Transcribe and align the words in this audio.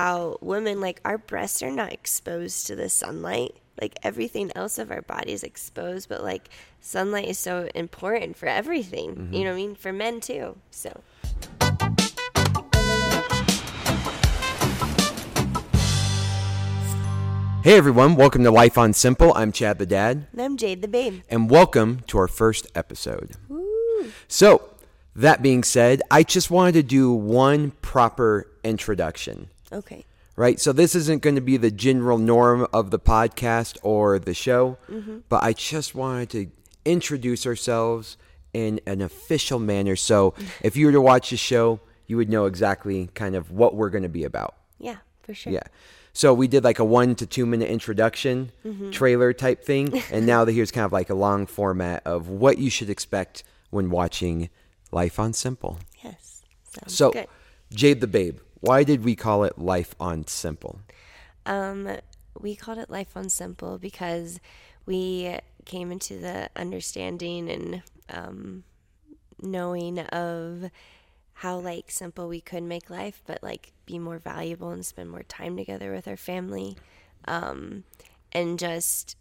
how 0.00 0.38
women 0.40 0.80
like 0.80 0.98
our 1.04 1.18
breasts 1.18 1.62
are 1.62 1.70
not 1.70 1.92
exposed 1.92 2.66
to 2.66 2.74
the 2.74 2.88
sunlight 2.88 3.54
like 3.82 3.98
everything 4.02 4.50
else 4.56 4.78
of 4.78 4.90
our 4.90 5.02
body 5.02 5.30
is 5.30 5.42
exposed 5.42 6.08
but 6.08 6.22
like 6.22 6.48
sunlight 6.80 7.28
is 7.28 7.38
so 7.38 7.68
important 7.74 8.34
for 8.34 8.46
everything 8.46 9.10
Mm-hmm. 9.14 9.34
you 9.34 9.44
know 9.44 9.50
what 9.50 9.56
i 9.56 9.56
mean 9.56 9.74
for 9.74 9.92
men 9.92 10.20
too 10.20 10.56
so 10.70 11.02
Hey 17.62 17.76
everyone, 17.76 18.14
welcome 18.16 18.42
to 18.44 18.50
Life 18.50 18.78
on 18.78 18.94
Simple. 18.94 19.34
I'm 19.34 19.52
Chad 19.52 19.78
the 19.78 19.84
Dad, 19.84 20.28
and 20.32 20.40
i'm 20.40 20.56
jade 20.56 20.80
the 20.80 20.88
babe 20.88 21.20
and 21.28 21.50
welcome 21.50 22.00
to 22.06 22.16
our 22.16 22.26
first 22.26 22.66
episode. 22.74 23.32
So, 24.28 24.70
that 25.14 25.42
being 25.42 25.62
said, 25.62 26.00
I 26.10 26.22
just 26.22 26.50
wanted 26.50 26.72
to 26.72 26.82
do 26.82 27.12
one 27.12 27.72
proper 27.82 28.46
introduction. 28.64 29.50
Okay 29.72 30.04
Right? 30.36 30.58
So, 30.58 30.72
this 30.72 30.94
isn't 30.94 31.20
going 31.20 31.34
to 31.34 31.42
be 31.42 31.58
the 31.58 31.70
general 31.70 32.16
norm 32.16 32.66
of 32.72 32.90
the 32.90 32.98
podcast 32.98 33.76
or 33.82 34.18
the 34.18 34.32
show, 34.32 34.78
mm-hmm. 34.90 35.18
but 35.28 35.42
I 35.42 35.52
just 35.52 35.94
wanted 35.94 36.30
to 36.30 36.46
introduce 36.86 37.46
ourselves 37.46 38.16
in 38.54 38.80
an 38.86 39.02
official 39.02 39.58
manner. 39.58 39.96
So, 39.96 40.32
if 40.62 40.76
you 40.76 40.86
were 40.86 40.92
to 40.92 41.00
watch 41.00 41.28
the 41.28 41.36
show, 41.36 41.80
you 42.06 42.16
would 42.16 42.30
know 42.30 42.46
exactly 42.46 43.10
kind 43.14 43.34
of 43.34 43.50
what 43.50 43.74
we're 43.74 43.90
going 43.90 44.02
to 44.02 44.08
be 44.08 44.24
about. 44.24 44.54
yeah 44.78 44.96
for 45.22 45.34
sure 45.34 45.52
Yeah. 45.52 45.64
So 46.12 46.34
we 46.34 46.48
did 46.48 46.64
like 46.64 46.78
a 46.78 46.84
one 46.84 47.14
to 47.16 47.26
two 47.26 47.46
minute 47.46 47.68
introduction 47.68 48.50
mm-hmm. 48.64 48.90
trailer 48.90 49.32
type 49.32 49.62
thing, 49.62 50.02
and 50.10 50.26
now 50.26 50.44
that 50.44 50.52
here's 50.52 50.70
kind 50.70 50.84
of 50.84 50.92
like 50.92 51.10
a 51.10 51.14
long 51.14 51.46
format 51.46 52.02
of 52.06 52.28
what 52.28 52.58
you 52.58 52.70
should 52.70 52.90
expect 52.90 53.44
when 53.70 53.90
watching 53.90 54.48
Life 54.90 55.20
on 55.20 55.32
Simple. 55.32 55.78
yes 56.02 56.42
So, 56.86 57.10
good 57.10 57.28
Jade 57.72 58.00
the 58.00 58.08
Babe, 58.08 58.38
why 58.60 58.84
did 58.84 59.04
we 59.04 59.14
call 59.16 59.44
it 59.44 59.58
Life 59.58 59.94
on 59.98 60.26
Simple? 60.26 60.80
Um, 61.46 61.96
we 62.38 62.54
called 62.54 62.78
it 62.78 62.90
Life 62.90 63.16
on 63.16 63.28
Simple 63.28 63.78
because 63.78 64.40
we 64.86 65.36
came 65.64 65.92
into 65.92 66.18
the 66.18 66.48
understanding 66.56 67.50
and 67.50 67.82
um, 68.08 68.64
knowing 69.40 69.98
of 69.98 70.70
how 71.34 71.58
like 71.58 71.90
simple 71.90 72.28
we 72.28 72.40
could 72.40 72.62
make 72.62 72.90
life, 72.90 73.22
but 73.26 73.42
like 73.42 73.72
be 73.86 73.98
more 73.98 74.18
valuable 74.18 74.70
and 74.70 74.84
spend 74.84 75.10
more 75.10 75.22
time 75.22 75.56
together 75.56 75.92
with 75.92 76.06
our 76.06 76.16
family, 76.16 76.76
um, 77.26 77.84
and 78.32 78.58
just 78.58 79.16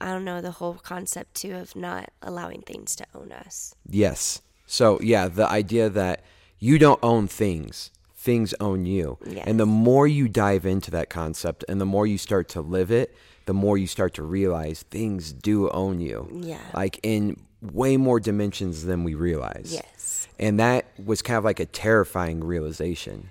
I 0.00 0.06
don't 0.06 0.24
know 0.24 0.40
the 0.40 0.52
whole 0.52 0.74
concept 0.74 1.34
too 1.34 1.54
of 1.54 1.76
not 1.76 2.10
allowing 2.22 2.62
things 2.62 2.96
to 2.96 3.06
own 3.14 3.30
us. 3.30 3.74
Yes. 3.88 4.42
So, 4.66 4.98
yeah, 5.00 5.28
the 5.28 5.48
idea 5.48 5.90
that 5.90 6.24
you 6.58 6.78
don't 6.78 6.98
own 7.02 7.28
things, 7.28 7.90
things 8.24 8.54
own 8.58 8.86
you. 8.86 9.18
Yes. 9.26 9.44
And 9.46 9.60
the 9.60 9.66
more 9.66 10.08
you 10.08 10.28
dive 10.28 10.64
into 10.64 10.90
that 10.92 11.10
concept 11.10 11.62
and 11.68 11.80
the 11.80 11.84
more 11.84 12.06
you 12.06 12.16
start 12.16 12.48
to 12.50 12.62
live 12.62 12.90
it, 12.90 13.14
the 13.44 13.52
more 13.52 13.76
you 13.76 13.86
start 13.86 14.14
to 14.14 14.22
realize 14.22 14.82
things 14.84 15.32
do 15.32 15.68
own 15.70 16.00
you. 16.00 16.28
Yeah. 16.32 16.58
Like 16.72 16.98
in 17.02 17.36
way 17.60 17.98
more 17.98 18.18
dimensions 18.20 18.84
than 18.84 19.04
we 19.04 19.14
realize. 19.14 19.70
Yes. 19.72 20.26
And 20.38 20.58
that 20.58 20.86
was 21.04 21.20
kind 21.20 21.36
of 21.36 21.44
like 21.44 21.60
a 21.60 21.66
terrifying 21.66 22.42
realization. 22.42 23.28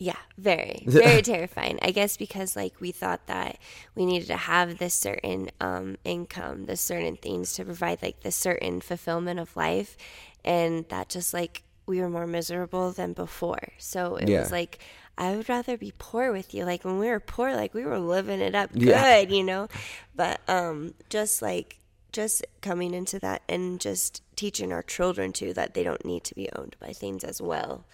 Yeah, 0.00 0.16
very, 0.36 0.84
very 0.86 1.22
terrifying. 1.34 1.80
I 1.82 1.90
guess 1.90 2.16
because 2.16 2.54
like 2.54 2.80
we 2.80 2.92
thought 2.92 3.26
that 3.26 3.58
we 3.96 4.06
needed 4.06 4.28
to 4.28 4.36
have 4.36 4.78
this 4.78 4.94
certain 4.94 5.50
um, 5.60 5.96
income, 6.04 6.66
this 6.66 6.80
certain 6.80 7.16
things 7.16 7.54
to 7.54 7.64
provide 7.64 8.00
like 8.00 8.20
this 8.20 8.36
certain 8.36 8.80
fulfillment 8.80 9.40
of 9.40 9.56
life, 9.56 9.96
and 10.44 10.88
that 10.88 11.08
just 11.08 11.34
like 11.34 11.64
we 11.88 12.00
were 12.00 12.08
more 12.10 12.26
miserable 12.26 12.92
than 12.92 13.12
before. 13.14 13.68
So 13.78 14.16
it 14.16 14.28
Yeah. 14.28 14.40
was 14.40 14.52
like 14.52 14.78
I 15.16 15.34
would 15.34 15.48
rather 15.48 15.76
be 15.76 15.92
poor 15.98 16.30
with 16.30 16.54
you. 16.54 16.64
Like 16.64 16.84
when 16.84 17.00
we 17.00 17.08
were 17.08 17.18
poor, 17.18 17.52
like 17.56 17.74
we 17.74 17.84
were 17.84 17.98
living 17.98 18.40
it 18.40 18.54
up 18.54 18.72
good, 18.72 18.82
Yeah. 18.82 19.18
you 19.18 19.42
know. 19.42 19.66
But 20.14 20.40
um, 20.48 20.94
just 21.10 21.42
like 21.42 21.78
just 22.12 22.44
coming 22.62 22.94
into 22.94 23.18
that 23.18 23.42
and 23.48 23.80
just 23.80 24.22
teaching 24.36 24.72
our 24.72 24.82
children 24.82 25.32
too 25.32 25.52
that 25.54 25.74
they 25.74 25.82
don't 25.82 26.04
need 26.04 26.22
to 26.24 26.34
be 26.36 26.48
owned 26.54 26.76
by 26.78 26.92
things 26.92 27.24
as 27.24 27.42
well. 27.42 27.84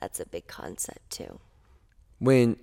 That's 0.00 0.20
a 0.20 0.26
big 0.26 0.46
concept 0.46 1.10
too. 1.10 1.38
When 2.18 2.56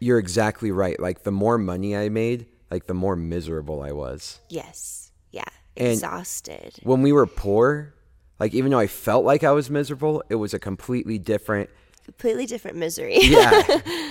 you're 0.00 0.18
exactly 0.18 0.70
right. 0.70 0.98
Like 1.00 1.22
the 1.22 1.30
more 1.32 1.56
money 1.56 1.96
I 1.96 2.08
made, 2.10 2.46
like 2.70 2.86
the 2.88 2.94
more 2.94 3.16
miserable 3.16 3.80
I 3.82 3.92
was. 3.92 4.40
Yes. 4.50 5.12
Yeah. 5.30 5.44
And- 5.76 5.92
Exhausted. 5.92 6.74
when 6.82 7.00
we 7.02 7.12
were 7.12 7.26
poor, 7.26 7.94
like 8.42 8.54
even 8.54 8.72
though 8.72 8.78
I 8.80 8.88
felt 8.88 9.24
like 9.24 9.44
I 9.44 9.52
was 9.52 9.70
miserable, 9.70 10.20
it 10.28 10.34
was 10.34 10.52
a 10.52 10.58
completely 10.58 11.16
different 11.16 11.70
Completely 12.04 12.44
different 12.46 12.76
misery. 12.76 13.18
yeah. 13.20 13.62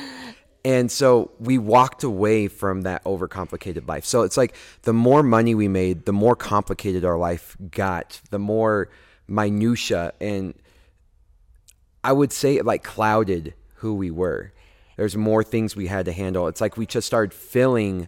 and 0.65 0.89
so 0.89 1.31
we 1.37 1.57
walked 1.57 2.05
away 2.05 2.47
from 2.47 2.83
that 2.83 3.03
overcomplicated 3.03 3.89
life. 3.89 4.05
So 4.05 4.21
it's 4.21 4.37
like 4.37 4.55
the 4.83 4.93
more 4.93 5.21
money 5.21 5.53
we 5.53 5.67
made, 5.67 6.05
the 6.05 6.13
more 6.13 6.37
complicated 6.37 7.03
our 7.03 7.17
life 7.17 7.57
got, 7.71 8.21
the 8.29 8.39
more 8.39 8.87
minutia 9.27 10.13
and 10.21 10.53
I 12.01 12.13
would 12.13 12.31
say 12.31 12.55
it 12.55 12.65
like 12.65 12.83
clouded 12.85 13.53
who 13.75 13.93
we 13.93 14.11
were. 14.11 14.53
There's 14.95 15.17
more 15.17 15.43
things 15.43 15.75
we 15.75 15.87
had 15.87 16.05
to 16.05 16.13
handle. 16.13 16.47
It's 16.47 16.61
like 16.61 16.77
we 16.77 16.85
just 16.85 17.05
started 17.05 17.33
filling 17.33 18.07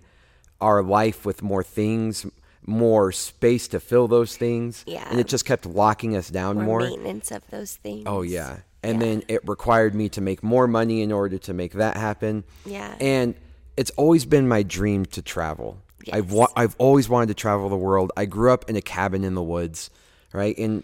our 0.62 0.82
life 0.82 1.26
with 1.26 1.44
more 1.44 1.64
things, 1.64 2.26
more 2.66 3.12
space 3.12 3.68
to 3.70 3.80
fill 3.80 4.08
those 4.08 4.38
things. 4.38 4.84
Yeah. 4.88 5.08
And 5.10 5.20
it 5.20 5.28
just 5.28 5.46
kept 5.46 5.66
locking 5.66 6.16
us 6.16 6.30
down 6.30 6.56
More 6.58 6.66
more. 6.66 6.80
maintenance 6.82 7.32
of 7.32 7.46
those 7.50 7.76
things. 7.76 8.04
Oh 8.06 8.22
yeah. 8.22 8.58
And 8.82 9.00
Yeah. 9.02 9.08
then 9.08 9.24
it 9.28 9.48
required 9.48 9.96
me 9.96 10.10
to 10.10 10.22
make 10.22 10.44
more 10.44 10.68
money 10.68 11.02
in 11.02 11.12
order 11.12 11.38
to 11.38 11.54
make 11.54 11.74
that 11.74 11.98
happen. 11.98 12.44
Yeah. 12.66 12.96
And 13.00 13.36
it's 13.78 13.92
always 13.92 14.26
been 14.26 14.48
my 14.48 14.64
dream 14.64 15.06
to 15.08 15.22
travel. 15.22 15.78
I've 16.12 16.32
wa- 16.34 16.52
I've 16.56 16.76
always 16.78 17.08
wanted 17.08 17.28
to 17.28 17.34
travel 17.34 17.70
the 17.70 17.78
world. 17.78 18.12
I 18.18 18.26
grew 18.26 18.52
up 18.52 18.70
in 18.70 18.76
a 18.76 18.82
cabin 18.82 19.24
in 19.24 19.36
the 19.36 19.44
woods, 19.44 19.90
right? 20.34 20.58
And 20.58 20.84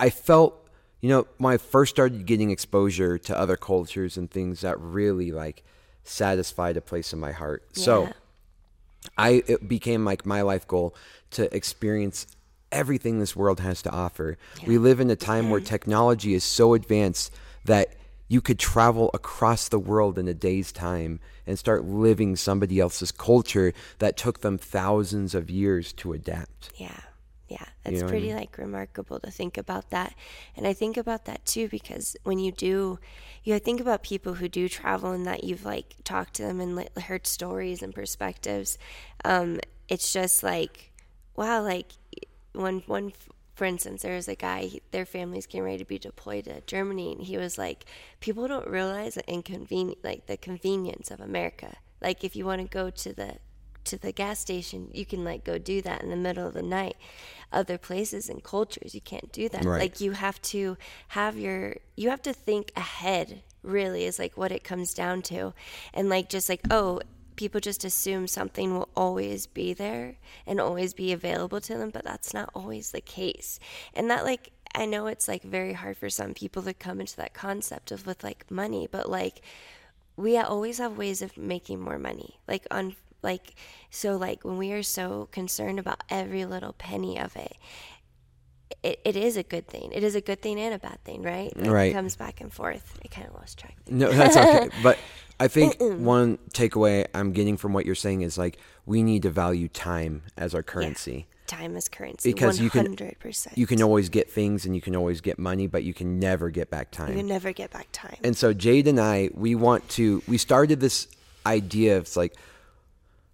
I 0.00 0.10
felt, 0.10 0.68
you 1.00 1.08
know, 1.08 1.26
when 1.38 1.54
I 1.54 1.56
first 1.56 1.94
started 1.94 2.26
getting 2.26 2.50
exposure 2.50 3.16
to 3.18 3.38
other 3.38 3.56
cultures 3.56 4.16
and 4.16 4.28
things 4.28 4.62
that 4.62 4.78
really 4.80 5.30
like 5.30 5.62
satisfied 6.02 6.76
a 6.76 6.80
place 6.80 7.12
in 7.12 7.20
my 7.20 7.30
heart. 7.32 7.62
So 7.72 8.02
Yeah. 8.04 8.12
I 9.16 9.42
it 9.46 9.68
became 9.68 10.04
like 10.04 10.26
my 10.26 10.42
life 10.42 10.66
goal 10.66 10.94
to 11.32 11.54
experience 11.54 12.26
everything 12.70 13.18
this 13.18 13.36
world 13.36 13.60
has 13.60 13.82
to 13.82 13.90
offer. 13.90 14.38
We 14.66 14.78
live 14.78 15.00
in 15.00 15.10
a 15.10 15.16
time 15.16 15.50
where 15.50 15.60
technology 15.60 16.34
is 16.34 16.44
so 16.44 16.74
advanced 16.74 17.32
that 17.64 17.94
you 18.28 18.40
could 18.40 18.58
travel 18.58 19.10
across 19.12 19.68
the 19.68 19.78
world 19.78 20.18
in 20.18 20.26
a 20.26 20.32
day's 20.32 20.72
time 20.72 21.20
and 21.46 21.58
start 21.58 21.84
living 21.84 22.34
somebody 22.34 22.80
else's 22.80 23.12
culture 23.12 23.74
that 23.98 24.16
took 24.16 24.40
them 24.40 24.56
thousands 24.56 25.34
of 25.34 25.50
years 25.50 25.92
to 25.92 26.14
adapt. 26.14 26.70
Yeah. 26.76 26.98
Yeah. 27.84 27.92
It's 27.92 28.00
know 28.00 28.06
what 28.06 28.08
I 28.08 28.12
pretty 28.12 28.26
mean? 28.28 28.36
like 28.36 28.58
remarkable 28.58 29.18
to 29.20 29.30
think 29.30 29.58
about 29.58 29.90
that. 29.90 30.14
And 30.56 30.66
I 30.66 30.72
think 30.72 30.96
about 30.96 31.24
that 31.24 31.44
too 31.44 31.68
because 31.68 32.16
when 32.22 32.38
you 32.38 32.52
do 32.52 32.98
you 33.44 33.58
think 33.58 33.80
about 33.80 34.02
people 34.02 34.34
who 34.34 34.48
do 34.48 34.68
travel 34.68 35.10
and 35.12 35.26
that 35.26 35.44
you've 35.44 35.64
like 35.64 35.96
talked 36.04 36.34
to 36.34 36.42
them 36.42 36.60
and 36.60 36.76
like, 36.76 36.96
heard 36.98 37.26
stories 37.26 37.82
and 37.82 37.94
perspectives. 37.94 38.78
Um, 39.24 39.60
it's 39.88 40.12
just 40.12 40.42
like 40.42 40.92
wow, 41.36 41.62
like 41.62 41.92
one 42.52 42.82
one 42.86 43.12
for 43.54 43.66
instance, 43.66 44.02
there 44.02 44.16
was 44.16 44.28
a 44.28 44.34
guy, 44.34 44.70
their 44.92 45.04
family's 45.04 45.46
getting 45.46 45.64
ready 45.64 45.78
to 45.78 45.84
be 45.84 45.98
deployed 45.98 46.44
to 46.44 46.62
Germany, 46.62 47.12
and 47.12 47.20
he 47.22 47.36
was 47.36 47.58
like, 47.58 47.84
people 48.18 48.48
don't 48.48 48.66
realize 48.66 49.14
the 49.14 49.30
inconvenience, 49.30 50.00
like 50.02 50.26
the 50.26 50.38
convenience 50.38 51.10
of 51.10 51.20
America. 51.20 51.76
Like 52.00 52.24
if 52.24 52.34
you 52.34 52.46
want 52.46 52.62
to 52.62 52.66
go 52.66 52.90
to 52.90 53.12
the 53.12 53.36
to 53.84 53.98
the 53.98 54.12
gas 54.12 54.40
station, 54.40 54.88
you 54.92 55.04
can 55.04 55.24
like 55.24 55.44
go 55.44 55.58
do 55.58 55.82
that 55.82 56.02
in 56.02 56.10
the 56.10 56.16
middle 56.16 56.46
of 56.46 56.54
the 56.54 56.62
night. 56.62 56.96
Other 57.52 57.76
places 57.76 58.28
and 58.28 58.42
cultures, 58.42 58.94
you 58.94 59.00
can't 59.00 59.30
do 59.32 59.48
that. 59.50 59.64
Right. 59.64 59.80
Like 59.80 60.00
you 60.00 60.12
have 60.12 60.40
to 60.42 60.76
have 61.08 61.36
your, 61.36 61.76
you 61.96 62.10
have 62.10 62.22
to 62.22 62.32
think 62.32 62.72
ahead. 62.76 63.42
Really, 63.62 64.06
is 64.06 64.18
like 64.18 64.36
what 64.36 64.50
it 64.50 64.64
comes 64.64 64.92
down 64.92 65.22
to, 65.22 65.54
and 65.94 66.08
like 66.08 66.28
just 66.28 66.48
like 66.48 66.62
oh, 66.72 67.00
people 67.36 67.60
just 67.60 67.84
assume 67.84 68.26
something 68.26 68.74
will 68.74 68.88
always 68.96 69.46
be 69.46 69.72
there 69.72 70.16
and 70.46 70.60
always 70.60 70.94
be 70.94 71.12
available 71.12 71.60
to 71.60 71.78
them, 71.78 71.90
but 71.90 72.04
that's 72.04 72.34
not 72.34 72.50
always 72.54 72.90
the 72.90 73.00
case. 73.00 73.58
And 73.94 74.10
that 74.10 74.24
like 74.24 74.50
I 74.74 74.86
know 74.86 75.06
it's 75.06 75.28
like 75.28 75.42
very 75.42 75.74
hard 75.74 75.96
for 75.96 76.10
some 76.10 76.34
people 76.34 76.62
to 76.62 76.74
come 76.74 77.00
into 77.00 77.16
that 77.16 77.34
concept 77.34 77.92
of 77.92 78.06
with 78.06 78.24
like 78.24 78.50
money, 78.50 78.88
but 78.90 79.08
like 79.08 79.42
we 80.16 80.36
always 80.38 80.78
have 80.78 80.98
ways 80.98 81.22
of 81.22 81.36
making 81.36 81.80
more 81.80 81.98
money. 81.98 82.38
Like 82.48 82.66
on 82.70 82.96
like 83.22 83.54
so 83.90 84.16
like 84.16 84.44
when 84.44 84.58
we 84.58 84.72
are 84.72 84.82
so 84.82 85.28
concerned 85.32 85.78
about 85.78 86.02
every 86.08 86.44
little 86.44 86.72
penny 86.72 87.18
of 87.18 87.36
it, 87.36 87.56
it, 88.82 89.00
it 89.04 89.16
is 89.16 89.36
a 89.36 89.42
good 89.42 89.66
thing. 89.68 89.92
It 89.92 90.02
is 90.02 90.14
a 90.14 90.20
good 90.20 90.42
thing 90.42 90.58
and 90.58 90.74
a 90.74 90.78
bad 90.78 91.02
thing, 91.04 91.22
right? 91.22 91.56
Like, 91.56 91.70
Right. 91.70 91.90
It 91.90 91.94
comes 91.94 92.16
back 92.16 92.40
and 92.40 92.52
forth. 92.52 92.98
I 93.04 93.08
kind 93.08 93.28
of 93.28 93.34
lost 93.34 93.58
track. 93.58 93.76
No, 93.88 94.10
that's 94.10 94.36
okay. 94.36 94.68
but 94.82 94.98
I 95.38 95.48
think 95.48 95.76
one 95.80 96.38
takeaway 96.52 97.06
I'm 97.14 97.32
getting 97.32 97.56
from 97.56 97.72
what 97.72 97.86
you're 97.86 97.94
saying 97.94 98.22
is 98.22 98.38
like 98.38 98.58
we 98.86 99.02
need 99.02 99.22
to 99.22 99.30
value 99.30 99.68
time 99.68 100.22
as 100.36 100.54
our 100.54 100.62
currency. 100.62 101.26
time 101.46 101.76
is 101.76 101.88
currency. 101.88 102.32
because 102.32 102.60
you 102.60 102.70
can 102.70 102.96
100%. 102.96 103.56
you 103.56 103.66
can 103.66 103.82
always 103.82 104.08
get 104.08 104.30
things 104.30 104.64
and 104.64 104.74
you 104.74 104.80
can 104.80 104.96
always 104.96 105.20
get 105.20 105.38
money, 105.38 105.66
but 105.66 105.84
you 105.84 105.94
can 105.94 106.18
never 106.18 106.50
get 106.50 106.70
back 106.70 106.90
time. 106.90 107.10
You 107.10 107.16
can 107.16 107.26
never 107.26 107.52
get 107.52 107.70
back 107.70 107.88
time. 107.92 108.16
And 108.24 108.36
so 108.36 108.52
Jade 108.52 108.88
and 108.88 108.98
I, 109.00 109.30
we 109.34 109.54
want 109.54 109.88
to, 109.90 110.22
we 110.26 110.38
started 110.38 110.80
this 110.80 111.08
idea 111.44 111.96
of 111.96 112.04
it's 112.04 112.16
like, 112.16 112.34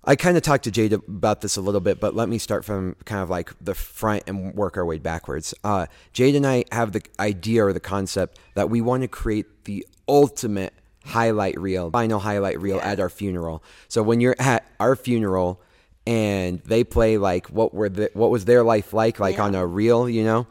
I 0.09 0.17
kind 0.17 0.39
of 0.39 0.43
talked 0.43 0.65
to 0.65 0.71
Jade 0.71 0.95
about 0.95 1.43
this 1.43 1.59
a 1.59 1.61
little 1.61 1.83
bit, 1.83 2.01
but 2.01 2.15
let 2.15 2.31
me 2.31 2.39
start 2.39 2.65
from 2.65 2.97
kind 3.05 3.23
of 3.23 3.29
like 3.29 3.53
the 3.61 3.75
front 3.75 4.23
and 4.27 4.55
work 4.55 4.79
our 4.79 4.85
way 4.87 4.97
backwards. 4.99 5.53
Uh, 5.63 5.87
Jade 6.15 6.35
and 6.35 6.47
I 6.47 6.65
have 6.73 6.93
the 6.93 7.03
idea 7.21 7.67
or 7.67 7.75
the 7.75 7.79
concept 7.81 8.39
that 8.55 8.71
we 8.71 8.81
want 8.81 9.03
to 9.03 9.09
create 9.09 9.65
the 9.67 9.87
ultimate 10.09 10.73
highlight 11.05 11.61
reel, 11.61 11.91
final 11.91 12.21
highlight 12.21 12.59
reel 12.59 12.77
Yeah. 12.79 12.91
at 12.91 13.01
our 13.01 13.11
funeral. 13.11 13.63
So 13.89 14.03
when 14.03 14.21
you're 14.23 14.35
at 14.39 14.65
our 14.81 14.97
funeral 14.97 15.61
and 16.07 16.61
they 16.61 16.85
play 16.85 17.19
like 17.19 17.49
what 17.49 17.75
were 17.75 17.91
the, 17.91 18.11
what 18.15 18.31
was 18.31 18.47
their 18.47 18.63
life 18.63 18.95
like, 18.95 19.21
like 19.21 19.37
Yeah. 19.37 19.45
on 19.45 19.55
a 19.55 19.67
reel, 19.67 20.09
you 20.09 20.25
know, 20.25 20.47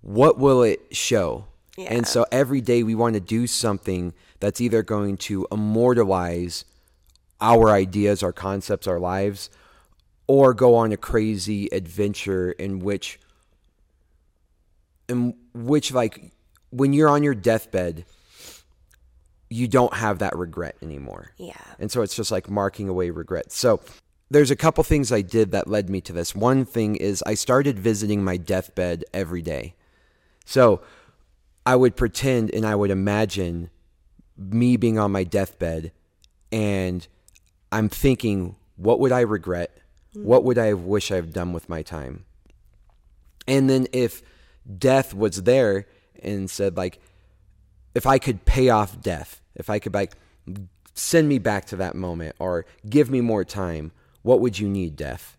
what 0.00 0.38
will 0.38 0.62
it 0.62 0.80
show? 0.96 1.44
Yeah. 1.76 1.88
And 1.92 2.06
so 2.06 2.24
every 2.32 2.62
day 2.62 2.82
we 2.82 2.94
want 2.94 3.12
to 3.12 3.20
do 3.20 3.46
something 3.46 4.14
that's 4.38 4.58
either 4.58 4.82
going 4.82 5.18
to 5.18 5.46
immortalize 5.52 6.64
our 7.40 7.70
ideas, 7.70 8.22
our 8.22 8.32
concepts, 8.32 8.86
our 8.86 8.98
lives, 9.00 9.50
or 10.26 10.54
go 10.54 10.74
on 10.74 10.92
a 10.92 10.96
crazy 10.96 11.68
adventure 11.72 12.52
in 12.52 12.78
which, 12.78 13.18
in 15.08 15.34
which, 15.54 15.92
like, 15.92 16.32
when 16.70 16.92
you're 16.92 17.08
on 17.08 17.22
your 17.22 17.34
deathbed, 17.34 18.04
you 19.48 19.66
don't 19.66 19.94
have 19.94 20.20
that 20.20 20.36
regret 20.36 20.76
anymore. 20.80 21.32
yeah. 21.36 21.54
And 21.78 21.90
so 21.90 22.02
it's 22.02 22.14
just 22.14 22.30
like 22.30 22.48
marking 22.48 22.88
away 22.88 23.10
regret. 23.10 23.50
So 23.50 23.80
there's 24.30 24.52
a 24.52 24.56
couple 24.56 24.84
things 24.84 25.10
I 25.10 25.22
did 25.22 25.50
that 25.50 25.66
led 25.66 25.90
me 25.90 26.00
to 26.02 26.12
this. 26.12 26.34
One 26.36 26.64
thing 26.64 26.94
is 26.94 27.22
I 27.26 27.34
started 27.34 27.78
visiting 27.78 28.22
my 28.22 28.36
deathbed 28.36 29.04
every 29.12 29.42
day. 29.42 29.74
So 30.44 30.82
I 31.66 31.74
would 31.74 31.96
pretend 31.96 32.50
and 32.54 32.64
I 32.64 32.76
would 32.76 32.92
imagine 32.92 33.70
me 34.36 34.76
being 34.76 34.98
on 34.98 35.10
my 35.10 35.24
deathbed 35.24 35.90
and 36.52 37.06
I'm 37.72 37.88
thinking, 37.88 38.56
what 38.76 39.00
would 39.00 39.12
I 39.12 39.20
regret? 39.20 39.76
What 40.12 40.42
would 40.44 40.58
I 40.58 40.72
wish 40.72 41.12
I've 41.12 41.32
done 41.32 41.52
with 41.52 41.68
my 41.68 41.82
time? 41.82 42.24
And 43.46 43.70
then 43.70 43.86
if 43.92 44.22
death 44.78 45.14
was 45.14 45.42
there 45.42 45.86
and 46.22 46.50
said 46.50 46.76
like 46.76 47.00
if 47.94 48.06
I 48.06 48.18
could 48.18 48.44
pay 48.44 48.68
off 48.70 49.00
death, 49.00 49.40
if 49.54 49.70
I 49.70 49.78
could 49.78 49.94
like 49.94 50.14
send 50.94 51.28
me 51.28 51.38
back 51.38 51.66
to 51.66 51.76
that 51.76 51.94
moment 51.94 52.36
or 52.38 52.66
give 52.88 53.10
me 53.10 53.20
more 53.20 53.44
time, 53.44 53.92
what 54.22 54.40
would 54.40 54.58
you 54.58 54.68
need, 54.68 54.96
death? 54.96 55.36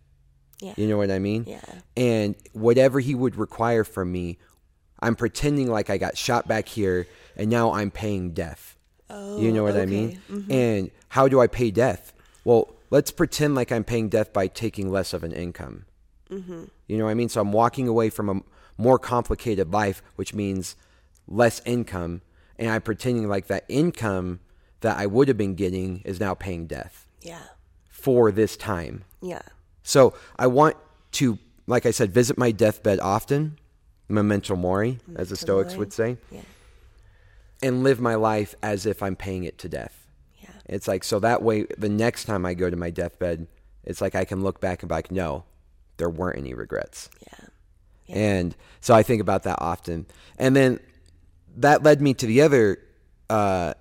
Yeah. 0.59 0.73
You 0.77 0.87
know 0.87 0.97
what 0.97 1.11
I 1.11 1.19
mean? 1.19 1.45
Yeah. 1.47 1.61
And 1.97 2.35
whatever 2.53 2.99
he 2.99 3.15
would 3.15 3.35
require 3.35 3.83
from 3.83 4.11
me, 4.11 4.37
I'm 4.99 5.15
pretending 5.15 5.69
like 5.69 5.89
I 5.89 5.97
got 5.97 6.17
shot 6.17 6.47
back 6.47 6.67
here 6.67 7.07
and 7.35 7.49
now 7.49 7.73
I'm 7.73 7.91
paying 7.91 8.31
death. 8.31 8.77
Oh, 9.09 9.39
you 9.39 9.51
know 9.51 9.63
what 9.63 9.75
I 9.75 9.85
mean? 9.85 10.21
Oh, 10.29 10.33
mm-hmm. 10.33 10.51
And 10.51 10.91
how 11.09 11.27
do 11.27 11.41
I 11.41 11.47
pay 11.47 11.71
death? 11.71 12.13
Well, 12.43 12.73
let's 12.89 13.11
pretend 13.11 13.55
like 13.55 13.71
I'm 13.71 13.83
paying 13.83 14.09
death 14.09 14.33
by 14.33 14.47
taking 14.47 14.91
less 14.91 15.13
of 15.13 15.23
an 15.23 15.31
income. 15.31 15.85
Mm-hmm. 16.29 16.65
You 16.87 16.97
know 16.97 17.05
what 17.05 17.11
I 17.11 17.15
mean? 17.15 17.29
So 17.29 17.41
I'm 17.41 17.51
walking 17.51 17.87
away 17.87 18.09
from 18.09 18.29
a 18.29 18.41
more 18.77 18.97
complicated 18.97 19.71
life, 19.71 20.01
which 20.15 20.33
means 20.33 20.75
less 21.27 21.61
income, 21.65 22.21
and 22.57 22.69
I'm 22.69 22.81
pretending 22.81 23.27
like 23.27 23.47
that 23.47 23.65
income 23.69 24.39
that 24.81 24.97
I 24.97 25.05
would 25.05 25.27
have 25.27 25.37
been 25.37 25.55
getting 25.55 26.01
is 26.03 26.19
now 26.19 26.33
paying 26.33 26.65
death 26.67 27.07
Yeah. 27.21 27.43
for 27.89 28.31
this 28.31 28.57
time. 28.57 29.03
Yeah. 29.21 29.43
So 29.83 30.15
I 30.39 30.47
want 30.47 30.77
to, 31.13 31.37
like 31.67 31.85
I 31.85 31.91
said, 31.91 32.11
visit 32.11 32.37
my 32.37 32.51
deathbed 32.51 32.99
often, 32.99 33.59
memento 34.09 34.55
mori, 34.55 34.99
as 35.15 35.29
the 35.29 35.35
Stoics 35.37 35.73
mori. 35.73 35.79
would 35.79 35.93
say, 35.93 36.17
Yeah. 36.31 36.41
and 37.61 37.83
live 37.83 37.99
my 37.99 38.15
life 38.15 38.55
as 38.63 38.85
if 38.87 39.03
I'm 39.03 39.15
paying 39.15 39.43
it 39.43 39.57
to 39.59 39.69
death. 39.69 40.00
Yeah. 40.71 40.75
It's 40.75 40.87
like 40.87 41.03
so 41.03 41.19
that 41.19 41.41
way 41.41 41.65
the 41.77 41.89
next 41.89 42.25
time 42.25 42.45
I 42.45 42.53
go 42.53 42.69
to 42.69 42.75
my 42.75 42.89
deathbed, 42.89 43.47
it's 43.83 44.01
like 44.01 44.15
I 44.15 44.25
can 44.25 44.41
look 44.41 44.59
back 44.59 44.81
and 44.81 44.89
be 44.89 44.95
like, 44.95 45.11
no, 45.11 45.43
there 45.97 46.09
weren't 46.09 46.37
any 46.37 46.53
regrets. 46.53 47.09
Yeah. 47.27 48.15
And 48.15 48.55
so 48.79 48.93
I 48.93 49.03
think 49.03 49.21
about 49.21 49.43
that 49.43 49.57
often. 49.61 50.05
And 50.37 50.55
then 50.55 50.79
that 51.57 51.83
led 51.83 52.01
me 52.01 52.13
to 52.15 52.25
the 52.25 52.41
other 52.41 52.79
uh, 53.29 53.73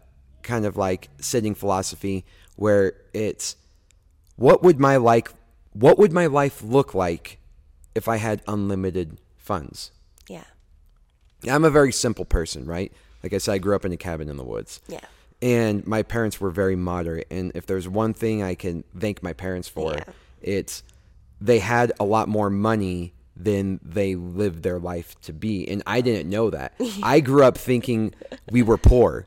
kind 0.42 0.66
of 0.66 0.76
like 0.76 1.08
sitting 1.20 1.54
philosophy 1.54 2.24
where 2.56 2.94
it's 3.12 3.56
what 4.36 4.62
would 4.62 4.78
my 4.78 4.96
like 4.96 5.32
what 5.72 5.98
would 5.98 6.12
my 6.12 6.26
life 6.26 6.62
look 6.62 6.94
like 6.94 7.38
if 7.94 8.08
I 8.08 8.16
had 8.16 8.42
unlimited 8.46 9.20
funds? 9.36 9.92
Yeah. 10.28 10.44
I'm 11.48 11.64
a 11.64 11.70
very 11.70 11.92
simple 11.92 12.24
person, 12.24 12.66
right? 12.66 12.92
Like 13.22 13.32
I 13.32 13.38
said, 13.38 13.54
I 13.54 13.58
grew 13.58 13.74
up 13.74 13.84
in 13.84 13.92
a 13.92 13.96
cabin 13.96 14.28
in 14.28 14.36
the 14.36 14.44
woods. 14.44 14.80
Yeah. 14.88 15.00
And 15.42 15.86
my 15.86 16.02
parents 16.02 16.40
were 16.40 16.50
very 16.50 16.76
moderate. 16.76 17.26
And 17.30 17.52
if 17.54 17.66
there's 17.66 17.88
one 17.88 18.12
thing 18.14 18.42
I 18.42 18.54
can 18.54 18.84
thank 18.98 19.22
my 19.22 19.32
parents 19.32 19.68
for, 19.68 19.94
Yeah. 19.94 20.04
it's 20.42 20.82
they 21.40 21.58
had 21.58 21.92
a 21.98 22.04
lot 22.04 22.28
more 22.28 22.50
money 22.50 23.14
than 23.34 23.80
they 23.82 24.14
lived 24.16 24.62
their 24.62 24.78
life 24.78 25.18
to 25.22 25.32
be. 25.32 25.66
And 25.66 25.82
I 25.86 26.02
didn't 26.02 26.28
know 26.28 26.50
that. 26.50 26.74
I 27.02 27.20
grew 27.20 27.42
up 27.42 27.56
thinking 27.56 28.14
we 28.50 28.62
were 28.62 28.76
poor. 28.76 29.24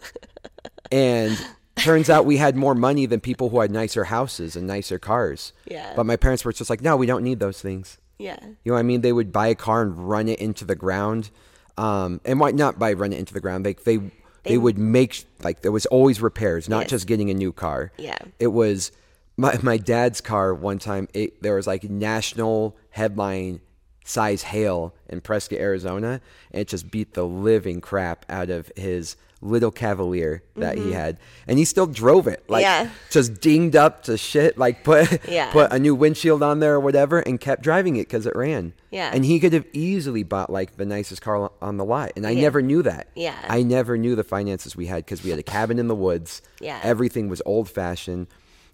And 0.91 1.35
turns 1.77 2.09
out 2.09 2.25
we 2.25 2.37
had 2.37 2.55
more 2.55 2.75
money 2.75 3.07
than 3.07 3.19
people 3.19 3.49
who 3.49 3.59
had 3.61 3.71
nicer 3.71 4.03
houses 4.03 4.55
and 4.55 4.67
nicer 4.67 4.99
cars. 4.99 5.53
Yeah. 5.65 5.93
But 5.95 6.05
my 6.05 6.15
parents 6.15 6.45
were 6.45 6.53
just 6.53 6.69
like, 6.69 6.81
no, 6.81 6.95
we 6.95 7.07
don't 7.07 7.23
need 7.23 7.39
those 7.39 7.59
things. 7.61 7.97
Yeah. 8.19 8.37
You 8.43 8.55
know 8.65 8.73
what 8.73 8.79
I 8.79 8.83
mean? 8.83 9.01
They 9.01 9.13
would 9.13 9.31
buy 9.31 9.47
a 9.47 9.55
car 9.55 9.81
and 9.81 10.07
run 10.07 10.27
it 10.29 10.39
into 10.39 10.65
the 10.65 10.75
ground. 10.75 11.31
Um, 11.75 12.21
and 12.23 12.39
why 12.39 12.51
not 12.51 12.77
by 12.77 12.93
run 12.93 13.11
it 13.13 13.17
into 13.17 13.33
the 13.33 13.39
ground? 13.41 13.65
They, 13.65 13.73
they, 13.73 13.99
they 14.43 14.57
would 14.57 14.77
make, 14.77 15.25
like, 15.43 15.61
there 15.61 15.71
was 15.71 15.85
always 15.87 16.21
repairs, 16.21 16.67
not 16.69 16.81
Yes. 16.81 16.89
just 16.89 17.07
getting 17.07 17.29
a 17.29 17.33
new 17.33 17.51
car. 17.51 17.91
Yeah. 17.97 18.17
It 18.39 18.47
was 18.47 18.91
my, 19.37 19.57
my 19.63 19.77
dad's 19.77 20.21
car 20.21 20.53
one 20.53 20.79
time, 20.79 21.07
it, 21.13 21.41
there 21.41 21.55
was 21.55 21.65
like 21.65 21.83
national 21.85 22.75
headline 22.91 23.61
size 24.05 24.43
hail 24.43 24.93
in 25.09 25.21
Prescott, 25.21 25.59
Arizona. 25.59 26.19
And 26.51 26.61
it 26.61 26.67
just 26.67 26.91
beat 26.91 27.13
the 27.13 27.25
living 27.25 27.79
crap 27.81 28.25
out 28.29 28.49
of 28.49 28.71
his 28.75 29.15
little 29.43 29.71
Cavalier 29.71 30.41
that 30.55 30.77
he 30.77 30.93
had. 30.93 31.17
And 31.47 31.59
he 31.59 31.65
still 31.65 31.85
drove 31.85 32.27
it. 32.27 32.43
Like, 32.49 32.65
Mm-hmm. 32.65 32.85
Yeah. 32.85 32.91
just 33.09 33.41
dinged 33.41 33.75
up 33.75 34.03
to 34.03 34.17
shit. 34.17 34.57
Like, 34.57 34.83
put, 34.83 35.19
Yeah. 35.27 35.51
put 35.51 35.71
a 35.73 35.79
new 35.79 35.93
windshield 35.95 36.41
on 36.41 36.59
there 36.59 36.75
or 36.75 36.79
whatever 36.79 37.19
and 37.19 37.39
kept 37.39 37.61
driving 37.61 37.97
it 37.97 38.07
because 38.07 38.25
it 38.25 38.35
ran. 38.35 38.73
Yeah. 38.89 39.11
And 39.13 39.25
he 39.25 39.39
could 39.39 39.51
have 39.53 39.65
easily 39.73 40.23
bought 40.23 40.49
like 40.49 40.77
the 40.77 40.85
nicest 40.85 41.21
car 41.21 41.51
on 41.61 41.77
the 41.77 41.83
lot. 41.85 42.13
And 42.15 42.25
I 42.25 42.31
Yeah. 42.31 42.41
never 42.41 42.61
knew 42.61 42.81
that. 42.83 43.07
Yeah. 43.15 43.35
I 43.49 43.63
never 43.63 43.97
knew 43.97 44.15
the 44.15 44.23
finances 44.23 44.75
we 44.75 44.85
had 44.85 44.97
because 45.05 45.23
we 45.23 45.29
had 45.29 45.39
a 45.39 45.43
cabin 45.43 45.77
in 45.77 45.87
the 45.89 45.95
woods. 45.95 46.41
Yeah. 46.61 46.79
Everything 46.81 47.27
was 47.27 47.41
old 47.45 47.69
fashioned. 47.69 48.27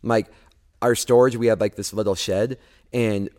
Like 0.03 0.27
our 0.81 0.93
storage, 0.95 1.35
we 1.35 1.47
had 1.47 1.59
like 1.59 1.75
this 1.75 1.93
little 1.93 2.15
shed 2.15 2.57
and 2.93 3.29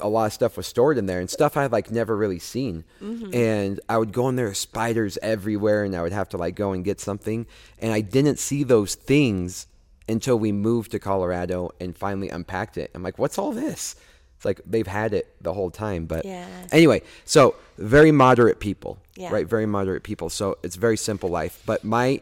a 0.00 0.08
lot 0.08 0.26
of 0.26 0.32
stuff 0.32 0.56
was 0.56 0.66
stored 0.66 0.98
in 0.98 1.06
there 1.06 1.20
and 1.20 1.28
stuff 1.28 1.56
I 1.56 1.62
had 1.62 1.72
like 1.72 1.90
never 1.90 2.16
really 2.16 2.38
seen. 2.38 2.84
Mm-hmm. 3.02 3.34
And 3.34 3.80
I 3.88 3.98
would 3.98 4.12
go 4.12 4.28
in 4.28 4.36
there, 4.36 4.52
spiders 4.54 5.18
everywhere, 5.22 5.84
and 5.84 5.94
I 5.94 6.02
would 6.02 6.12
have 6.12 6.28
to 6.30 6.36
like 6.36 6.54
go 6.54 6.72
and 6.72 6.84
get 6.84 7.00
something. 7.00 7.46
And 7.78 7.92
I 7.92 8.00
didn't 8.00 8.38
see 8.38 8.62
those 8.64 8.94
things 8.94 9.66
until 10.08 10.38
we 10.38 10.52
moved 10.52 10.90
to 10.92 10.98
Colorado 10.98 11.70
and 11.80 11.96
finally 11.96 12.28
unpacked 12.28 12.76
it. 12.76 12.90
I'm 12.94 13.02
like, 13.02 13.18
what's 13.18 13.38
all 13.38 13.52
this? 13.52 13.96
It's 14.36 14.44
like 14.44 14.60
they've 14.66 14.86
had 14.86 15.14
it 15.14 15.32
the 15.40 15.52
whole 15.52 15.70
time. 15.70 16.06
But 16.06 16.24
Yeah. 16.24 16.46
anyway, 16.72 17.02
so 17.24 17.54
very 17.78 18.10
moderate 18.10 18.58
people, 18.58 18.98
Yeah. 19.16 19.32
right? 19.32 19.46
Very 19.46 19.66
moderate 19.66 20.02
people. 20.02 20.28
So 20.30 20.58
it's 20.64 20.74
very 20.76 20.96
simple 20.96 21.28
life. 21.28 21.62
But 21.64 21.84
my 21.84 22.20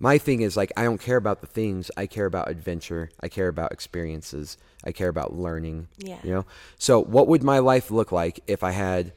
my 0.00 0.18
thing 0.18 0.42
is 0.42 0.56
like 0.56 0.72
I 0.76 0.84
don't 0.84 1.00
care 1.00 1.16
about 1.16 1.40
the 1.40 1.46
things. 1.46 1.90
I 1.96 2.06
care 2.06 2.26
about 2.26 2.50
adventure. 2.50 3.10
I 3.20 3.28
care 3.28 3.48
about 3.48 3.72
experiences. 3.72 4.56
I 4.84 4.92
care 4.92 5.08
about 5.08 5.34
learning. 5.34 5.88
Yeah. 5.98 6.18
You 6.22 6.34
know. 6.34 6.46
So 6.78 7.02
what 7.02 7.26
would 7.28 7.42
my 7.42 7.58
life 7.58 7.90
look 7.90 8.12
like 8.12 8.40
if 8.46 8.62
I 8.62 8.70
had 8.70 9.12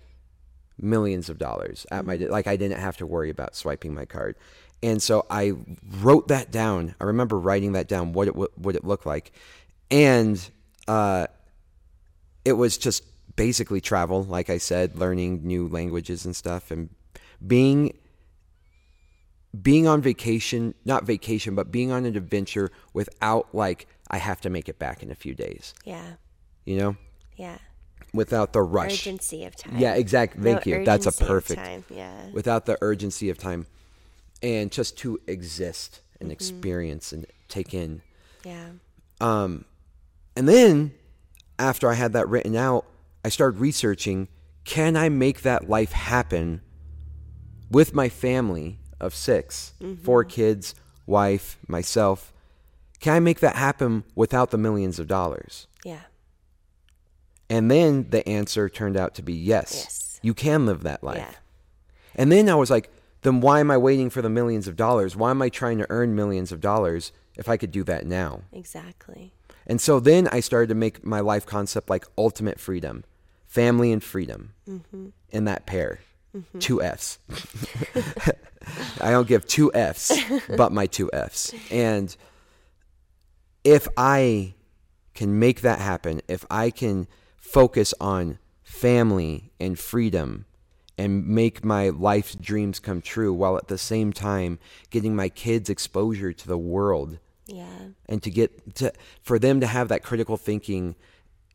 millions 0.79 1.29
of 1.29 1.37
dollars 1.37 1.85
at 1.91 2.05
my 2.05 2.15
like 2.15 2.47
I 2.47 2.55
didn't 2.55 2.79
have 2.79 2.97
to 2.97 3.05
worry 3.05 3.29
about 3.29 3.55
swiping 3.55 3.93
my 3.93 4.05
card. 4.05 4.35
And 4.83 5.01
so 5.01 5.27
I 5.29 5.53
wrote 5.99 6.29
that 6.29 6.51
down. 6.51 6.95
I 6.99 7.03
remember 7.03 7.37
writing 7.37 7.73
that 7.73 7.87
down 7.87 8.13
what 8.13 8.27
it 8.27 8.35
would 8.35 8.49
what 8.55 8.75
it 8.75 8.83
looked 8.83 9.05
like. 9.05 9.31
And 9.91 10.41
uh 10.87 11.27
it 12.43 12.53
was 12.53 12.79
just 12.79 13.03
basically 13.35 13.81
travel, 13.81 14.23
like 14.23 14.49
I 14.49 14.57
said, 14.57 14.97
learning 14.97 15.41
new 15.43 15.67
languages 15.67 16.25
and 16.25 16.35
stuff 16.35 16.71
and 16.71 16.89
being 17.45 17.97
being 19.59 19.87
on 19.87 20.01
vacation, 20.01 20.73
not 20.85 21.03
vacation, 21.03 21.55
but 21.55 21.71
being 21.71 21.91
on 21.91 22.05
an 22.05 22.15
adventure 22.15 22.69
without 22.93 23.53
like 23.53 23.87
I 24.09 24.17
have 24.17 24.41
to 24.41 24.49
make 24.49 24.69
it 24.69 24.79
back 24.79 25.01
in 25.03 25.11
a 25.11 25.15
few 25.15 25.33
days, 25.33 25.73
Yeah. 25.85 26.13
you 26.65 26.77
know? 26.77 26.95
Yeah. 27.35 27.57
Without 28.13 28.51
the 28.53 28.61
rush. 28.61 28.93
Urgency 29.07 29.45
of 29.45 29.55
time. 29.55 29.77
Yeah, 29.77 29.95
exactly. 29.95 30.41
Thank 30.43 30.65
No 30.65 30.77
you. 30.79 30.85
That's 30.85 31.05
a 31.05 31.11
perfect. 31.11 31.59
time. 31.63 31.85
Yeah. 31.89 32.29
Without 32.33 32.65
the 32.65 32.77
urgency 32.81 33.29
of 33.29 33.37
time 33.37 33.67
and 34.43 34.71
just 34.71 34.97
to 34.99 35.19
exist 35.27 36.01
and 36.19 36.27
Mm-hmm. 36.27 36.33
experience 36.33 37.11
and 37.13 37.25
take 37.47 37.73
in. 37.73 38.01
Yeah. 38.45 38.67
Um, 39.19 39.65
and 40.35 40.47
then 40.47 40.93
after 41.57 41.89
I 41.89 41.93
had 41.95 42.13
that 42.13 42.27
written 42.29 42.55
out, 42.55 42.85
I 43.25 43.29
started 43.29 43.59
researching 43.59 44.27
can 44.63 44.95
I 44.95 45.09
make 45.09 45.41
that 45.41 45.67
life 45.69 45.91
happen 45.91 46.61
with 47.71 47.93
my 47.95 48.09
family 48.09 48.77
of 49.01 49.13
6 49.13 49.73
mm-hmm. 49.81 50.03
four 50.03 50.23
kids, 50.23 50.75
wife, 51.05 51.57
myself? 51.67 52.31
Can 52.99 53.13
I 53.13 53.19
make 53.19 53.39
that 53.39 53.55
happen 53.55 54.03
without 54.15 54.51
the 54.51 54.57
millions 54.57 54.99
of 54.99 55.07
dollars? 55.07 55.67
Yeah. 55.83 56.01
And 57.49 57.69
then 57.69 58.09
the 58.11 58.27
answer 58.29 58.69
turned 58.69 58.95
out 58.95 59.15
to 59.15 59.21
be 59.21 59.33
yes. 59.33 59.73
Yes. 59.73 60.19
You 60.21 60.33
can 60.33 60.65
live 60.65 60.83
that 60.83 61.03
life. 61.03 61.17
Yeah. 61.17 61.33
And 62.15 62.31
then 62.31 62.47
I 62.47 62.55
was 62.55 62.69
like, 62.69 62.89
then 63.23 63.41
why 63.41 63.59
am 63.59 63.71
I 63.71 63.77
waiting 63.77 64.09
for 64.09 64.21
the 64.21 64.29
millions 64.29 64.67
of 64.67 64.75
dollars? 64.75 65.15
Why 65.15 65.31
am 65.31 65.41
I 65.41 65.49
trying 65.49 65.77
to 65.79 65.87
earn 65.89 66.15
millions 66.15 66.51
of 66.51 66.61
dollars 66.61 67.11
if 67.35 67.49
I 67.49 67.57
could 67.57 67.71
do 67.71 67.83
that 67.83 68.05
now? 68.05 68.41
Exactly. 68.51 69.33
And 69.67 69.79
so 69.79 69.99
then 69.99 70.27
I 70.31 70.39
started 70.39 70.69
to 70.69 70.75
make 70.75 71.05
my 71.05 71.19
life 71.19 71.45
concept 71.45 71.89
like 71.89 72.05
ultimate 72.17 72.59
freedom, 72.59 73.03
family 73.47 73.91
and 73.91 74.03
freedom 74.03 74.53
mm-hmm. 74.67 75.09
in 75.29 75.45
that 75.45 75.65
pair. 75.65 75.99
Mm-hmm. 76.35 76.59
Two 76.59 76.81
F's. 76.81 77.19
I 79.01 79.11
don't 79.11 79.27
give 79.27 79.45
two 79.47 79.73
F's, 79.73 80.11
but 80.55 80.71
my 80.71 80.85
two 80.85 81.09
F's. 81.11 81.53
And 81.69 82.15
if 83.63 83.87
I 83.97 84.53
can 85.13 85.39
make 85.39 85.61
that 85.61 85.79
happen, 85.79 86.21
if 86.27 86.45
I 86.49 86.69
can 86.69 87.07
focus 87.37 87.93
on 87.99 88.39
family 88.63 89.51
and 89.59 89.77
freedom 89.77 90.45
and 90.97 91.27
make 91.27 91.65
my 91.65 91.89
life's 91.89 92.35
dreams 92.35 92.79
come 92.79 93.01
true 93.01 93.33
while 93.33 93.57
at 93.57 93.67
the 93.67 93.77
same 93.77 94.13
time 94.13 94.59
getting 94.89 95.15
my 95.15 95.29
kids 95.29 95.69
exposure 95.69 96.31
to 96.31 96.47
the 96.47 96.57
world 96.57 97.17
Yeah. 97.47 97.65
and 98.07 98.21
to 98.23 98.29
get 98.29 98.75
to 98.75 98.93
for 99.21 99.37
them 99.39 99.59
to 99.61 99.67
have 99.67 99.89
that 99.89 100.03
critical 100.03 100.37
thinking 100.37 100.95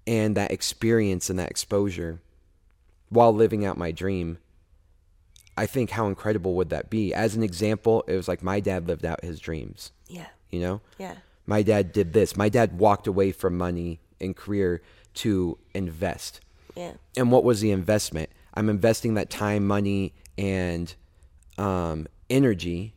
and 0.06 0.36
that 0.36 0.50
experience 0.50 1.30
and 1.30 1.38
that 1.38 1.50
exposure 1.50 2.20
while 3.08 3.32
living 3.32 3.64
out 3.64 3.78
my 3.78 3.90
dream 3.92 4.38
i 5.56 5.66
think 5.66 5.90
how 5.90 6.06
incredible 6.06 6.54
would 6.54 6.70
that 6.70 6.90
be 6.90 7.12
as 7.14 7.34
an 7.36 7.42
example 7.42 8.04
it 8.06 8.16
was 8.16 8.28
like 8.28 8.42
my 8.42 8.60
dad 8.60 8.86
lived 8.88 9.04
out 9.04 9.22
his 9.24 9.38
dreams 9.40 9.92
Yeah. 10.08 10.26
you 10.50 10.60
know 10.60 10.80
Yeah. 10.98 11.16
my 11.46 11.62
dad 11.62 11.92
did 11.92 12.12
this 12.12 12.36
my 12.36 12.48
dad 12.48 12.78
walked 12.78 13.06
away 13.06 13.32
from 13.32 13.56
money 13.56 14.00
and 14.20 14.34
career 14.36 14.82
to 15.14 15.58
invest 15.74 16.40
Yeah. 16.74 16.92
and 17.16 17.30
what 17.32 17.42
was 17.44 17.60
the 17.60 17.70
investment? 17.70 18.30
I'm 18.54 18.68
investing 18.70 19.14
that 19.14 19.28
time, 19.28 19.66
money, 19.66 20.14
and 20.38 20.94
um, 21.58 22.06
energy 22.30 22.94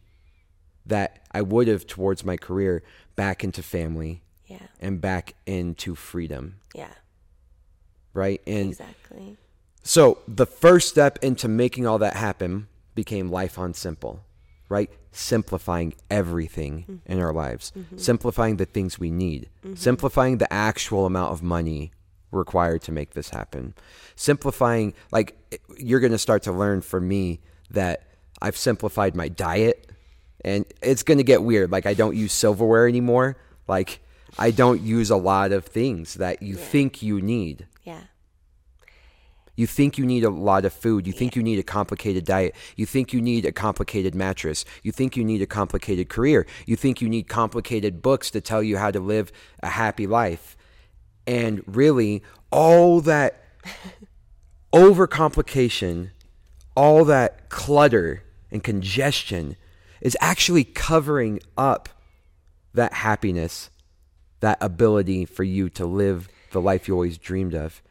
that 0.86 1.22
I 1.34 1.42
would 1.42 1.68
have 1.68 1.86
towards 1.86 2.24
my 2.24 2.38
career 2.38 2.82
back 3.18 3.44
into 3.44 3.62
family 3.62 4.22
Yeah. 4.48 4.68
and 4.80 5.01
back 5.01 5.34
into 5.46 5.96
freedom, 5.96 6.60
Yeah. 6.74 6.94
right? 8.13 8.42
And 8.48 8.70
Exactly. 8.70 9.38
So 9.89 10.19
the 10.27 10.46
first 10.46 10.88
step 10.88 11.17
into 11.24 11.48
making 11.48 11.88
all 11.88 11.98
that 11.98 12.15
happen 12.15 12.67
became 12.93 13.31
life 13.31 13.58
on 13.58 13.74
simple, 13.74 14.22
right? 14.69 14.88
Simplifying 15.12 15.96
everything 16.12 17.01
in 17.08 17.19
our 17.19 17.34
lives, 17.34 17.74
mm-hmm. 17.75 17.98
simplifying 17.98 18.58
the 18.58 18.67
things 18.67 19.00
we 19.00 19.10
need, 19.10 19.50
mm-hmm. 19.65 19.74
simplifying 19.74 20.38
the 20.38 20.53
actual 20.53 21.08
amount 21.08 21.34
of 21.34 21.41
money 21.41 21.91
required 22.31 22.84
to 22.84 22.91
make 22.91 23.15
this 23.15 23.29
happen, 23.29 23.74
simplifying, 24.15 24.93
like, 25.12 25.36
you're 25.79 26.00
going 26.00 26.12
to 26.12 26.19
start 26.19 26.43
to 26.43 26.51
learn 26.51 26.81
from 26.81 27.08
me 27.08 27.39
that 27.72 28.03
I've 28.43 28.58
simplified 28.58 29.15
my 29.15 29.27
diet 29.27 29.91
and 30.46 30.65
it's 30.84 31.01
going 31.01 31.17
to 31.17 31.24
get 31.24 31.41
weird. 31.41 31.72
Like, 31.72 31.88
I 31.88 31.96
don't 31.96 32.15
use 32.15 32.31
silverware 32.31 32.88
anymore. 32.88 33.38
Like, 33.67 34.01
I 34.38 34.51
don't 34.51 34.81
use 34.81 35.10
a 35.10 35.17
lot 35.17 35.51
of 35.51 35.65
things 35.65 36.13
that 36.13 36.43
you 36.43 36.53
think 36.53 37.01
you 37.01 37.22
need. 37.24 37.65
You 39.60 39.68
think 39.68 39.98
you 39.98 40.06
need 40.06 40.24
a 40.24 40.30
lot 40.30 40.63
of 40.63 40.72
food. 40.72 41.06
You 41.06 41.12
think 41.12 41.36
you 41.36 41.44
need 41.44 41.60
a 41.60 41.63
complicated 41.63 42.24
diet. 42.24 42.56
You 42.78 42.86
think 42.86 43.12
you 43.12 43.20
need 43.20 43.44
a 43.44 43.51
complicated 43.51 44.16
mattress. 44.16 44.63
You 44.84 44.94
think 44.94 45.18
you 45.18 45.25
need 45.25 45.42
a 45.42 45.46
complicated 45.46 46.08
career. 46.08 46.48
You 46.66 46.78
think 46.78 47.01
you 47.01 47.10
need 47.10 47.28
complicated 47.28 48.01
books 48.01 48.32
to 48.32 48.39
tell 48.39 48.63
you 48.63 48.78
how 48.78 48.89
to 48.89 49.01
live 49.01 49.34
a 49.62 49.68
happy 49.68 50.08
life. 50.08 50.56
And 51.28 51.62
really, 51.68 52.24
all 52.51 53.01
that 53.01 53.44
overcomplication, 54.74 56.12
all 56.74 57.04
that 57.04 57.50
clutter 57.50 58.24
and 58.50 58.63
congestion 58.63 59.58
is 60.00 60.16
actually 60.22 60.63
covering 60.63 61.42
up 61.58 61.89
that 62.74 62.94
happiness, 62.94 63.70
that 64.39 64.58
ability 64.62 65.25
for 65.25 65.44
you 65.44 65.70
to 65.72 65.86
live 65.86 66.30
the 66.51 66.62
life 66.62 66.88
you 66.88 66.94
always 66.94 67.18
dreamed 67.18 67.54
of. 67.54 67.82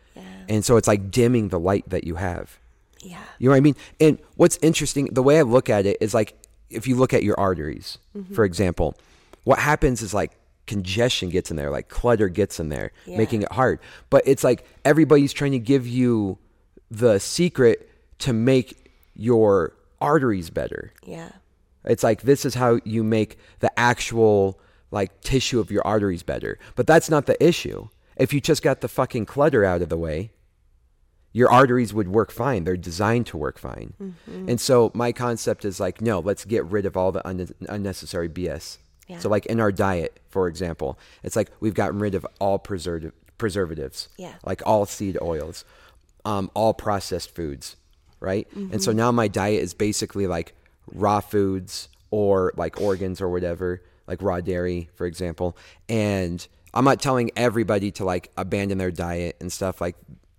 And 0.49 0.65
so 0.65 0.77
it's 0.77 0.89
like 0.89 1.11
dimming 1.11 1.49
the 1.49 1.61
light 1.61 1.89
that 1.91 2.05
you 2.05 2.17
have. 2.17 2.59
Yeah. 3.03 3.19
You 3.39 3.49
know 3.49 3.53
what 3.53 3.57
I 3.59 3.61
mean? 3.61 3.77
And 4.01 4.19
what's 4.37 4.59
interesting, 4.63 5.07
the 5.13 5.23
way 5.23 5.39
I 5.39 5.43
look 5.43 5.69
at 5.71 5.87
it 5.87 5.99
is 6.01 6.15
like 6.15 6.35
if 6.71 6.87
you 6.89 6.97
look 6.97 7.15
at 7.15 7.23
your 7.23 7.39
arteries, 7.39 7.99
Mm-hmm. 8.17 8.35
for 8.35 8.45
example, 8.45 8.97
what 9.45 9.59
happens 9.59 10.03
is 10.03 10.13
like 10.13 10.33
congestion 10.67 11.31
gets 11.31 11.51
in 11.51 11.57
there, 11.57 11.71
like 11.71 11.89
clutter 11.89 12.29
gets 12.29 12.59
in 12.61 12.69
there, 12.69 12.93
Yeah. 13.07 13.17
making 13.19 13.43
it 13.43 13.53
hard. 13.53 13.79
But 14.11 14.23
it's 14.27 14.43
like 14.45 14.65
everybody's 14.85 15.33
trying 15.33 15.53
to 15.53 15.59
give 15.59 15.87
you 15.87 16.39
the 16.91 17.19
secret 17.21 17.89
to 18.21 18.33
make 18.33 18.91
your 19.15 19.75
arteries 20.01 20.51
better. 20.51 20.93
Yeah. 21.05 21.31
It's 21.85 22.03
like 22.03 22.23
this 22.23 22.45
is 22.45 22.55
how 22.55 22.81
you 22.85 23.05
make 23.05 23.39
the 23.61 23.71
actual 23.79 24.59
like 24.91 25.21
tissue 25.21 25.61
of 25.61 25.71
your 25.71 25.87
arteries 25.87 26.23
better. 26.23 26.59
But 26.75 26.87
that's 26.87 27.09
not 27.11 27.27
the 27.27 27.43
issue. 27.45 27.89
If 28.17 28.33
you 28.33 28.41
just 28.41 28.63
got 28.63 28.81
the 28.81 28.89
fucking 28.89 29.27
clutter 29.27 29.65
out 29.65 29.81
of 29.83 29.89
the 29.89 29.97
way, 29.97 30.33
your 31.33 31.51
arteries 31.51 31.93
would 31.93 32.09
work 32.09 32.31
fine. 32.31 32.65
They're 32.65 32.77
designed 32.77 33.27
to 33.29 33.37
work 33.37 33.59
fine. 33.59 33.93
And 34.27 34.61
so 34.61 34.91
my 34.95 35.13
concept 35.13 35.65
is 35.65 35.79
like, 35.79 36.01
no, 36.01 36.21
let's 36.21 36.45
get 36.45 36.65
rid 36.65 36.87
of 36.87 36.97
all 36.97 37.13
the 37.13 37.27
un- 37.27 37.49
unnecessary 37.69 38.29
BS. 38.29 38.79
Yeah. 39.07 39.19
So 39.19 39.29
like 39.29 39.47
in 39.47 39.61
our 39.61 39.73
diet, 39.73 40.21
for 40.29 40.49
example, 40.49 40.99
it's 41.23 41.37
like 41.37 41.51
we've 41.61 41.75
gotten 41.75 41.99
rid 41.99 42.15
of 42.15 42.27
all 42.39 42.59
preservative 42.59 43.13
preservatives. 43.39 44.09
Yeah. 44.17 44.35
Like 44.45 44.63
all 44.67 44.85
seed 44.87 45.17
oils, 45.23 45.65
um, 46.25 46.51
all 46.55 46.75
processed 46.75 47.35
foods, 47.35 47.77
right? 48.21 48.47
And 48.55 48.83
so 48.83 48.93
now 48.93 49.13
my 49.13 49.29
diet 49.29 49.63
is 49.63 49.75
basically 49.75 50.27
like 50.27 50.55
raw 50.93 51.21
foods 51.21 51.89
or 52.11 52.53
like 52.57 52.81
organs 52.81 53.21
or 53.21 53.29
whatever, 53.29 53.83
like 54.07 54.23
raw 54.23 54.41
dairy, 54.41 54.91
for 54.95 55.07
example. 55.07 55.57
And 55.89 56.47
I'm 56.75 56.85
not 56.85 57.01
telling 57.01 57.31
everybody 57.37 57.91
to 57.93 58.05
like 58.05 58.31
abandon 58.37 58.79
their 58.79 58.91
diet 58.91 59.37
and 59.41 59.53
stuff 59.53 59.81
like 59.81 59.97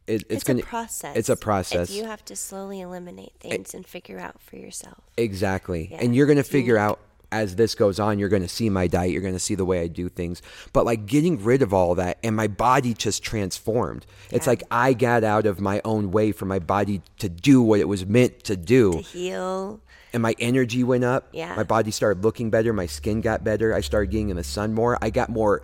it, 0.09 0.23
it's, 0.23 0.25
It's, 0.29 0.43
gonna 0.43 0.61
a 0.61 0.63
process. 0.63 1.15
It's 1.15 1.29
a 1.29 1.35
process. 1.35 1.89
If 1.89 1.95
you 1.95 2.05
have 2.05 2.25
to 2.25 2.35
slowly 2.35 2.81
eliminate 2.81 3.33
things 3.39 3.73
and 3.73 3.85
figure 3.85 4.19
out 4.19 4.41
for 4.41 4.55
yourself. 4.55 4.97
Exactly. 5.17 5.89
Yeah. 5.91 5.99
And 6.01 6.15
you're 6.15 6.25
going 6.25 6.37
to 6.37 6.43
figure 6.43 6.77
out 6.77 6.99
as 7.31 7.55
this 7.55 7.75
goes 7.75 7.99
on, 7.99 8.17
you're 8.17 8.29
going 8.29 8.41
to 8.41 8.49
see 8.49 8.71
my 8.71 8.87
diet, 8.87 9.11
you're 9.11 9.21
going 9.21 9.35
to 9.35 9.39
see 9.39 9.53
the 9.53 9.65
way 9.65 9.81
I 9.81 9.87
do 9.87 10.09
things. 10.09 10.41
But 10.73 10.85
like 10.85 11.05
getting 11.05 11.43
rid 11.43 11.61
of 11.61 11.75
all 11.75 11.93
that 11.95 12.17
and 12.23 12.35
my 12.35 12.47
body 12.47 12.95
just 12.95 13.21
transformed. 13.21 14.07
It's 14.31 14.47
like 14.47 14.63
I 14.71 14.93
got 14.93 15.23
out 15.23 15.45
of 15.45 15.59
my 15.59 15.79
own 15.85 16.11
way 16.11 16.31
for 16.31 16.45
my 16.45 16.57
body 16.59 17.03
to 17.19 17.29
do 17.29 17.61
what 17.61 17.79
it 17.79 17.87
was 17.87 18.05
meant 18.05 18.43
to 18.45 18.57
do. 18.57 18.93
To 18.93 18.99
heal. 19.01 19.79
and 20.11 20.23
my 20.23 20.35
energy 20.39 20.83
went 20.83 21.03
up. 21.03 21.27
Yeah. 21.31 21.55
My 21.55 21.63
body 21.63 21.91
started 21.91 22.23
looking 22.23 22.49
better. 22.49 22.73
My 22.73 22.87
skin 22.87 23.21
got 23.21 23.43
better. 23.43 23.75
I 23.75 23.81
started 23.81 24.09
getting 24.09 24.29
in 24.29 24.37
the 24.37 24.43
sun 24.43 24.73
more. 24.73 24.97
I 25.01 25.11
got 25.11 25.29
more 25.29 25.61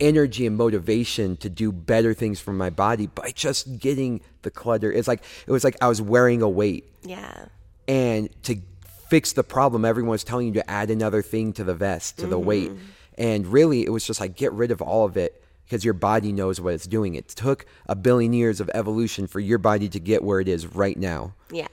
energy 0.00 0.46
and 0.46 0.56
motivation 0.56 1.36
to 1.38 1.48
do 1.50 1.72
better 1.72 2.14
things 2.14 2.38
for 2.40 2.52
my 2.52 2.70
body 2.70 3.06
by 3.06 3.30
just 3.34 3.78
getting 3.78 4.20
the 4.42 4.50
clutter. 4.50 4.92
It's 4.92 5.08
like 5.08 5.22
it 5.46 5.50
was 5.50 5.64
like 5.64 5.76
I 5.82 5.88
was 5.88 6.00
wearing 6.00 6.42
a 6.42 6.48
weight 6.48 6.84
Yeah. 7.02 7.46
and 7.86 8.28
to 8.44 8.56
fix 9.08 9.32
the 9.32 9.42
problem 9.44 9.84
everyone 9.84 10.10
was 10.10 10.22
telling 10.24 10.46
you 10.48 10.52
to 10.54 10.70
add 10.70 10.90
another 10.90 11.22
thing 11.22 11.52
to 11.54 11.64
the 11.64 11.74
vest 11.74 12.18
to 12.18 12.26
the 12.26 12.38
weight 12.38 12.70
and 13.16 13.46
really 13.46 13.82
it 13.82 13.88
was 13.88 14.06
just 14.06 14.20
like 14.20 14.36
get 14.36 14.52
rid 14.52 14.70
of 14.70 14.82
all 14.82 15.06
of 15.06 15.16
it 15.16 15.42
because 15.64 15.82
your 15.82 15.94
body 15.94 16.30
knows 16.30 16.60
what 16.60 16.74
it's 16.74 16.86
doing 16.86 17.14
it 17.14 17.26
took 17.28 17.64
a 17.88 17.96
billion 17.96 18.34
years 18.34 18.60
of 18.60 18.70
evolution 18.74 19.26
for 19.26 19.40
your 19.40 19.56
body 19.56 19.88
to 19.88 19.98
get 19.98 20.22
where 20.22 20.40
it 20.40 20.48
is 20.48 20.66
right 20.66 20.98
now 20.98 21.32
Yeah. 21.50 21.68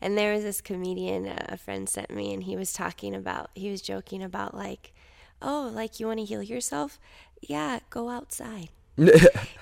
And 0.00 0.16
there 0.16 0.32
was 0.34 0.42
this 0.44 0.60
comedian 0.60 1.26
uh, 1.26 1.46
a 1.48 1.56
friend 1.56 1.88
sent 1.88 2.10
me, 2.10 2.32
and 2.34 2.42
he 2.44 2.54
was 2.54 2.72
talking 2.74 3.14
about, 3.14 3.48
he 3.54 3.70
was 3.70 3.80
joking 3.80 4.22
about, 4.22 4.54
like, 4.54 4.92
oh, 5.40 5.70
like, 5.74 5.98
you 5.98 6.06
want 6.06 6.18
to 6.18 6.24
heal 6.26 6.42
yourself? 6.42 7.00
Yeah, 7.42 7.80
go 7.90 8.08
outside. 8.08 8.68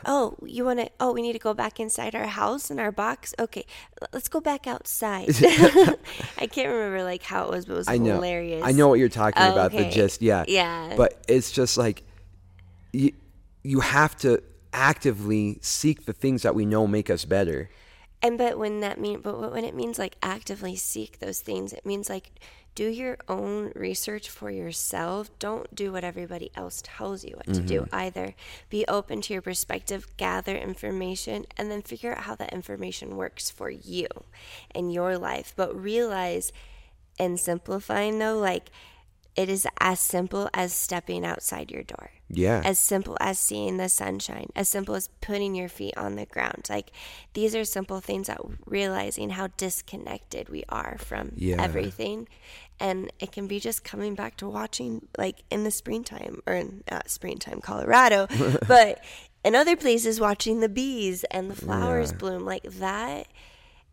oh, 0.07 0.37
you 0.45 0.64
want 0.64 0.78
to, 0.78 0.90
oh, 1.00 1.12
we 1.12 1.21
need 1.21 1.33
to 1.33 1.40
go 1.40 1.54
back 1.54 1.81
inside 1.81 2.14
our 2.14 2.26
house 2.26 2.71
and 2.71 2.78
our 2.78 2.93
box? 2.93 3.35
Okay, 3.38 3.66
let's 4.12 4.28
go 4.28 4.40
back 4.40 4.66
outside. 4.66 5.28
I 6.38 6.47
can't 6.47 6.69
remember, 6.69 7.02
like, 7.02 7.23
how 7.25 7.47
it 7.47 7.50
was, 7.50 7.64
but 7.66 7.75
it 7.75 7.76
was 7.78 7.88
I 7.88 7.99
know. 7.99 8.14
hilarious. 8.14 8.62
I 8.64 8.71
know 8.73 8.87
what 8.88 9.00
you're 9.00 9.09
talking 9.09 9.43
Oh, 9.43 9.52
about. 9.52 9.73
The 9.73 9.90
gist, 9.90 10.23
yeah, 10.23 10.45
Yeah. 10.47 10.95
But 10.97 11.25
it's 11.26 11.50
just 11.50 11.76
like 11.76 12.04
you, 12.93 13.12
you 13.64 13.81
have 13.81 14.16
to 14.19 14.40
actively 14.73 15.59
seek 15.62 16.04
the 16.07 16.12
things 16.12 16.43
that 16.43 16.54
we 16.54 16.64
know 16.64 16.87
make 16.87 17.11
us 17.11 17.25
better. 17.25 17.71
And 18.23 18.38
but 18.38 18.59
when 18.59 18.81
that 18.81 18.99
mean, 19.00 19.21
but 19.21 19.52
when 19.52 19.64
it 19.64 19.75
means 19.75 19.99
like 19.99 20.16
actively 20.23 20.76
seek 20.76 21.19
those 21.19 21.40
things, 21.40 21.73
it 21.73 21.85
means 21.85 22.09
like 22.09 22.31
do 22.75 22.88
your 22.88 23.19
own 23.28 23.73
research 23.75 24.28
for 24.28 24.50
yourself. 24.50 25.31
Don't 25.38 25.73
do 25.75 25.93
what 25.93 26.04
everybody 26.04 26.50
else 26.57 26.83
tells 26.85 27.25
you 27.25 27.37
what 27.37 27.54
to 27.54 27.61
do 27.61 27.83
mm-hmm. 27.83 27.95
either. 27.95 28.35
Be 28.69 28.85
open 28.87 29.21
to 29.23 29.33
your 29.33 29.43
perspective, 29.43 30.07
gather 30.16 30.57
information, 30.57 31.47
and 31.57 31.71
then 31.71 31.83
figure 31.83 32.12
out 32.12 32.25
how 32.25 32.35
that 32.37 32.52
information 32.52 33.16
works 33.16 33.50
for 33.50 33.71
you 33.71 34.07
in 34.75 34.90
your 34.90 35.16
life. 35.16 35.52
But 35.57 35.81
realize 35.81 36.52
and 37.19 37.38
simplifying 37.38 38.19
though, 38.19 38.38
like 38.38 38.71
it 39.37 39.49
is 39.49 39.66
as 39.81 39.99
simple 39.99 40.49
as 40.54 40.73
stepping 40.73 41.25
outside 41.25 41.71
your 41.71 41.83
door. 41.83 42.11
Yeah. 42.28 42.62
As 42.64 42.78
simple 42.78 43.16
as 43.21 43.38
seeing 43.38 43.76
the 43.76 43.88
sunshine, 43.88 44.50
as 44.54 44.69
simple 44.69 44.95
as 44.95 45.09
putting 45.21 45.54
your 45.54 45.69
feet 45.69 45.97
on 45.97 46.14
the 46.14 46.26
ground. 46.26 46.66
Like 46.71 46.93
these 47.33 47.54
are 47.54 47.64
simple 47.64 48.00
things 48.00 48.28
that 48.28 48.40
realizing 48.64 49.31
how 49.31 49.49
disconnected 49.57 50.49
we 50.49 50.64
are 50.69 50.97
from 50.99 51.33
Yeah. 51.37 51.62
everything. 51.62 52.28
And 52.81 53.12
it 53.21 53.33
can 53.33 53.47
be 53.47 53.61
just 53.61 53.85
coming 53.85 54.14
back 54.14 54.37
to 54.38 54.49
watching 54.49 55.07
like 55.16 55.43
in 55.50 55.64
the 55.64 55.71
springtime 55.71 56.43
or 56.47 56.54
in 56.54 56.83
not 56.90 57.09
springtime 57.09 57.61
Colorado, 57.61 58.26
but 58.69 59.02
in 59.45 59.54
other 59.54 59.76
places 59.76 60.21
watching 60.21 60.61
the 60.61 60.69
bees 60.69 61.25
and 61.31 61.50
the 61.50 61.54
flowers 61.57 62.11
Yeah. 62.11 62.16
bloom 62.19 62.45
like 62.45 62.64
that 62.64 63.26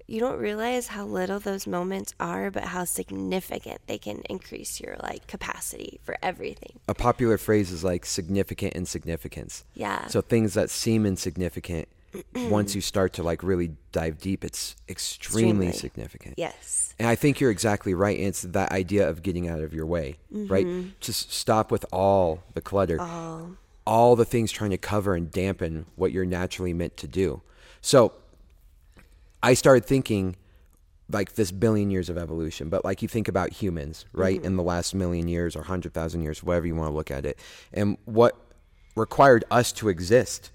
you 0.08 0.20
don't 0.20 0.40
realize 0.40 0.88
how 0.88 1.06
little 1.06 1.40
those 1.40 1.66
moments 1.66 2.14
are, 2.20 2.52
but 2.52 2.64
how 2.64 2.84
significant 2.84 3.80
they 3.88 3.98
can 3.98 4.22
increase 4.30 4.82
your 4.82 4.98
like 5.02 5.26
capacity 5.26 6.02
for 6.04 6.18
everything. 6.22 6.80
a 6.90 6.94
popular 6.94 7.38
phrase 7.38 7.72
is 7.72 7.82
like 7.82 8.06
significant 8.06 8.74
insignificance. 8.74 9.64
Yeah. 9.74 10.08
So 10.08 10.20
things 10.20 10.54
that 10.56 10.70
seem 10.70 11.06
insignificant, 11.06 11.88
once 12.36 12.76
you 12.76 12.82
start 12.82 13.14
to 13.14 13.24
like 13.24 13.44
really 13.44 13.72
dive 13.92 14.20
deep, 14.20 14.44
it's 14.44 14.76
extremely, 14.90 15.68
Extremely. 15.68 15.72
significant. 15.72 16.36
Yes. 16.38 16.94
And 17.00 17.08
I 17.08 17.16
think 17.16 17.40
you're 17.40 17.52
exactly 17.52 17.94
right. 17.94 18.20
It's 18.20 18.42
that 18.42 18.72
idea 18.72 19.08
of 19.10 19.24
getting 19.24 19.48
out 19.48 19.62
of 19.62 19.74
your 19.74 19.86
way, 19.86 20.18
right? 20.30 20.66
Mm-hmm. 20.66 20.90
Just 21.00 21.32
stop 21.32 21.72
with 21.72 21.86
all 21.92 22.44
the 22.54 22.62
clutter, 22.62 22.98
Oh, 23.00 23.56
all 23.88 24.16
the 24.16 24.26
things 24.26 24.52
trying 24.52 24.70
to 24.72 24.78
cover 24.78 25.16
and 25.16 25.32
dampen 25.32 25.86
what 25.96 26.12
you're 26.12 26.26
naturally 26.26 26.74
meant 26.74 26.98
to 26.98 27.08
do. 27.08 27.42
So 27.82 28.14
I 29.42 29.54
started 29.56 29.86
thinking 29.86 30.36
like 31.10 31.34
this 31.34 31.52
billion 31.52 31.90
years 31.92 32.10
of 32.10 32.18
evolution, 32.18 32.70
but 32.70 32.86
like 32.86 33.02
you 33.02 33.08
think 33.08 33.28
about 33.28 33.52
humans, 33.52 34.06
right? 34.14 34.38
Mm-hmm. 34.38 34.46
In 34.46 34.56
the 34.56 34.64
last 34.64 34.94
million 34.96 35.28
years 35.28 35.56
or 35.56 35.60
100,000 35.60 36.22
years, 36.22 36.44
whatever 36.44 36.68
you 36.68 36.76
want 36.76 36.90
to 36.90 36.94
look 36.96 37.12
at 37.12 37.26
it, 37.26 37.40
and 37.74 37.98
what 38.06 38.38
required 38.96 39.44
us 39.52 39.72
to 39.74 39.90
exist, 39.90 40.52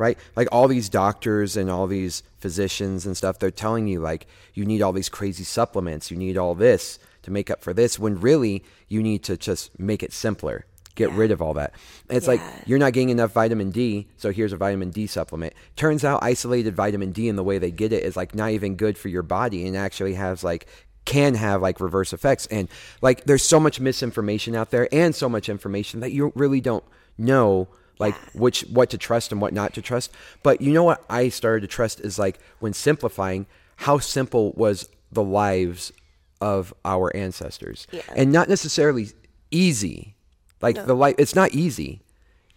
right? 0.00 0.18
Like 0.34 0.48
all 0.50 0.66
these 0.66 0.88
doctors 0.88 1.56
and 1.56 1.70
all 1.70 1.86
these 1.86 2.22
physicians 2.38 3.04
and 3.06 3.16
stuff, 3.16 3.38
they're 3.38 3.50
telling 3.50 3.86
you 3.86 4.00
like 4.00 4.26
you 4.54 4.64
need 4.64 4.82
all 4.82 4.92
these 4.92 5.10
crazy 5.10 5.44
supplements, 5.44 6.10
you 6.10 6.16
need 6.16 6.36
all 6.38 6.54
this 6.54 6.98
to 7.22 7.30
make 7.30 7.50
up 7.50 7.60
for 7.60 7.74
this, 7.74 7.98
when 7.98 8.18
really 8.18 8.64
you 8.88 9.02
need 9.02 9.22
to 9.24 9.36
just 9.36 9.78
make 9.78 10.02
it 10.02 10.12
simpler. 10.12 10.64
Get 10.96 11.10
Yeah. 11.10 11.18
rid 11.18 11.30
of 11.30 11.40
all 11.40 11.54
that. 11.54 11.72
And 12.08 12.16
it's 12.16 12.26
like 12.26 12.40
you're 12.66 12.78
not 12.78 12.92
getting 12.94 13.10
enough 13.10 13.32
vitamin 13.32 13.70
D, 13.70 14.08
so 14.16 14.32
here's 14.32 14.52
a 14.52 14.56
vitamin 14.56 14.90
D 14.90 15.06
supplement. 15.06 15.52
Turns 15.76 16.02
out 16.02 16.20
isolated 16.22 16.74
vitamin 16.74 17.12
D 17.12 17.28
and 17.28 17.38
the 17.38 17.44
way 17.44 17.58
they 17.58 17.70
get 17.70 17.92
it 17.92 18.02
is 18.02 18.16
like 18.16 18.34
not 18.34 18.50
even 18.50 18.74
good 18.74 18.98
for 18.98 19.08
your 19.08 19.22
body 19.22 19.66
and 19.66 19.76
actually 19.76 20.14
has 20.14 20.42
like 20.42 20.66
can 21.04 21.34
have 21.34 21.62
like 21.62 21.80
reverse 21.80 22.12
effects 22.12 22.46
and 22.50 22.68
like 23.00 23.24
there's 23.24 23.42
so 23.42 23.58
much 23.60 23.80
misinformation 23.80 24.54
out 24.54 24.70
there 24.70 24.88
and 24.92 25.14
so 25.14 25.28
much 25.28 25.48
information 25.48 26.00
that 26.00 26.12
you 26.12 26.32
really 26.34 26.60
don't 26.60 26.84
know 27.16 27.68
like 28.00 28.14
Yeah. 28.14 28.40
which 28.40 28.62
what 28.62 28.90
to 28.90 28.98
trust 28.98 29.30
and 29.30 29.40
what 29.40 29.52
not 29.52 29.74
to 29.74 29.82
trust. 29.82 30.10
But 30.42 30.60
you 30.60 30.72
know 30.72 30.82
what 30.82 31.04
I 31.08 31.28
started 31.28 31.60
to 31.60 31.68
trust 31.68 32.00
is 32.00 32.18
like 32.18 32.40
when 32.58 32.72
simplifying 32.72 33.46
how 33.76 33.98
simple 33.98 34.52
was 34.52 34.88
the 35.12 35.22
lives 35.22 35.92
of 36.40 36.74
our 36.84 37.14
ancestors. 37.14 37.86
Yeah. 37.92 38.02
And 38.16 38.32
not 38.32 38.48
necessarily 38.48 39.10
easy. 39.50 40.16
Like 40.60 40.86
the 40.86 40.94
life 40.94 41.14
it's 41.18 41.34
not 41.34 41.52
easy. 41.52 42.02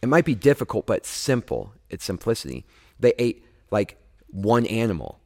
It 0.01 0.07
might 0.07 0.25
be 0.25 0.35
difficult, 0.35 0.85
but 0.85 1.05
simple. 1.05 1.73
It's 1.89 2.03
simplicity. 2.03 2.65
They 2.99 3.13
ate 3.19 3.45
like 3.69 3.97
one 4.29 4.65
animal 4.65 5.19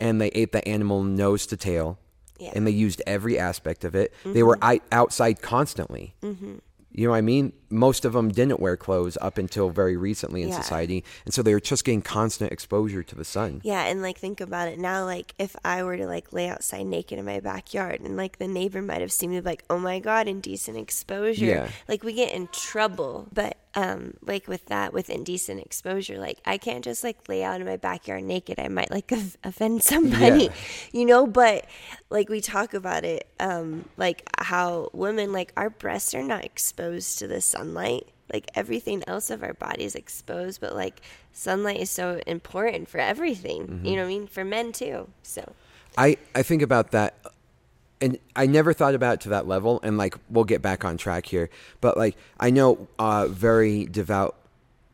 and 0.00 0.20
they 0.20 0.28
ate 0.28 0.52
the 0.52 0.66
animal 0.68 1.02
nose 1.02 1.46
to 1.46 1.56
tail 1.56 1.98
Yeah. 2.38 2.52
and 2.54 2.66
they 2.66 2.72
used 2.72 3.02
every 3.06 3.38
aspect 3.38 3.84
of 3.84 3.94
it. 3.94 4.12
They 4.24 4.30
mm-hmm. 4.30 4.46
were 4.46 4.58
I- 4.60 4.80
outside 4.92 5.40
constantly. 5.42 6.14
Mm-hmm. 6.22 6.56
You 6.96 7.06
know 7.06 7.10
what 7.10 7.16
I 7.18 7.22
mean? 7.22 7.52
Most 7.70 8.04
of 8.04 8.12
them 8.12 8.28
didn't 8.30 8.60
wear 8.60 8.76
clothes 8.76 9.18
up 9.20 9.36
until 9.36 9.68
very 9.68 9.96
recently 9.96 10.42
in 10.42 10.50
Yeah. 10.50 10.60
society. 10.60 11.02
And 11.24 11.34
so 11.34 11.42
they 11.42 11.52
were 11.52 11.58
just 11.60 11.84
getting 11.84 12.02
constant 12.02 12.52
exposure 12.52 13.02
to 13.02 13.14
the 13.16 13.24
sun. 13.24 13.60
Yeah, 13.64 13.84
and 13.84 14.00
like 14.00 14.16
think 14.16 14.40
about 14.40 14.68
it 14.68 14.78
now. 14.78 15.04
Like 15.04 15.34
if 15.36 15.56
I 15.64 15.82
were 15.82 15.96
to 15.96 16.06
like 16.06 16.32
lay 16.32 16.48
outside 16.48 16.86
naked 16.86 17.18
in 17.18 17.24
my 17.24 17.40
backyard, 17.40 18.00
and 18.00 18.16
like 18.16 18.38
the 18.38 18.46
neighbor 18.46 18.80
might 18.80 19.00
have 19.00 19.10
seen 19.10 19.30
me 19.30 19.40
like, 19.40 19.64
"Oh 19.68 19.78
my 19.78 19.98
god, 19.98 20.28
indecent 20.28 20.78
exposure!" 20.78 21.44
Yeah. 21.44 21.68
Like 21.88 22.04
we 22.04 22.12
get 22.12 22.32
in 22.32 22.46
trouble. 22.52 23.26
But 23.32 23.56
um, 23.76 24.14
like 24.22 24.46
with 24.46 24.66
that, 24.66 24.92
with 24.92 25.10
indecent 25.10 25.60
exposure, 25.60 26.18
like 26.18 26.38
I 26.44 26.58
can't 26.58 26.84
just 26.84 27.02
like 27.02 27.28
lay 27.28 27.42
out 27.42 27.60
in 27.60 27.66
my 27.66 27.76
backyard 27.76 28.24
naked. 28.24 28.58
I 28.58 28.68
might 28.68 28.90
like 28.90 29.10
offend 29.44 29.82
somebody, 29.82 30.44
Yeah. 30.44 30.52
you 30.92 31.04
know. 31.04 31.26
But 31.26 31.66
like 32.10 32.28
we 32.28 32.40
talk 32.40 32.74
about 32.74 33.04
it, 33.04 33.26
um, 33.40 33.88
like 33.96 34.22
how 34.38 34.90
women 34.92 35.32
like 35.32 35.52
our 35.56 35.70
breasts 35.70 36.14
are 36.14 36.22
not 36.22 36.44
exposed 36.44 37.18
to 37.18 37.26
the 37.26 37.40
sunlight. 37.40 38.08
Like 38.32 38.50
everything 38.54 39.02
else 39.06 39.28
of 39.30 39.42
our 39.42 39.54
body 39.54 39.84
is 39.84 39.94
exposed, 39.94 40.60
but 40.60 40.74
like 40.74 41.00
sunlight 41.32 41.80
is 41.80 41.90
so 41.90 42.20
important 42.26 42.88
for 42.88 42.98
everything. 42.98 43.80
You 43.84 43.96
know 43.96 44.02
what 44.02 44.06
I 44.06 44.08
mean? 44.08 44.26
For 44.26 44.44
men 44.44 44.72
too. 44.72 45.08
So 45.22 45.52
I, 45.98 46.16
I 46.34 46.42
think 46.42 46.62
about 46.62 46.90
that 46.92 47.14
and 48.04 48.18
I 48.36 48.44
never 48.44 48.74
thought 48.74 48.94
about 48.94 49.14
it 49.14 49.20
to 49.22 49.28
that 49.30 49.48
level 49.48 49.80
and 49.82 49.96
like 49.96 50.16
we'll 50.28 50.44
get 50.44 50.60
back 50.60 50.84
on 50.84 50.98
track 50.98 51.24
here. 51.24 51.48
But 51.80 51.96
like 51.96 52.16
I 52.38 52.50
know 52.50 52.86
uh 52.98 53.28
very 53.28 53.86
devout 53.86 54.36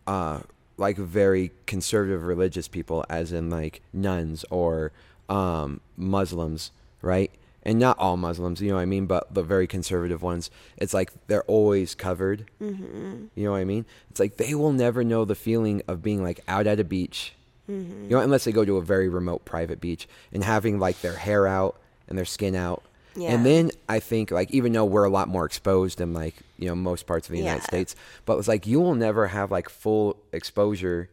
uh 0.07 0.41
like 0.77 0.97
very 0.97 1.51
conservative 1.67 2.23
religious 2.23 2.69
people 2.69 3.05
as 3.11 3.33
in 3.33 3.51
like 3.51 3.83
nuns 3.93 4.45
or 4.49 4.93
um 5.29 5.81
Muslims, 5.97 6.71
right? 7.03 7.33
And 7.65 7.79
not 7.81 7.99
all 7.99 8.17
Muslims, 8.17 8.63
you 8.63 8.69
know 8.69 8.77
what 8.77 8.83
I 8.83 8.87
mean, 8.87 9.07
but 9.07 9.35
the 9.35 9.43
very 9.43 9.67
conservative 9.67 10.23
ones, 10.23 10.49
it's 10.79 10.95
like 10.95 11.13
they're 11.27 11.43
always 11.43 11.97
covered. 11.97 12.47
Mm-hmm. 12.63 13.27
You 13.35 13.45
know 13.45 13.51
what 13.51 13.59
I 13.59 13.65
mean? 13.65 13.87
It's 14.11 14.21
like 14.21 14.37
they 14.37 14.55
will 14.55 14.73
never 14.73 15.03
know 15.03 15.25
the 15.25 15.35
feeling 15.35 15.83
of 15.89 16.01
being 16.01 16.23
like 16.23 16.41
out 16.47 16.69
at 16.69 16.79
a 16.79 16.85
beach, 16.85 17.35
you 17.69 18.09
know, 18.09 18.21
unless 18.21 18.45
they 18.45 18.53
go 18.53 18.65
to 18.65 18.77
a 18.77 18.83
very 18.83 19.09
remote 19.09 19.45
private 19.45 19.81
beach 19.81 20.09
and 20.33 20.45
having 20.45 20.79
like 20.79 21.01
their 21.01 21.17
hair 21.17 21.47
out 21.49 21.77
and 22.09 22.17
their 22.17 22.25
skin 22.25 22.55
out. 22.55 22.83
Yeah. 23.17 23.33
And 23.33 23.45
then 23.45 23.71
I 23.89 23.99
think 24.01 24.31
like 24.31 24.51
even 24.53 24.73
though 24.73 24.85
we're 24.85 25.05
a 25.05 25.11
lot 25.11 25.29
more 25.29 25.45
exposed 25.45 26.01
in 26.01 26.13
like 26.15 26.35
you 26.59 26.69
know 26.69 26.75
most 26.75 27.07
parts 27.07 27.29
of 27.29 27.33
the 27.33 27.39
United 27.39 27.65
States, 27.65 27.97
but 28.25 28.39
it's 28.39 28.49
like 28.49 28.67
you 28.67 28.81
will 28.81 28.95
never 28.95 29.27
have 29.29 29.51
like 29.51 29.69
full 29.69 30.17
exposure 30.33 31.09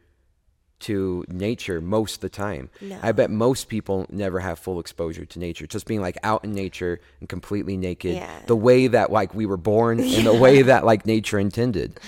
to 0.79 1.25
nature 1.27 1.81
most 1.81 2.15
of 2.15 2.21
the 2.21 2.29
time. 2.29 2.69
No. 2.81 2.99
I 3.01 3.12
bet 3.12 3.31
most 3.31 3.67
people 3.67 4.05
never 4.12 4.39
have 4.39 4.60
full 4.60 4.79
exposure 4.79 5.25
to 5.25 5.39
nature. 5.39 5.65
Just 5.65 5.88
being 5.88 6.01
like 6.01 6.17
out 6.21 6.43
in 6.43 6.53
nature 6.53 7.01
and 7.19 7.27
completely 7.27 7.77
naked, 7.77 8.13
Yeah. 8.15 8.41
the 8.45 8.55
way 8.55 8.86
that 8.86 9.12
like 9.12 9.33
we 9.33 9.47
were 9.47 9.57
born 9.57 9.99
and 9.99 10.25
the 10.27 10.33
way 10.39 10.62
that 10.62 10.86
like 10.86 11.05
nature 11.07 11.39
intended. 11.39 11.99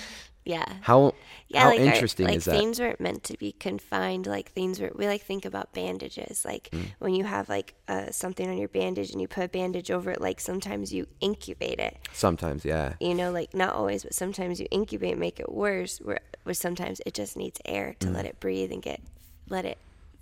yeah. 0.44 0.64
How 0.82 1.14
Yeah, 1.52 1.62
how 1.64 1.70
like 1.70 1.80
our- 1.80 1.86
interesting 1.86 2.26
like 2.26 2.36
is 2.36 2.44
that? 2.44 2.52
things 2.52 2.78
weren't 2.78 3.00
meant 3.00 3.24
to 3.24 3.36
be 3.36 3.50
confined. 3.52 4.26
Like 4.26 4.52
things 4.52 4.80
were. 4.80 4.92
We 4.94 5.06
like 5.08 5.22
think 5.22 5.44
about 5.44 5.72
bandages. 5.74 6.44
Like 6.44 6.68
Mm. 6.72 6.92
when 7.00 7.14
you 7.14 7.24
have 7.24 7.48
like 7.48 7.74
uh, 7.88 8.10
something 8.12 8.48
on 8.48 8.56
your 8.56 8.68
bandage 8.68 9.10
and 9.10 9.20
you 9.20 9.26
put 9.26 9.44
a 9.44 9.48
bandage 9.48 9.90
over 9.90 10.12
it. 10.12 10.20
Like 10.20 10.40
sometimes 10.40 10.92
you 10.94 11.06
incubate 11.20 11.80
it. 11.80 11.98
Sometimes, 12.12 12.64
yeah. 12.64 12.94
You 13.00 13.14
know, 13.14 13.32
like 13.32 13.52
not 13.52 13.74
always, 13.74 14.04
but 14.04 14.14
sometimes 14.14 14.60
you 14.60 14.66
incubate, 14.70 15.18
make 15.18 15.40
it 15.40 15.50
worse. 15.52 15.98
Where, 15.98 16.20
where 16.44 16.54
sometimes 16.54 17.00
it 17.04 17.14
just 17.14 17.36
needs 17.36 17.60
air 17.64 17.96
to 17.98 18.10
let 18.10 18.26
it 18.26 18.38
breathe 18.38 18.70
and 18.70 18.80
get 18.80 19.00
let 19.48 19.64
it 19.64 19.78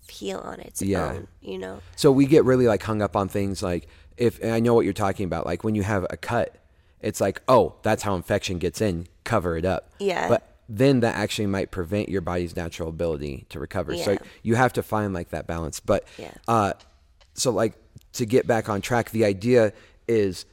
heal 0.08 0.38
on 0.38 0.60
its 0.60 0.80
Mm. 0.80 0.86
Yeah. 0.88 1.12
own. 1.12 1.28
You 1.42 1.58
know. 1.58 1.80
So 1.96 2.10
we 2.10 2.24
get 2.24 2.44
really 2.46 2.66
like 2.66 2.82
hung 2.82 3.02
up 3.02 3.14
on 3.16 3.28
things 3.28 3.62
like 3.62 3.86
if 4.16 4.42
and 4.42 4.52
I 4.52 4.60
know 4.60 4.72
what 4.72 4.86
you're 4.86 4.94
talking 4.94 5.26
about. 5.26 5.44
Like 5.44 5.62
when 5.62 5.74
you 5.74 5.82
have 5.82 6.06
a 6.08 6.16
cut, 6.16 6.54
it's 7.02 7.20
like, 7.20 7.42
oh, 7.48 7.74
that's 7.82 8.02
how 8.02 8.14
infection 8.14 8.58
gets 8.58 8.80
in. 8.80 9.06
Cover 9.24 9.58
it 9.58 9.66
up. 9.66 9.90
Yeah. 10.00 10.26
But 10.28 10.42
then 10.68 11.00
that 11.00 11.14
actually 11.16 11.46
might 11.46 11.70
prevent 11.70 12.08
your 12.08 12.20
body's 12.20 12.54
natural 12.54 12.88
ability 12.90 13.46
to 13.48 13.58
recover. 13.58 13.96
So 13.96 14.18
you 14.42 14.54
have 14.56 14.72
to 14.74 14.82
find 14.82 15.14
like 15.14 15.30
that 15.30 15.46
balance. 15.46 15.80
But 15.80 16.04
Yeah. 16.18 16.32
uh, 16.46 16.72
so 17.34 17.50
like 17.50 17.74
to 18.14 18.26
get 18.26 18.46
back 18.46 18.68
on 18.68 18.80
track, 18.80 19.10
the 19.10 19.24
idea 19.24 19.72
is 20.06 20.44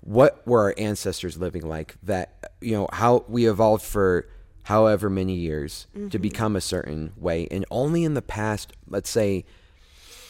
what 0.00 0.46
were 0.46 0.60
our 0.62 0.74
ancestors 0.78 1.36
living 1.38 1.68
like? 1.68 1.96
That 2.02 2.52
you 2.60 2.72
know 2.72 2.88
how 2.92 3.24
we 3.28 3.48
evolved 3.48 3.84
for 3.84 4.26
however 4.64 5.08
many 5.10 5.34
years 5.34 5.86
to 5.94 5.98
Mm-hmm. 6.00 6.22
become 6.22 6.56
a 6.56 6.60
certain 6.60 7.12
way, 7.16 7.46
and 7.50 7.64
only 7.70 8.04
in 8.04 8.14
the 8.14 8.22
past, 8.22 8.72
let's 8.88 9.10
say, 9.10 9.44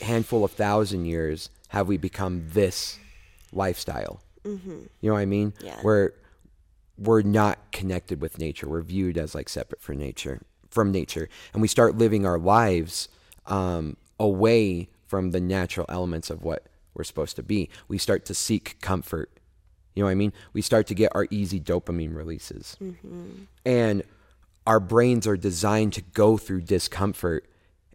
handful 0.01 0.45
of 0.45 0.51
thousand 0.53 1.05
years 1.05 1.51
have 1.69 1.87
we 1.89 1.97
become 1.97 2.47
this 2.51 2.99
lifestyle. 3.53 4.21
Mm-hmm. 4.45 4.71
You 5.01 5.11
know 5.11 5.15
what 5.15 5.21
I 5.21 5.27
mean? 5.27 5.53
Yeah. 5.63 5.77
Where 5.83 6.15
we're 7.01 7.23
not 7.23 7.73
connected 7.73 8.21
with 8.21 8.39
nature. 8.39 8.69
We're 8.69 8.83
viewed 8.83 9.19
as 9.19 9.35
like 9.35 9.49
separate 9.49 9.81
from 9.81 9.99
nature, 9.99 10.43
from 10.71 10.93
nature, 10.93 11.29
and 11.53 11.63
we 11.63 11.69
start 11.69 11.97
living 11.97 12.27
our 12.27 12.39
lives 12.39 13.09
um, 13.47 13.97
away 14.19 14.91
from 15.07 15.33
the 15.33 15.41
natural 15.41 15.87
elements 15.89 16.31
of 16.31 16.45
what 16.45 16.67
we're 16.95 17.01
we're 17.01 17.05
supposed 17.05 17.37
to 17.37 17.43
be. 17.43 17.71
We 17.89 17.97
start 17.97 18.27
to 18.27 18.35
seek 18.35 18.81
comfort. 18.81 19.31
You 19.95 20.03
know 20.03 20.07
what 20.07 20.13
I 20.13 20.17
mean? 20.17 20.33
We 20.53 20.61
start 20.61 20.87
to 20.89 20.95
get 20.95 21.11
our 21.15 21.27
easy 21.31 21.59
dopamine 21.59 22.15
releases. 22.15 22.77
And 23.65 24.03
our 24.67 24.81
brains 24.81 25.27
are 25.27 25.37
designed 25.37 25.95
to 25.95 26.03
go 26.03 26.37
through 26.37 26.63
discomfort 26.63 27.47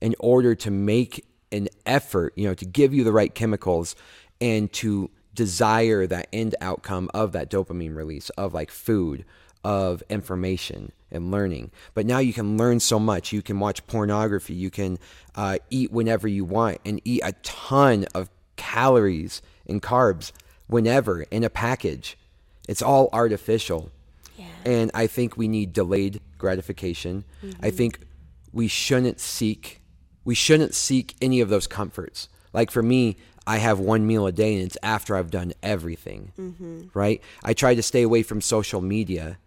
in 0.01 0.15
order 0.19 0.55
to 0.55 0.71
make 0.71 1.25
an 1.51 1.67
effort, 1.85 2.33
you 2.35 2.47
know, 2.47 2.55
to 2.55 2.65
give 2.65 2.93
you 2.93 3.03
the 3.03 3.11
right 3.11 3.33
chemicals 3.33 3.95
and 4.41 4.73
to 4.73 5.09
desire 5.35 6.07
that 6.07 6.27
end 6.33 6.55
outcome 6.61 7.09
of 7.13 7.33
that 7.33 7.51
dopamine 7.51 7.95
release 7.95 8.29
of 8.31 8.53
like 8.53 8.71
food, 8.71 9.25
of 9.63 10.01
information 10.09 10.91
and 11.11 11.31
learning. 11.31 11.71
But 11.93 12.05
now 12.05 12.19
you 12.19 12.33
can 12.33 12.57
learn 12.57 12.79
so 12.79 12.99
much. 12.99 13.33
You 13.33 13.41
can 13.41 13.59
watch 13.59 13.85
pornography. 13.87 14.53
You 14.53 14.69
can 14.69 14.97
uh, 15.35 15.57
eat 15.69 15.91
whenever 15.91 16.27
you 16.27 16.45
want 16.45 16.79
and 16.85 17.01
eat 17.03 17.21
a 17.23 17.33
ton 17.43 18.05
of 18.13 18.29
calories 18.55 19.41
and 19.67 19.81
carbs 19.81 20.31
whenever 20.67 21.21
in 21.23 21.43
a 21.43 21.49
package. 21.49 22.17
It's 22.67 22.81
all 22.81 23.09
artificial. 23.13 23.91
Yeah. 24.37 24.45
And 24.65 24.91
I 24.93 25.07
think 25.07 25.37
we 25.37 25.47
need 25.47 25.73
delayed 25.73 26.21
gratification. 26.37 27.23
I 27.61 27.69
think 27.69 27.99
we 28.51 28.67
shouldn't 28.67 29.19
seek 29.19 29.81
we 30.23 30.33
shouldn't 30.33 30.73
seek 30.73 31.15
any 31.21 31.39
of 31.39 31.49
those 31.49 31.67
comforts. 31.67 32.27
Like 32.51 32.71
for 32.71 32.81
me, 32.81 33.15
I 33.47 33.57
have 33.57 33.79
one 33.79 34.07
meal 34.07 34.25
a 34.25 34.31
day 34.31 34.55
and 34.55 34.63
it's 34.63 34.77
after 34.81 35.15
I've 35.15 35.31
done 35.31 35.53
everything. 35.61 36.31
Mm-hmm. 36.39 36.87
Right? 36.93 37.21
I 37.43 37.53
try 37.53 37.75
to 37.75 37.83
stay 37.83 38.01
away 38.01 38.23
from 38.23 38.41
social 38.41 38.81
media 38.81 39.37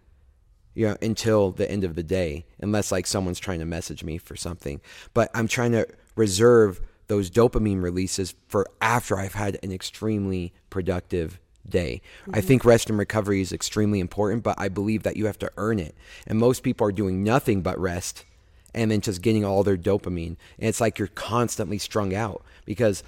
you 0.75 0.87
know, 0.87 0.97
until 1.01 1.51
the 1.51 1.69
end 1.69 1.83
of 1.83 1.95
the 1.95 2.03
day, 2.03 2.45
unless 2.59 2.91
like 2.91 3.05
someone's 3.07 3.39
trying 3.39 3.59
to 3.59 3.65
message 3.65 4.03
me 4.03 4.17
for 4.17 4.35
something. 4.35 4.79
But 5.13 5.29
I'm 5.33 5.47
trying 5.47 5.73
to 5.73 5.87
reserve 6.15 6.79
those 7.07 7.29
dopamine 7.29 7.81
releases 7.81 8.35
for 8.47 8.67
after 8.79 9.17
I've 9.17 9.33
had 9.33 9.57
an 9.63 9.71
extremely 9.71 10.53
productive 10.69 11.39
day. 11.67 12.01
I 12.27 12.29
mm-hmm. 12.29 12.47
think 12.47 12.65
rest 12.65 12.89
and 12.89 12.97
recovery 12.97 13.41
is 13.41 13.51
extremely 13.51 13.99
important, 13.99 14.43
but 14.43 14.55
I 14.59 14.69
believe 14.69 15.03
that 15.03 15.17
you 15.17 15.25
have 15.25 15.39
to 15.39 15.51
earn 15.57 15.79
it. 15.79 15.95
And 16.27 16.39
most 16.39 16.63
people 16.63 16.87
are 16.87 16.91
doing 16.91 17.23
nothing 17.23 17.61
but 17.61 17.79
rest 17.79 18.25
and 18.73 18.91
then 18.91 19.01
just 19.01 19.21
getting 19.21 19.43
all 19.43 19.63
their 19.63 19.77
dopamine. 19.77 20.37
And 20.57 20.69
it's 20.69 20.79
like 20.79 20.99
you're 20.99 21.07
constantly 21.07 21.79
strung 21.79 22.13
out 22.13 22.43
because 22.65 23.03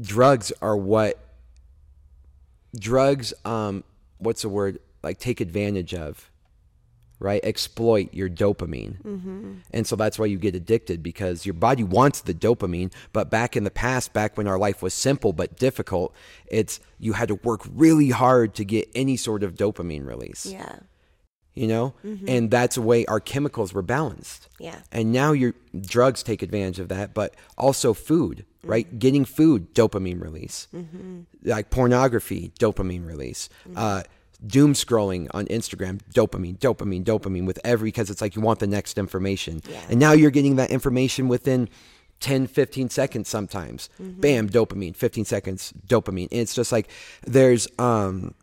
drugs 0.00 0.52
are 0.62 0.76
what 0.76 1.18
drugs 2.78 3.34
um 3.44 3.82
what's 4.18 4.42
the 4.42 4.48
word 4.48 4.78
like 5.02 5.18
take 5.18 5.40
advantage 5.40 5.94
of 5.94 6.30
right? 7.22 7.44
Exploit 7.44 8.14
your 8.14 8.30
dopamine. 8.30 9.60
And 9.72 9.86
so 9.86 9.94
that's 9.94 10.18
why 10.18 10.24
you 10.24 10.38
get 10.38 10.54
addicted 10.54 11.02
because 11.02 11.44
your 11.44 11.52
body 11.52 11.84
wants 11.84 12.22
the 12.22 12.32
dopamine. 12.32 12.94
But 13.12 13.28
back 13.30 13.56
in 13.58 13.64
the 13.64 13.70
past 13.70 14.14
back 14.14 14.38
when 14.38 14.46
our 14.46 14.58
life 14.58 14.80
was 14.82 14.94
simple 14.94 15.34
but 15.34 15.56
difficult 15.58 16.14
it's 16.46 16.80
you 16.98 17.12
had 17.12 17.28
to 17.28 17.34
work 17.34 17.60
really 17.74 18.08
hard 18.08 18.54
to 18.54 18.64
get 18.64 18.88
any 18.94 19.18
sort 19.18 19.42
of 19.42 19.54
dopamine 19.54 20.06
release. 20.06 20.46
Yeah. 20.46 20.76
you 21.52 21.66
know? 21.66 21.92
And 22.02 22.50
that's 22.50 22.76
the 22.76 22.82
way 22.82 23.04
our 23.04 23.20
chemicals 23.20 23.74
were 23.74 23.82
balanced. 23.82 24.48
Yeah. 24.58 24.76
and 24.90 25.12
now 25.12 25.32
your 25.32 25.52
drugs 25.78 26.22
take 26.22 26.40
advantage 26.40 26.78
of 26.78 26.88
that 26.88 27.12
but 27.12 27.34
also 27.58 27.92
food 27.92 28.46
right? 28.64 28.98
Getting 28.98 29.24
food 29.24 29.74
dopamine 29.74 30.20
release. 30.22 30.68
Like 31.42 31.70
pornography 31.70 32.52
dopamine 32.58 33.06
release. 33.06 33.48
Uh, 33.76 34.02
doom 34.46 34.72
scrolling 34.72 35.28
on 35.34 35.44
instagram 35.48 36.00
dopamine 36.14 36.56
dopamine 36.58 37.04
dopamine 37.04 37.44
with 37.44 37.58
every 37.62 37.88
because 37.88 38.08
it's 38.08 38.22
like 38.22 38.34
you 38.34 38.40
want 38.40 38.58
the 38.58 38.66
next 38.66 38.96
information. 38.96 39.60
Yeah. 39.68 39.82
and 39.90 40.00
now 40.00 40.12
you're 40.12 40.30
getting 40.30 40.56
that 40.56 40.70
information 40.70 41.28
within 41.28 41.68
10 42.20 42.46
15 42.46 42.88
seconds 42.90 43.28
sometimes. 43.28 43.90
Bam 43.98 44.48
dopamine 44.48 44.96
15 44.96 45.26
seconds 45.26 45.74
dopamine. 45.86 46.28
And 46.32 46.40
it's 46.40 46.54
just 46.54 46.72
like 46.72 46.88
there's 47.26 47.68
um 47.78 48.34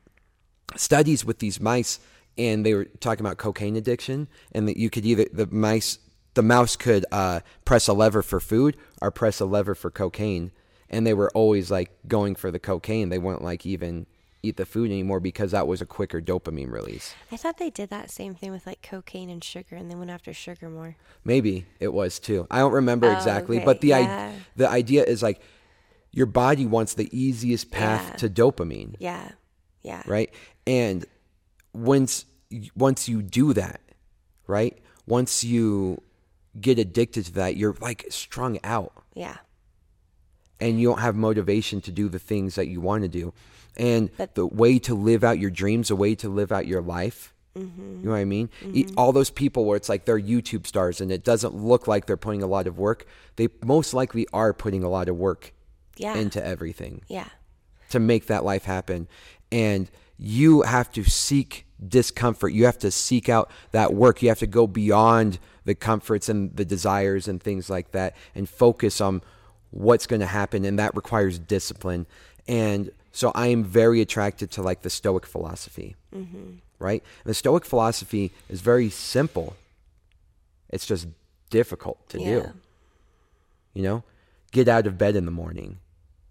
studies 0.75 1.25
with 1.25 1.39
these 1.39 1.59
mice 1.59 1.99
and 2.37 2.63
they 2.65 2.75
were 2.75 2.85
talking 2.85 3.25
about 3.25 3.37
cocaine 3.37 3.75
addiction 3.75 4.27
and 4.51 4.67
that 4.67 4.77
you 4.77 4.89
could 4.91 5.05
either 5.05 5.25
the 5.33 5.47
mice 5.47 5.97
the 6.37 6.41
mouse 6.43 6.75
could 6.77 7.05
uh, 7.11 7.41
press 7.65 7.87
a 7.89 7.93
lever 7.93 8.21
for 8.21 8.39
food 8.39 8.77
or 9.01 9.11
press 9.11 9.39
a 9.41 9.45
lever 9.45 9.75
for 9.75 9.91
cocaine 9.91 10.51
and 10.89 11.05
they 11.05 11.13
were 11.13 11.29
always 11.33 11.69
like 11.69 11.91
going 12.07 12.33
for 12.35 12.49
the 12.51 12.59
cocaine 12.59 13.09
they 13.09 13.17
wouldn't 13.17 13.43
like 13.43 13.65
even 13.65 14.05
eat 14.43 14.55
the 14.55 14.65
food 14.65 14.89
anymore 14.89 15.19
because 15.19 15.51
that 15.51 15.67
was 15.67 15.81
a 15.81 15.85
quicker 15.85 16.21
dopamine 16.21 16.71
release 16.71 17.13
I 17.31 17.37
thought 17.37 17.57
they 17.57 17.69
did 17.71 17.89
that 17.89 18.09
same 18.11 18.33
thing 18.35 18.51
with 18.51 18.65
like 18.67 18.81
cocaine 18.83 19.29
and 19.31 19.43
sugar, 19.43 19.75
and 19.75 19.89
they 19.91 19.95
went 19.95 20.11
after 20.11 20.31
sugar 20.31 20.69
more. 20.69 20.95
maybe 21.25 21.65
it 21.79 21.91
was 21.91 22.19
too 22.19 22.45
i 22.51 22.59
don't 22.59 22.71
remember 22.73 23.07
Oh, 23.07 23.13
exactly 23.17 23.57
okay, 23.57 23.65
but 23.65 23.81
the 23.81 23.89
yeah. 23.89 24.31
i- 24.33 24.41
the 24.55 24.69
idea 24.69 25.03
is 25.03 25.21
like 25.23 25.41
your 26.11 26.27
body 26.27 26.65
wants 26.65 26.93
the 26.93 27.09
easiest 27.11 27.71
path 27.71 28.05
Yeah. 28.11 28.15
to 28.21 28.29
dopamine 28.29 28.95
Yeah. 28.99 29.31
Yeah. 29.83 30.03
right? 30.05 30.29
And 30.65 31.05
once 31.73 32.25
once 32.75 33.09
you 33.09 33.21
do 33.21 33.53
that, 33.53 33.81
right? 34.47 34.77
Once 35.05 35.43
you 35.43 36.01
get 36.59 36.79
addicted 36.79 37.25
to 37.25 37.33
that, 37.33 37.55
you're 37.57 37.75
like 37.81 38.05
strung 38.09 38.59
out 38.63 38.93
Yeah. 39.13 39.37
and 40.59 40.79
you 40.79 40.87
don't 40.89 40.99
have 40.99 41.15
motivation 41.15 41.81
to 41.81 41.91
do 41.91 42.09
the 42.09 42.19
things 42.19 42.55
that 42.55 42.67
you 42.67 42.81
want 42.81 43.03
to 43.03 43.07
do. 43.07 43.33
And 43.75 44.09
But- 44.17 44.35
the 44.35 44.45
way 44.47 44.79
to 44.79 44.95
live 44.95 45.23
out 45.23 45.39
your 45.39 45.51
dreams, 45.51 45.89
the 45.89 45.95
way 45.95 46.15
to 46.15 46.29
live 46.29 46.51
out 46.51 46.65
your 46.67 46.81
life, 46.81 47.33
Mm-hmm. 47.55 47.99
you 48.01 48.05
know 48.05 48.11
what 48.11 48.17
I 48.17 48.25
mean? 48.25 48.49
E- 48.71 48.85
All 48.97 49.11
those 49.11 49.31
people 49.31 49.65
where 49.65 49.75
it's 49.77 49.89
like 49.89 50.05
they're 50.05 50.19
YouTube 50.19 50.67
stars 50.67 51.01
and 51.01 51.11
it 51.11 51.23
doesn't 51.23 51.55
look 51.55 51.87
like 51.87 52.05
they're 52.05 52.15
putting 52.17 52.43
a 52.43 52.47
lot 52.47 52.67
of 52.67 52.77
work, 52.77 53.05
they 53.35 53.49
most 53.63 53.93
likely 53.95 54.27
are 54.31 54.53
putting 54.53 54.83
a 54.83 54.89
lot 54.89 55.09
of 55.09 55.15
work 55.17 55.53
Yeah. 55.97 56.15
into 56.15 56.43
everything 56.43 57.01
yeah. 57.07 57.29
to 57.89 57.99
make 57.99 58.27
that 58.27 58.43
life 58.45 58.65
happen. 58.65 59.07
And 59.51 59.89
you 60.19 60.61
have 60.63 60.91
to 60.93 61.03
seek 61.03 61.65
discomfort. 61.87 62.53
You 62.53 62.65
have 62.65 62.77
to 62.79 62.91
seek 62.91 63.27
out 63.29 63.49
that 63.71 63.93
work. 63.93 64.21
You 64.21 64.29
have 64.29 64.39
to 64.39 64.47
go 64.47 64.67
beyond 64.67 65.39
the 65.67 65.75
comforts 65.75 66.29
and 66.29 66.55
the 66.55 66.63
desires 66.63 67.27
and 67.27 67.43
things 67.43 67.69
like 67.69 67.91
that 67.91 68.15
and 68.33 68.47
focus 68.47 69.01
on 69.01 69.21
what's 69.71 70.07
going 70.07 70.21
to 70.21 70.25
happen. 70.25 70.63
And 70.63 70.79
that 70.79 70.95
requires 70.95 71.37
discipline. 71.37 72.07
And 72.47 72.89
so 73.11 73.33
I 73.35 73.47
am 73.47 73.65
very 73.65 73.99
attracted 73.99 74.49
to 74.51 74.61
like 74.61 74.83
the 74.83 74.89
Stoic 74.89 75.25
philosophy, 75.25 75.97
mm-hmm. 76.15 76.59
right? 76.79 77.03
And 77.25 77.29
the 77.29 77.33
Stoic 77.33 77.65
philosophy 77.65 78.31
is 78.47 78.61
very 78.61 78.89
simple. 78.89 79.57
It's 80.69 80.85
just 80.85 81.05
difficult 81.49 82.07
to 82.09 82.21
Yeah. 82.21 82.25
do. 82.25 82.53
You 83.73 83.83
know, 83.83 84.03
get 84.53 84.69
out 84.69 84.87
of 84.87 84.97
bed 84.97 85.17
in 85.17 85.25
the 85.25 85.31
morning, 85.31 85.79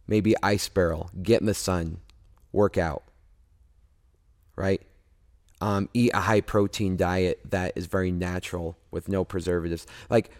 maybe 0.06 0.34
ice 0.42 0.70
barrel, 0.70 1.10
get 1.22 1.42
in 1.42 1.46
the 1.46 1.52
sun, 1.52 1.98
work 2.52 2.78
out, 2.78 3.02
right? 4.56 4.80
Um, 5.60 5.88
eat 5.94 6.10
a 6.12 6.20
high 6.20 6.42
protein 6.42 6.96
diet 6.96 7.40
that 7.48 7.72
is 7.76 7.86
very 7.86 8.12
natural 8.12 8.76
with 8.90 9.08
no 9.08 9.24
preservatives. 9.24 9.86
Like 10.10 10.30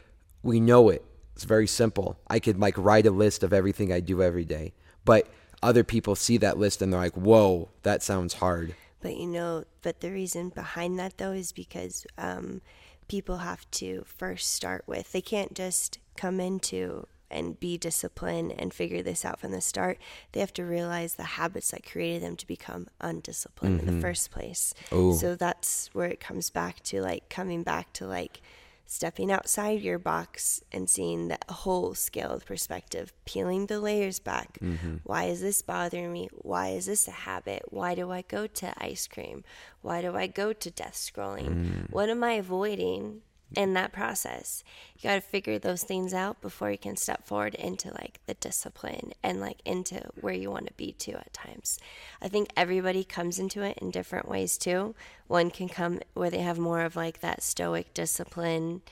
we 0.42 0.60
know 0.60 0.90
it. 0.90 1.04
It's 1.34 1.44
very 1.44 1.66
simple. 1.66 2.18
I 2.28 2.38
could 2.38 2.58
like 2.58 2.76
write 2.76 3.06
a 3.06 3.10
list 3.10 3.42
of 3.42 3.52
everything 3.52 3.92
I 3.92 4.00
do 4.00 4.22
every 4.22 4.44
day, 4.44 4.72
but 5.04 5.28
other 5.62 5.84
people 5.84 6.16
see 6.16 6.36
that 6.38 6.58
list 6.58 6.82
and 6.82 6.92
they're 6.92 7.00
like, 7.00 7.16
"Whoa, 7.16 7.70
that 7.82 8.02
sounds 8.02 8.34
hard." 8.34 8.74
But 9.00 9.16
you 9.16 9.26
know, 9.26 9.64
but 9.82 10.00
the 10.00 10.10
reason 10.10 10.50
behind 10.50 10.98
that 10.98 11.18
though 11.18 11.32
is 11.32 11.52
because 11.52 12.06
um, 12.18 12.60
people 13.08 13.38
have 13.38 13.70
to 13.72 14.04
first 14.06 14.52
start 14.52 14.84
with, 14.86 15.12
they 15.12 15.20
can't 15.20 15.54
just 15.54 15.98
come 16.16 16.40
into 16.40 17.06
and 17.30 17.58
be 17.58 17.76
disciplined 17.78 18.54
and 18.58 18.72
figure 18.72 19.02
this 19.02 19.24
out 19.24 19.40
from 19.40 19.52
the 19.52 19.60
start. 19.60 19.98
They 20.32 20.40
have 20.40 20.52
to 20.54 20.64
realize 20.64 21.14
the 21.14 21.24
habits 21.24 21.70
that 21.70 21.90
created 21.90 22.22
them 22.22 22.36
to 22.36 22.46
become 22.46 22.88
undisciplined 23.00 23.80
in 23.80 23.86
the 23.86 23.92
mm-hmm. 23.92 24.00
first 24.00 24.30
place. 24.30 24.74
Ooh. 24.92 25.14
So 25.14 25.34
that's 25.34 25.90
where 25.92 26.08
it 26.08 26.20
comes 26.20 26.50
back 26.50 26.82
to 26.84 27.00
like 27.00 27.28
coming 27.28 27.62
back 27.62 27.92
to 27.94 28.06
like 28.06 28.40
stepping 28.86 29.32
outside 29.32 29.82
your 29.82 29.98
box 29.98 30.62
and 30.70 30.88
seeing 30.88 31.28
the 31.28 31.38
whole 31.48 31.92
scale 31.94 32.30
of 32.30 32.46
perspective, 32.46 33.12
peeling 33.24 33.66
the 33.66 33.80
layers 33.80 34.20
back. 34.20 34.58
Mm-hmm. 34.60 34.96
Why 35.02 35.24
is 35.24 35.40
this 35.40 35.60
bothering 35.60 36.12
me? 36.12 36.28
Why 36.32 36.68
is 36.68 36.86
this 36.86 37.08
a 37.08 37.12
habit? 37.12 37.64
Why 37.68 37.96
do 37.96 38.12
I 38.12 38.22
go 38.22 38.46
to 38.46 38.72
ice 38.78 39.08
cream? 39.08 39.42
Why 39.82 40.00
do 40.02 40.16
I 40.16 40.28
go 40.28 40.52
to 40.52 40.70
death 40.70 40.94
scrolling? 40.94 41.48
Mm. 41.48 41.90
What 41.90 42.08
am 42.08 42.22
I 42.22 42.32
avoiding 42.34 43.22
in 43.54 43.74
that 43.74 43.92
process? 43.92 44.64
You 44.96 45.08
got 45.08 45.14
to 45.16 45.20
figure 45.20 45.58
those 45.58 45.82
things 45.82 46.12
out 46.12 46.40
before 46.40 46.70
you 46.70 46.78
can 46.78 46.96
step 46.96 47.26
forward 47.26 47.54
into 47.54 47.92
like 47.92 48.20
the 48.26 48.34
discipline 48.34 49.12
and 49.22 49.40
like 49.40 49.60
into 49.64 50.00
where 50.20 50.34
you 50.34 50.50
want 50.50 50.66
to 50.66 50.72
be 50.74 50.92
to 50.92 51.12
at 51.12 51.32
times. 51.32 51.78
I 52.20 52.28
think 52.28 52.48
everybody 52.56 53.04
comes 53.04 53.38
into 53.38 53.62
it 53.62 53.78
in 53.78 53.90
different 53.90 54.28
ways 54.28 54.58
too. 54.58 54.94
One 55.26 55.50
can 55.50 55.68
come 55.68 56.00
where 56.14 56.30
they 56.30 56.40
have 56.40 56.58
more 56.58 56.82
of 56.82 56.96
like 56.96 57.20
that 57.20 57.42
stoic 57.42 57.94
discipline 57.94 58.82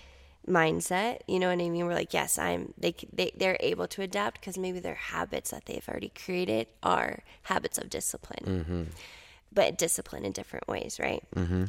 mindset 0.49 1.21
you 1.27 1.39
know 1.39 1.49
what 1.49 1.55
i 1.55 1.69
mean 1.69 1.87
we're 1.87 1.95
like 1.95 2.13
yes 2.13 2.39
i'm 2.39 2.75
they, 2.77 2.95
they 3.13 3.33
they're 3.37 3.57
able 3.61 3.89
to 3.89 4.03
adapt 4.03 4.41
because 4.41 4.59
maybe 4.59 4.79
their 4.79 4.95
habits 4.95 5.51
that 5.51 5.65
they've 5.67 5.89
already 5.89 6.11
created 6.11 6.67
are 6.83 7.23
habits 7.45 7.79
of 7.79 7.89
discipline 7.89 8.45
mm-hmm. 8.65 8.83
but 9.53 9.79
discipline 9.79 10.25
in 10.25 10.33
different 10.33 10.67
ways 10.69 10.99
right 11.01 11.23
mm-hmm. 11.35 11.65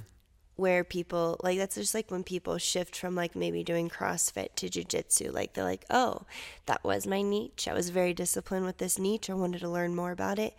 Where 0.55 0.83
people 0.83 1.37
like 1.43 1.57
that's 1.57 1.75
just 1.75 1.93
like 1.93 2.09
when 2.09 2.23
people 2.23 2.57
shift 2.57 2.95
from 2.95 3.15
like 3.15 3.35
maybe 3.35 3.63
doing 3.63 3.89
CrossFit 3.89 4.55
to 4.55 4.69
jujitsu. 4.69 5.33
Like 5.33 5.53
they're 5.53 5.63
like, 5.63 5.85
oh, 5.89 6.21
that 6.65 6.83
was 6.83 7.05
my 7.05 7.21
niche. 7.21 7.67
I 7.67 7.73
was 7.73 7.89
very 7.89 8.13
disciplined 8.13 8.65
with 8.65 8.77
this 8.77 8.97
niche. 8.97 9.29
I 9.29 9.33
wanted 9.33 9.61
to 9.61 9.69
learn 9.69 9.95
more 9.95 10.11
about 10.11 10.39
it. 10.39 10.55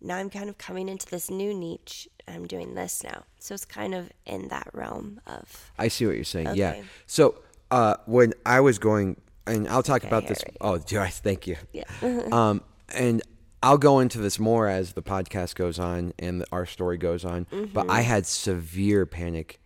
Now 0.00 0.16
I'm 0.16 0.30
kind 0.30 0.48
of 0.48 0.56
coming 0.56 0.88
into 0.88 1.06
this 1.06 1.30
new 1.30 1.52
niche. 1.52 2.08
I'm 2.26 2.46
doing 2.46 2.74
this 2.74 3.02
now. 3.02 3.24
So 3.38 3.54
it's 3.54 3.64
kind 3.64 3.94
of 3.94 4.10
in 4.24 4.48
that 4.48 4.68
realm 4.72 5.20
of 5.26 5.72
I 5.78 5.88
see 5.88 6.06
what 6.06 6.14
you're 6.14 6.24
saying. 6.24 6.54
Yeah. 6.54 6.82
So 7.06 7.42
uh, 7.70 7.96
when 8.06 8.34
I 8.46 8.60
was 8.60 8.78
going, 8.78 9.20
and 9.46 9.68
I'll 9.68 9.82
talk 9.82 10.04
about 10.04 10.26
this. 10.28 10.42
Harry. 10.42 10.56
Oh, 10.60 10.78
Joyce, 10.86 11.18
thank 11.20 11.46
you. 11.46 11.56
yeah. 11.72 11.84
um, 12.30 12.62
and 12.94 13.22
I'll 13.62 13.78
go 13.78 14.00
into 14.00 14.18
this 14.18 14.38
more 14.38 14.68
as 14.68 14.92
the 14.94 15.02
podcast 15.02 15.54
goes 15.54 15.78
on 15.78 16.12
and 16.18 16.44
our 16.50 16.64
story 16.66 16.96
goes 16.98 17.24
on. 17.24 17.46
But 17.72 17.90
I 17.90 18.00
had 18.02 18.26
severe 18.26 19.06
panic 19.06 19.60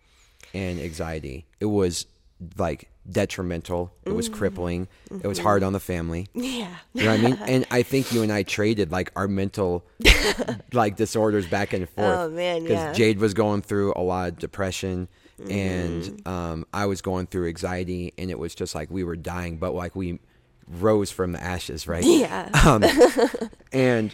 and 0.53 0.79
anxiety. 0.79 1.45
It 1.59 1.65
was 1.65 2.05
like 2.57 2.89
detrimental. 3.09 3.93
It 4.03 4.11
was 4.11 4.27
crippling. 4.27 4.87
It 5.11 5.27
was 5.27 5.39
hard 5.39 5.63
on 5.63 5.73
the 5.73 5.79
family. 5.79 6.27
yeah. 6.33 6.75
You 6.93 7.03
know 7.05 7.11
what 7.11 7.19
I 7.19 7.23
mean? 7.23 7.37
And 7.47 7.65
I 7.71 7.83
think 7.91 8.11
you 8.11 8.23
and 8.23 8.31
I 8.31 8.43
traded 8.43 8.91
like 8.91 9.11
our 9.15 9.27
mental 9.27 9.85
like 10.73 10.95
disorders 10.97 11.47
back 11.47 11.71
and 11.73 11.87
forth. 11.89 12.17
Oh, 12.17 12.29
man, 12.29 12.63
Because 12.63 12.77
yeah. 12.77 12.93
Jade 12.93 13.19
was 13.19 13.33
going 13.33 13.61
through 13.61 13.93
a 13.95 14.01
lot 14.01 14.29
of 14.29 14.39
depression 14.39 15.07
Mm-hmm. 15.37 15.51
and 15.51 16.27
um, 16.29 16.65
I 16.73 16.85
was 16.85 17.01
going 17.01 17.27
through 17.27 17.49
anxiety 17.49 18.13
and 18.17 18.31
it 18.31 18.39
was 18.39 18.55
just 18.55 18.73
like 18.73 18.89
we 18.89 19.03
were 19.03 19.17
dying, 19.17 19.57
but 19.57 19.75
like 19.75 19.93
we 19.93 20.19
rose 20.67 21.11
from 21.11 21.31
the 21.31 21.41
ashes, 21.41 21.87
right? 21.87 22.03
Yeah. 22.03 22.49
Um, 22.65 22.83
and 23.71 24.13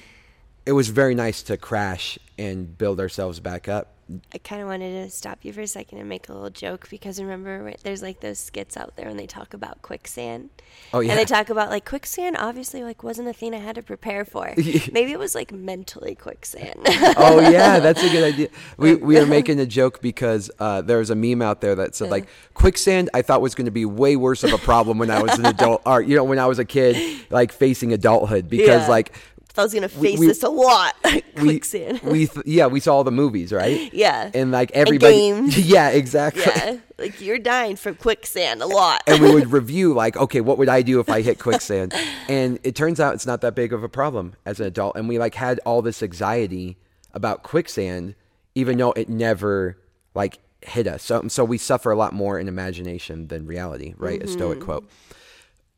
it 0.65 0.73
was 0.73 0.89
very 0.89 1.15
nice 1.15 1.41
to 1.43 1.57
crash 1.57 2.19
and 2.37 2.77
build 2.77 2.99
ourselves 2.99 3.39
back 3.39 3.67
up. 3.67 3.95
I 4.33 4.39
kind 4.39 4.61
of 4.61 4.67
wanted 4.67 5.05
to 5.05 5.09
stop 5.09 5.45
you 5.45 5.53
for 5.53 5.61
a 5.61 5.67
second 5.67 5.99
and 5.99 6.09
make 6.09 6.27
a 6.27 6.33
little 6.33 6.49
joke 6.49 6.89
because 6.89 7.21
remember 7.21 7.73
there's 7.83 8.01
like 8.01 8.19
those 8.19 8.39
skits 8.39 8.75
out 8.75 8.97
there 8.97 9.07
when 9.07 9.15
they 9.15 9.25
talk 9.27 9.53
about 9.53 9.81
quicksand. 9.81 10.49
Oh, 10.91 10.99
yeah. 10.99 11.11
And 11.11 11.19
they 11.19 11.23
talk 11.23 11.49
about 11.49 11.69
like 11.69 11.85
quicksand 11.85 12.35
obviously 12.37 12.83
like 12.83 13.03
wasn't 13.03 13.29
a 13.29 13.33
thing 13.33 13.53
I 13.53 13.59
had 13.59 13.75
to 13.75 13.81
prepare 13.81 14.25
for. 14.25 14.53
Maybe 14.57 15.13
it 15.13 15.19
was 15.19 15.33
like 15.33 15.53
mentally 15.53 16.15
quicksand. 16.15 16.79
oh 16.85 17.39
yeah, 17.39 17.79
that's 17.79 18.03
a 18.03 18.09
good 18.09 18.33
idea. 18.33 18.49
We 18.75 18.95
we 19.09 19.15
were 19.17 19.25
making 19.25 19.61
a 19.61 19.65
joke 19.65 20.01
because 20.01 20.51
uh, 20.59 20.81
there 20.81 20.97
was 20.97 21.09
a 21.09 21.15
meme 21.15 21.41
out 21.41 21.61
there 21.61 21.75
that 21.75 21.95
said 21.95 22.09
like 22.09 22.27
quicksand. 22.53 23.09
I 23.13 23.21
thought 23.21 23.41
was 23.41 23.55
going 23.55 23.65
to 23.65 23.71
be 23.71 23.85
way 23.85 24.17
worse 24.17 24.43
of 24.43 24.51
a 24.51 24.57
problem 24.57 24.97
when 24.97 25.09
I 25.09 25.21
was 25.21 25.37
an 25.39 25.45
adult, 25.45 25.83
or 25.85 26.01
you 26.01 26.17
know, 26.17 26.25
when 26.25 26.39
I 26.39 26.47
was 26.47 26.59
a 26.59 26.65
kid, 26.65 27.25
like 27.29 27.53
facing 27.53 27.93
adulthood, 27.93 28.49
because 28.49 28.81
Yeah. 28.81 28.89
like 28.89 29.13
I 29.59 29.63
was 29.63 29.73
gonna 29.73 29.89
face 29.89 30.19
we- 30.19 30.27
this 30.27 30.43
a 30.43 30.49
lot. 30.49 30.95
we 31.03 31.21
quicksand. 31.43 32.01
we 32.01 32.27
th- 32.27 32.45
yeah 32.45 32.67
we 32.67 32.79
saw 32.79 32.95
all 32.95 33.03
the 33.03 33.11
movies 33.11 33.51
right 33.51 33.91
Yeah. 33.93 34.29
and 34.33 34.51
like 34.51 34.71
everybody 34.71 35.13
games. 35.15 35.57
yeah 35.67 35.89
exactly 35.89 36.43
yeah, 36.45 36.77
like 36.97 37.19
you're 37.21 37.39
dying 37.39 37.75
from 37.75 37.95
quicksand 37.95 38.61
a 38.61 38.67
lot. 38.67 39.01
and 39.07 39.21
we 39.21 39.33
would 39.33 39.51
review 39.51 39.93
like 39.93 40.15
okay 40.17 40.41
what 40.41 40.57
would 40.57 40.69
i 40.69 40.81
do 40.81 40.99
if 40.99 41.09
i 41.09 41.21
hit 41.21 41.39
quicksand 41.39 41.93
and 42.27 42.59
it 42.63 42.75
turns 42.75 42.99
out 42.99 43.13
it's 43.13 43.25
not 43.25 43.41
that 43.41 43.55
big 43.55 43.73
of 43.73 43.83
a 43.83 43.89
problem 43.89 44.33
as 44.45 44.59
an 44.59 44.67
adult 44.67 44.95
and 44.95 45.07
we 45.09 45.17
like 45.17 45.35
had 45.35 45.59
all 45.65 45.81
this 45.81 46.03
anxiety 46.03 46.77
about 47.13 47.43
quicksand 47.43 48.15
even 48.55 48.77
though 48.77 48.91
it 48.91 49.09
never 49.09 49.77
like 50.13 50.39
hit 50.61 50.85
us 50.87 51.01
so 51.03 51.27
so 51.27 51.43
we 51.43 51.57
suffer 51.57 51.91
a 51.91 51.95
lot 51.95 52.13
more 52.13 52.37
in 52.39 52.47
imagination 52.47 53.27
than 53.27 53.47
reality 53.47 53.93
right 53.97 54.21
a 54.21 54.27
stoic 54.27 54.57
mm-hmm. 54.59 54.65
quote 54.65 54.89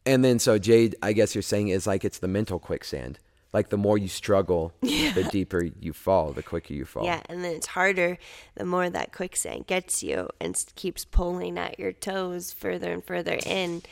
and 0.06 0.26
then 0.26 0.40
so 0.40 0.58
jade 0.58 0.96
i 1.02 1.14
guess 1.14 1.34
you're 1.36 1.42
saying 1.42 1.70
is 1.70 1.88
like 1.88 2.04
it's 2.04 2.20
the 2.20 2.28
mental 2.28 2.60
quicksand 2.60 3.18
like 3.54 3.70
the 3.70 3.78
more 3.78 3.98
you 3.98 4.08
struggle 4.08 4.74
the 4.82 5.28
deeper 5.32 5.64
you 5.80 5.94
fall 5.94 6.34
the 6.34 6.44
quicker 6.44 6.74
you 6.74 6.86
fall 6.86 7.06
Yeah, 7.06 7.22
and 7.28 7.44
then 7.44 7.56
it's 7.56 7.68
harder 7.68 8.18
the 8.56 8.66
more 8.66 8.90
that 8.90 9.14
quicksand 9.14 9.68
gets 9.68 10.04
you 10.04 10.30
and 10.42 10.62
keeps 10.76 11.06
pulling 11.06 11.58
at 11.58 11.80
your 11.80 11.92
toes 11.94 12.52
further 12.52 12.92
and 12.92 13.04
further 13.04 13.38
in. 13.46 13.84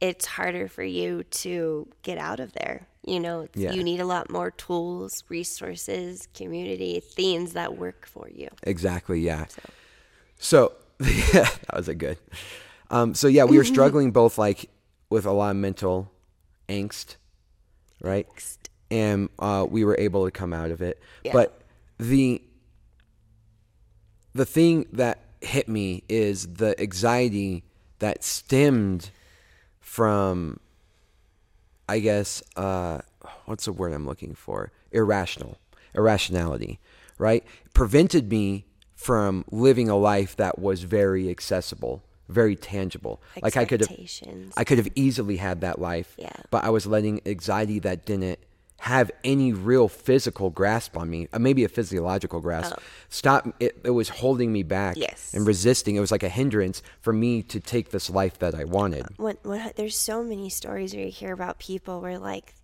It's 0.00 0.24
harder 0.24 0.66
for 0.66 0.82
you 0.82 1.24
to 1.24 1.86
get 2.02 2.16
out 2.16 2.40
of 2.40 2.54
there. 2.54 2.86
You 3.06 3.20
know, 3.20 3.42
it's, 3.42 3.56
Yeah. 3.58 3.72
you 3.72 3.84
need 3.84 4.00
a 4.00 4.06
lot 4.06 4.30
more 4.30 4.50
tools, 4.50 5.24
resources, 5.28 6.26
community, 6.32 7.00
things 7.00 7.52
that 7.52 7.76
work 7.76 8.06
for 8.06 8.26
you. 8.30 8.48
Exactly. 8.62 9.20
Yeah. 9.20 9.44
So, 10.38 10.72
yeah, 11.00 11.44
that 11.66 11.74
was 11.74 11.88
a 11.88 11.94
good. 11.94 12.16
Um, 12.90 13.14
so 13.14 13.26
yeah, 13.28 13.44
we 13.44 13.58
were 13.58 13.64
struggling 13.76 14.10
both 14.10 14.38
like 14.38 14.70
with 15.10 15.26
a 15.26 15.32
lot 15.32 15.50
of 15.50 15.56
mental 15.56 16.10
angst, 16.68 17.16
right? 18.00 18.26
And 18.90 19.28
uh, 19.38 19.66
we 19.68 19.84
were 19.84 19.96
able 19.98 20.24
to 20.24 20.30
come 20.30 20.52
out 20.52 20.70
of 20.70 20.82
it. 20.82 21.00
Yeah. 21.24 21.32
But 21.32 21.60
the 21.98 22.42
the 24.34 24.44
thing 24.44 24.86
that 24.92 25.18
hit 25.40 25.68
me 25.68 26.02
is 26.08 26.46
the 26.54 26.80
anxiety 26.80 27.64
that 27.98 28.22
stemmed 28.22 29.10
from, 29.80 30.60
I 31.88 31.98
guess, 31.98 32.42
uh, 32.56 33.00
what's 33.46 33.64
the 33.64 33.72
word 33.72 33.92
I'm 33.92 34.06
looking 34.06 34.34
for? 34.34 34.72
Irrational, 34.92 35.58
irrationality, 35.94 36.78
right? 37.18 37.44
Prevented 37.74 38.30
me 38.30 38.66
from 38.94 39.44
living 39.50 39.88
a 39.88 39.96
life 39.96 40.36
that 40.36 40.58
was 40.58 40.82
very 40.82 41.28
accessible, 41.30 42.02
very 42.28 42.54
tangible. 42.54 43.20
Like 43.42 43.56
I 43.56 43.64
could 43.64 43.80
have, 43.80 43.90
I 44.56 44.64
could 44.64 44.78
have 44.78 44.88
easily 44.94 45.36
had 45.36 45.60
that 45.62 45.80
life, 45.80 46.14
Yeah. 46.18 46.30
but 46.50 46.64
I 46.64 46.70
was 46.70 46.86
letting 46.86 47.20
anxiety 47.26 47.78
that 47.80 48.04
didn't 48.04 48.38
have 48.80 49.10
any 49.24 49.52
real 49.52 49.88
physical 49.88 50.50
grasp 50.50 50.96
on 50.96 51.08
me, 51.10 51.28
uh, 51.32 51.38
maybe 51.38 51.64
a 51.64 51.68
physiological 51.68 52.40
grasp, 52.40 52.74
stop. 53.08 53.46
It, 53.60 53.78
it 53.84 53.90
was 53.90 54.08
holding 54.08 54.52
me 54.52 54.62
back 54.62 54.96
Oh. 54.96 55.00
Yes. 55.00 55.32
and 55.34 55.46
resisting. 55.46 55.96
It 55.96 56.00
was 56.00 56.10
like 56.10 56.22
a 56.22 56.28
hindrance 56.28 56.82
for 57.00 57.12
me 57.12 57.42
to 57.44 57.60
take 57.60 57.90
this 57.90 58.08
life 58.10 58.38
that 58.38 58.54
I 58.54 58.64
wanted. 58.64 59.06
when, 59.18 59.36
when 59.42 59.70
there's 59.76 59.96
so 59.96 60.22
many 60.22 60.48
stories 60.50 60.94
where 60.94 61.04
you 61.04 61.10
hear 61.12 61.32
about 61.32 61.58
people 61.58 62.00
where 62.00 62.18
like 62.18 62.54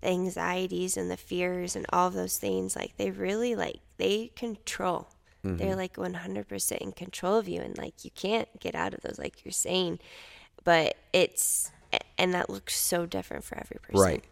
the 0.00 0.08
anxieties 0.08 0.96
and 0.96 1.10
the 1.10 1.16
fears 1.16 1.76
and 1.76 1.86
all 1.92 2.08
of 2.08 2.14
those 2.14 2.36
things 2.38 2.74
like 2.74 2.96
they 2.96 3.10
really 3.10 3.54
like 3.54 3.80
they 3.98 4.30
control 4.34 5.08
they're 5.42 5.76
like 5.76 5.94
100% 5.96 6.78
in 6.78 6.92
control 6.92 7.36
of 7.38 7.48
you 7.48 7.60
and 7.62 7.78
like 7.78 8.04
you 8.04 8.10
can't 8.10 8.48
get 8.60 8.74
out 8.74 8.92
of 8.92 9.00
those 9.02 9.18
like 9.18 9.42
you're 9.44 9.52
saying 9.52 9.98
but 10.64 10.96
it's 11.14 11.70
and 12.18 12.34
that 12.34 12.50
looks 12.50 12.76
so 12.76 13.06
different 13.06 13.44
for 13.44 13.56
every 13.58 13.78
person 13.82 14.00
Right. 14.00 14.24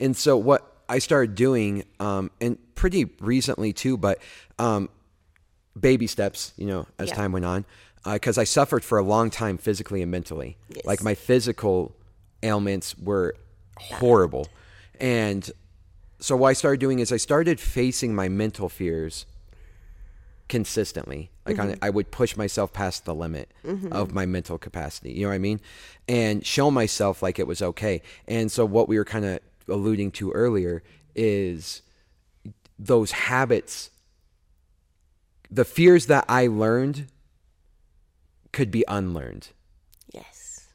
And 0.00 0.16
so 0.16 0.36
what 0.36 0.74
I 0.88 0.98
started 0.98 1.34
doing, 1.34 1.84
um, 2.00 2.30
and 2.40 2.56
pretty 2.74 3.10
recently 3.20 3.72
too, 3.72 3.96
but 3.96 4.18
um, 4.58 4.88
baby 5.78 6.06
steps, 6.06 6.52
you 6.56 6.66
know, 6.66 6.86
as 6.98 7.08
Yeah. 7.10 7.14
time 7.16 7.32
went 7.32 7.44
on, 7.44 7.64
because 8.04 8.38
I 8.38 8.44
suffered 8.44 8.84
for 8.84 8.98
a 8.98 9.02
long 9.02 9.28
time 9.30 9.58
physically 9.58 10.00
and 10.02 10.10
mentally. 10.10 10.56
Yes. 10.70 10.84
Like 10.86 11.02
my 11.02 11.14
physical 11.14 11.94
ailments 12.42 12.96
were 12.98 13.34
horrible. 13.76 14.48
And 14.98 15.50
so 16.20 16.36
what 16.36 16.48
I 16.48 16.52
started 16.54 16.80
doing 16.80 16.98
is 17.00 17.12
I 17.12 17.16
started 17.18 17.60
facing 17.60 18.14
my 18.14 18.28
mental 18.28 18.68
fears 18.68 19.26
consistently. 20.48 21.30
Like 21.46 21.58
on, 21.58 21.76
I 21.82 21.90
would 21.90 22.10
push 22.10 22.36
myself 22.36 22.72
past 22.72 23.04
the 23.04 23.14
limit 23.14 23.50
of 23.90 24.12
my 24.12 24.26
mental 24.26 24.58
capacity. 24.58 25.12
You 25.12 25.22
know 25.22 25.28
what 25.28 25.34
I 25.34 25.38
mean? 25.38 25.60
And 26.08 26.44
show 26.44 26.70
myself 26.70 27.22
like 27.22 27.38
it 27.38 27.46
was 27.46 27.60
okay. 27.62 28.02
And 28.26 28.50
so 28.50 28.64
what 28.64 28.88
we 28.88 28.96
were 28.98 29.04
kind 29.04 29.24
of 29.24 29.40
alluding 29.68 30.10
to 30.12 30.30
earlier 30.32 30.82
is 31.14 31.82
those 32.78 33.10
habits 33.10 33.90
the 35.50 35.64
fears 35.64 36.06
that 36.06 36.24
I 36.28 36.46
learned 36.46 37.06
could 38.52 38.70
be 38.70 38.84
unlearned. 38.88 39.48
yes 40.12 40.68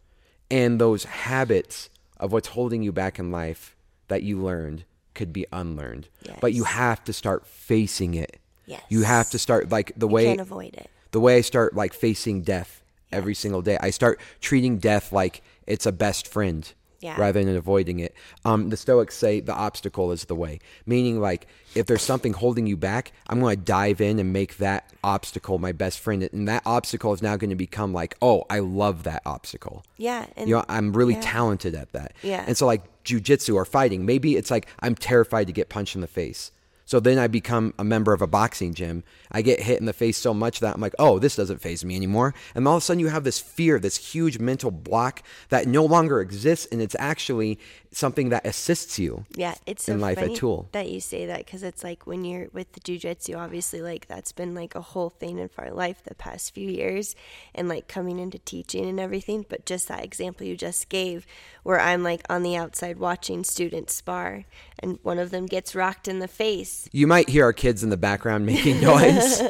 And 0.49 0.79
those 0.81 1.03
habits 1.03 1.89
of 2.17 2.31
what's 2.31 2.49
holding 2.49 2.81
you 2.83 2.91
back 2.91 3.19
in 3.19 3.31
life 3.31 3.75
that 4.07 4.23
you 4.23 4.41
learned 4.41 4.85
could 5.13 5.31
be 5.31 5.45
unlearned. 5.51 6.07
yes. 6.23 6.37
But 6.41 6.53
you 6.53 6.63
have 6.63 7.03
to 7.03 7.13
start 7.13 7.45
facing 7.45 8.15
it. 8.15 8.39
yes 8.65 8.81
You 8.89 9.03
have 9.03 9.29
to 9.31 9.39
start 9.39 9.69
like 9.69 9.91
the 9.95 10.07
you 10.07 10.13
way 10.13 10.25
can't 10.25 10.41
avoid 10.41 10.73
it 10.75 10.89
the 11.11 11.19
way 11.19 11.37
I 11.37 11.41
start 11.41 11.75
like 11.75 11.93
facing 11.93 12.41
death 12.41 12.81
every 13.11 13.35
single 13.35 13.61
day. 13.61 13.77
I 13.79 13.91
start 13.91 14.19
treating 14.41 14.79
death 14.79 15.11
like 15.11 15.43
it's 15.67 15.85
a 15.85 15.91
best 15.91 16.27
friend 16.27 16.71
Yeah. 17.03 17.19
rather 17.19 17.43
than 17.43 17.55
avoiding 17.55 17.99
it. 17.99 18.15
Um, 18.45 18.69
the 18.69 18.77
Stoics 18.77 19.15
say 19.15 19.41
the 19.41 19.53
obstacle 19.53 20.11
is 20.11 20.25
the 20.25 20.35
way, 20.35 20.59
meaning 20.85 21.19
like 21.19 21.47
if 21.75 21.85
there's 21.85 22.01
something 22.01 22.33
holding 22.33 22.65
you 22.65 22.77
back, 22.77 23.11
I'm 23.27 23.39
going 23.39 23.57
to 23.57 23.61
dive 23.61 23.99
in 23.99 24.19
and 24.19 24.31
make 24.31 24.57
that 24.57 24.89
obstacle 25.03 25.59
my 25.59 25.73
best 25.73 25.99
friend. 25.99 26.27
And 26.31 26.47
that 26.47 26.63
obstacle 26.65 27.13
is 27.13 27.21
now 27.21 27.35
going 27.35 27.49
to 27.49 27.55
become 27.55 27.93
like, 27.93 28.15
oh, 28.21 28.45
I 28.49 28.59
love 28.59 29.03
that 29.03 29.21
obstacle. 29.25 29.83
yeah 29.97 30.25
and 30.37 30.47
You 30.47 30.55
know, 30.55 30.65
I'm 30.69 30.93
really 30.93 31.15
yeah. 31.15 31.21
talented 31.21 31.75
at 31.75 31.91
that. 31.91 32.13
Yeah. 32.23 32.45
And 32.47 32.55
so 32.55 32.65
like 32.65 32.83
jujitsu 33.03 33.55
or 33.55 33.65
fighting, 33.65 34.05
maybe 34.05 34.35
it's 34.37 34.49
like 34.49 34.67
I'm 34.79 34.95
terrified 34.95 35.47
to 35.47 35.53
get 35.53 35.69
punched 35.69 35.95
in 35.95 36.01
the 36.01 36.07
face. 36.07 36.51
So 36.85 36.99
then 36.99 37.17
I 37.17 37.27
become 37.27 37.73
a 37.79 37.83
member 37.83 38.13
of 38.13 38.21
a 38.21 38.27
boxing 38.27 38.73
gym. 38.73 39.03
I 39.31 39.41
get 39.41 39.61
hit 39.61 39.79
in 39.79 39.85
the 39.85 39.93
face 39.93 40.17
so 40.17 40.33
much 40.33 40.59
that 40.59 40.75
I'm 40.75 40.81
like, 40.81 40.95
oh, 40.99 41.19
this 41.19 41.35
doesn't 41.35 41.61
faze 41.61 41.83
me 41.85 41.95
anymore. 41.95 42.33
And 42.53 42.67
all 42.67 42.77
of 42.77 42.83
a 42.83 42.85
sudden 42.85 42.99
you 42.99 43.07
have 43.07 43.23
this 43.23 43.39
fear, 43.39 43.79
this 43.79 43.97
huge 44.13 44.39
mental 44.39 44.71
block 44.71 45.23
that 45.49 45.67
no 45.67 45.85
longer 45.85 46.19
exists. 46.19 46.67
And 46.71 46.81
it's 46.81 46.95
actually 46.99 47.59
something 47.91 48.29
that 48.29 48.45
assists 48.45 48.99
you. 48.99 49.25
Yeah, 49.35 49.55
it's 49.65 49.85
so 49.85 49.93
in 49.93 50.01
life, 50.01 50.17
a 50.17 50.29
tool. 50.29 50.67
that 50.71 50.89
you 50.89 50.99
say 50.99 51.25
that 51.27 51.45
because 51.45 51.63
it's 51.63 51.83
like 51.83 52.05
when 52.05 52.25
you're 52.25 52.47
with 52.51 52.73
the 52.73 52.79
jujitsu, 52.79 53.37
obviously, 53.37 53.81
like 53.81 54.07
that's 54.07 54.31
been 54.31 54.53
like 54.53 54.75
a 54.75 54.81
whole 54.81 55.09
thing 55.09 55.39
in 55.39 55.49
our 55.57 55.71
life 55.71 56.03
the 56.03 56.15
past 56.15 56.53
few 56.53 56.69
years, 56.69 57.15
and 57.55 57.69
like 57.69 57.87
coming 57.87 58.19
into 58.19 58.39
teaching 58.39 58.85
and 58.85 58.99
everything. 58.99 59.45
But 59.47 59.65
just 59.65 59.87
that 59.87 60.03
example 60.03 60.45
you 60.45 60.57
just 60.57 60.89
gave, 60.89 61.25
where 61.63 61.79
I'm 61.79 62.03
like 62.03 62.23
on 62.29 62.43
the 62.43 62.55
outside 62.55 62.97
watching 62.97 63.43
students 63.43 63.93
spar, 63.93 64.45
and 64.79 64.99
one 65.03 65.19
of 65.19 65.31
them 65.31 65.45
gets 65.45 65.75
rocked 65.75 66.07
in 66.07 66.19
the 66.19 66.27
face. 66.27 66.72
You 66.91 67.07
might 67.07 67.29
hear 67.29 67.43
our 67.45 67.53
kids 67.53 67.83
in 67.83 67.89
the 67.89 67.97
background 67.97 68.45
making 68.53 68.81
noise. 68.81 69.41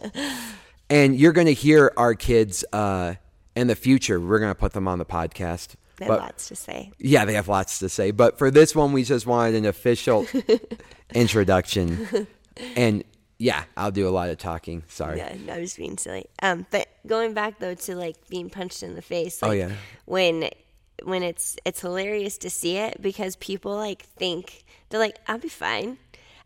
and 0.90 1.16
you're 1.16 1.34
going 1.34 1.48
to 1.48 1.54
hear 1.54 1.92
our 1.98 2.14
kids 2.16 2.64
uh, 2.74 3.16
in 3.56 3.68
the 3.68 3.76
future. 3.76 4.20
We're 4.20 4.40
going 4.40 4.52
to 4.52 4.60
put 4.60 4.74
them 4.74 4.88
on 4.88 5.00
the 5.00 5.06
podcast. 5.06 5.76
They 5.98 6.08
But- 6.08 6.20
have 6.20 6.22
lots 6.30 6.48
to 6.50 6.56
say. 6.56 6.92
Yeah, 7.00 7.26
they 7.26 7.34
have 7.34 7.48
lots 7.48 7.80
to 7.80 7.90
say. 7.90 8.12
But 8.12 8.38
for 8.38 8.50
this 8.50 8.76
one, 8.76 8.94
we 8.94 9.04
just 9.04 9.26
wanted 9.28 9.56
an 9.56 9.66
official 9.66 10.26
introduction. 11.14 12.28
And 12.76 13.04
yeah, 13.38 13.64
I'll 13.76 13.92
do 13.92 14.08
a 14.08 14.12
lot 14.12 14.30
of 14.30 14.38
talking. 14.38 14.84
Sorry. 14.88 15.18
Yeah, 15.18 15.36
no, 15.46 15.54
I 15.54 15.60
was 15.60 15.76
being 15.76 15.98
silly. 15.98 16.26
Um, 16.42 16.66
but 16.72 16.88
going 17.08 17.34
back 17.34 17.60
though 17.60 17.76
to 17.76 17.96
like 17.96 18.16
being 18.30 18.50
punched 18.50 18.84
in 18.84 18.96
the 18.96 19.02
face. 19.02 19.40
Oh, 19.44 19.52
yeah. 19.52 19.72
When 20.06 20.50
when 21.04 21.24
it's 21.24 21.58
it's 21.66 21.82
hilarious 21.82 22.38
to 22.40 22.50
see 22.50 22.78
it 22.78 23.02
because 23.02 23.36
people 23.38 23.76
like 23.76 24.04
think 24.04 24.64
they're 24.90 25.00
like 25.00 25.18
I'll 25.28 25.40
be 25.40 25.50
fine 25.50 25.98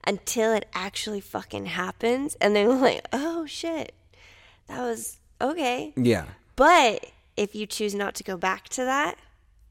until 0.08 0.54
it 0.54 0.65
actually 0.74 1.22
fucking 1.22 1.67
happens 1.67 2.36
and 2.41 2.56
they're 2.56 2.67
like 2.74 3.06
oh 3.13 3.46
shit 3.46 3.93
that 4.67 4.82
was 4.82 5.17
okay. 5.41 5.93
Yeah. 5.96 6.26
But 6.56 7.08
if 7.36 7.56
you 7.56 7.65
choose 7.65 7.96
not 7.96 8.15
to 8.15 8.24
go 8.24 8.38
back 8.38 8.70
to 8.70 8.84
that, 8.84 9.17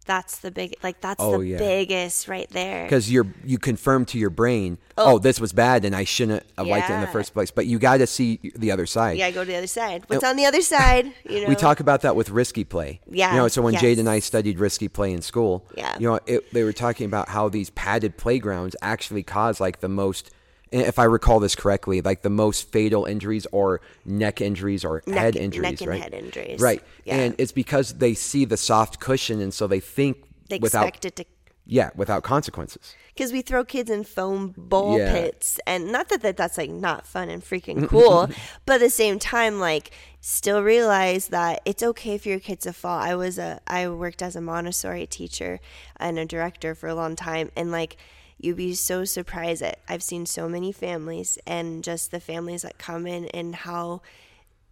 that's 0.07 0.39
the 0.39 0.51
big 0.51 0.75
like 0.83 1.01
that's 1.01 1.23
Oh, 1.23 1.39
the 1.39 1.47
yeah. 1.47 1.59
biggest 1.59 2.29
right 2.29 2.49
there. 2.51 2.85
Because 2.85 3.11
you're 3.11 3.27
you 3.45 3.59
confirm 3.59 4.05
to 4.07 4.19
your 4.19 4.31
brain, 4.31 4.79
oh. 4.97 5.15
oh 5.15 5.19
this 5.19 5.41
was 5.41 5.53
bad, 5.53 5.85
and 5.85 5.95
I 5.95 6.05
shouldn't 6.05 6.45
have 6.57 6.67
liked 6.67 6.89
it 6.91 6.95
in 6.95 7.01
the 7.01 7.07
first 7.09 7.35
place. 7.35 7.51
But 7.51 7.67
you 7.67 7.79
got 7.79 7.99
to 7.99 8.07
see 8.07 8.41
the 8.57 8.71
other 8.71 8.87
side. 8.87 9.19
yeah, 9.19 9.31
go 9.31 9.43
to 9.45 9.51
the 9.51 9.57
other 9.57 9.67
side. 9.67 10.05
What's 10.07 10.25
on 10.25 10.37
the 10.37 10.47
other 10.47 10.63
side? 10.63 11.13
You 11.29 11.43
know, 11.43 11.49
We 11.49 11.57
talk 11.57 11.81
about 11.81 12.03
that 12.03 12.15
with 12.15 12.31
risky 12.31 12.63
play. 12.65 13.01
Yeah, 13.11 13.33
You 13.33 13.39
know, 13.39 13.49
so 13.49 13.61
when 13.61 13.75
Jade 13.75 13.99
and 13.99 14.09
I 14.09 14.21
studied 14.21 14.59
risky 14.61 14.87
play 14.89 15.13
in 15.13 15.23
school, 15.23 15.67
Yeah. 15.77 15.99
you 15.99 16.09
know, 16.09 16.21
it, 16.27 16.51
they 16.53 16.63
were 16.63 16.73
talking 16.73 17.05
about 17.07 17.29
how 17.31 17.49
these 17.49 17.71
padded 17.71 18.17
playgrounds 18.17 18.77
actually 18.81 19.23
cause 19.25 19.61
like 19.61 19.81
the 19.81 19.89
most, 19.89 20.31
if 20.73 20.99
I 20.99 21.05
recall 21.05 21.41
this 21.41 21.55
correctly, 21.55 22.01
like 22.01 22.23
the 22.23 22.31
most 22.31 22.71
fatal 22.71 23.05
injuries 23.05 23.47
are 23.53 23.81
neck 24.05 24.41
injuries 24.41 24.85
or 24.85 25.03
Neck- 25.07 25.19
head 25.19 25.35
neck 25.35 25.43
injuries, 25.43 25.81
and 25.81 25.91
right? 25.91 26.03
head 26.03 26.15
injuries. 26.15 26.61
Right. 26.61 26.83
Yeah. 27.05 27.17
And 27.17 27.35
it's 27.39 27.53
because 27.53 27.95
they 27.95 28.15
see 28.15 28.45
the 28.45 28.57
soft 28.57 28.99
cushion 29.01 29.41
and 29.41 29.55
so 29.55 29.67
they 29.67 29.81
think 29.81 30.25
they 30.49 30.59
without, 30.59 30.87
expect 30.89 31.05
it 31.05 31.17
to 31.17 31.25
yeah, 31.69 31.91
without 31.97 32.23
consequences. 32.23 32.95
because 33.13 33.33
we 33.33 33.43
throw 33.43 33.65
kids 33.65 33.91
in 33.91 34.05
foam 34.05 34.55
bowl 34.57 34.99
Yeah. 34.99 35.13
pits 35.13 35.59
and 35.67 35.91
not 35.91 36.09
that, 36.11 36.23
that 36.23 36.37
that's 36.37 36.57
like 36.59 36.71
not 36.71 37.09
fun 37.09 37.29
and 37.29 37.43
freaking 37.43 37.89
cool 37.93 38.29
but 38.67 38.75
at 38.75 38.81
the 38.81 38.91
same 38.91 39.19
time 39.19 39.59
like 39.59 39.91
still 40.21 40.63
realize 40.63 41.27
that 41.29 41.63
it's 41.65 41.83
okay 41.83 42.19
for 42.19 42.29
your 42.29 42.39
kids 42.39 42.63
to 42.65 42.73
fall 42.73 43.01
i 43.01 43.17
was 43.17 43.37
a 43.37 43.61
i 43.67 43.89
worked 43.89 44.23
as 44.23 44.37
a 44.37 44.41
montessori 44.41 45.07
teacher 45.09 45.59
and 45.97 46.21
a 46.21 46.25
director 46.25 46.73
for 46.77 46.89
a 46.89 46.95
long 46.95 47.17
time 47.17 47.51
and 47.57 47.73
like 47.73 47.97
you'd 48.39 48.57
be 48.57 48.75
so 48.75 49.05
surprised 49.05 49.63
at 49.63 49.79
i've 49.89 50.03
seen 50.03 50.27
so 50.27 50.49
many 50.49 50.71
families 50.73 51.39
and 51.47 51.83
just 51.83 52.11
the 52.11 52.21
families 52.21 52.63
that 52.63 52.77
come 52.79 53.07
in 53.07 53.25
and 53.27 53.55
how 53.55 54.01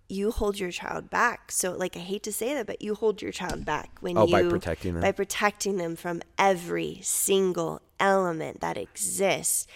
you 0.06 0.30
hold 0.30 0.58
your 0.60 0.70
child 0.70 1.08
back. 1.08 1.50
So, 1.50 1.72
like, 1.72 1.96
I 1.96 2.00
hate 2.00 2.22
to 2.24 2.32
say 2.32 2.52
that, 2.52 2.66
but 2.66 2.82
you 2.82 2.94
hold 2.94 3.22
your 3.22 3.32
child 3.32 3.64
back 3.64 3.88
when 4.02 4.18
Oh, 4.18 4.26
you 4.26 4.32
by 4.32 4.42
protecting 4.42 4.92
them. 4.92 5.00
by 5.02 5.12
protecting 5.12 5.78
them 5.78 5.96
from 5.96 6.20
every 6.38 7.00
single 7.02 7.80
element 7.98 8.60
that 8.60 8.76
exists. 8.76 9.66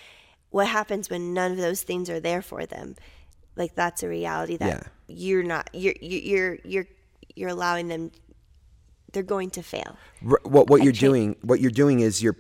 What 0.51 0.69
happens 0.69 1.09
when 1.09 1.33
none 1.33 1.53
of 1.53 1.57
those 1.57 1.83
things 1.83 2.11
are 2.11 2.21
there 2.21 2.43
for 2.43 2.67
them? 2.67 2.95
Like, 3.57 3.75
that's 3.75 4.03
a 4.03 4.09
reality 4.09 4.59
that 4.59 4.69
Yeah. 4.69 4.83
you're 5.09 5.43
not. 5.43 5.71
You're 5.73 5.95
you- 5.99 6.19
you're 6.21 6.59
you're 6.63 6.87
you're 7.35 7.49
allowing 7.49 7.89
them. 7.89 8.11
They're 9.15 9.23
going 9.23 9.49
to 9.53 9.63
fail. 9.63 9.97
What 10.21 10.69
what 10.69 10.83
you're 10.83 10.93
doing 10.93 11.37
what 11.41 11.59
you're 11.61 11.71
doing 11.71 12.01
is 12.01 12.23
you're 12.23 12.37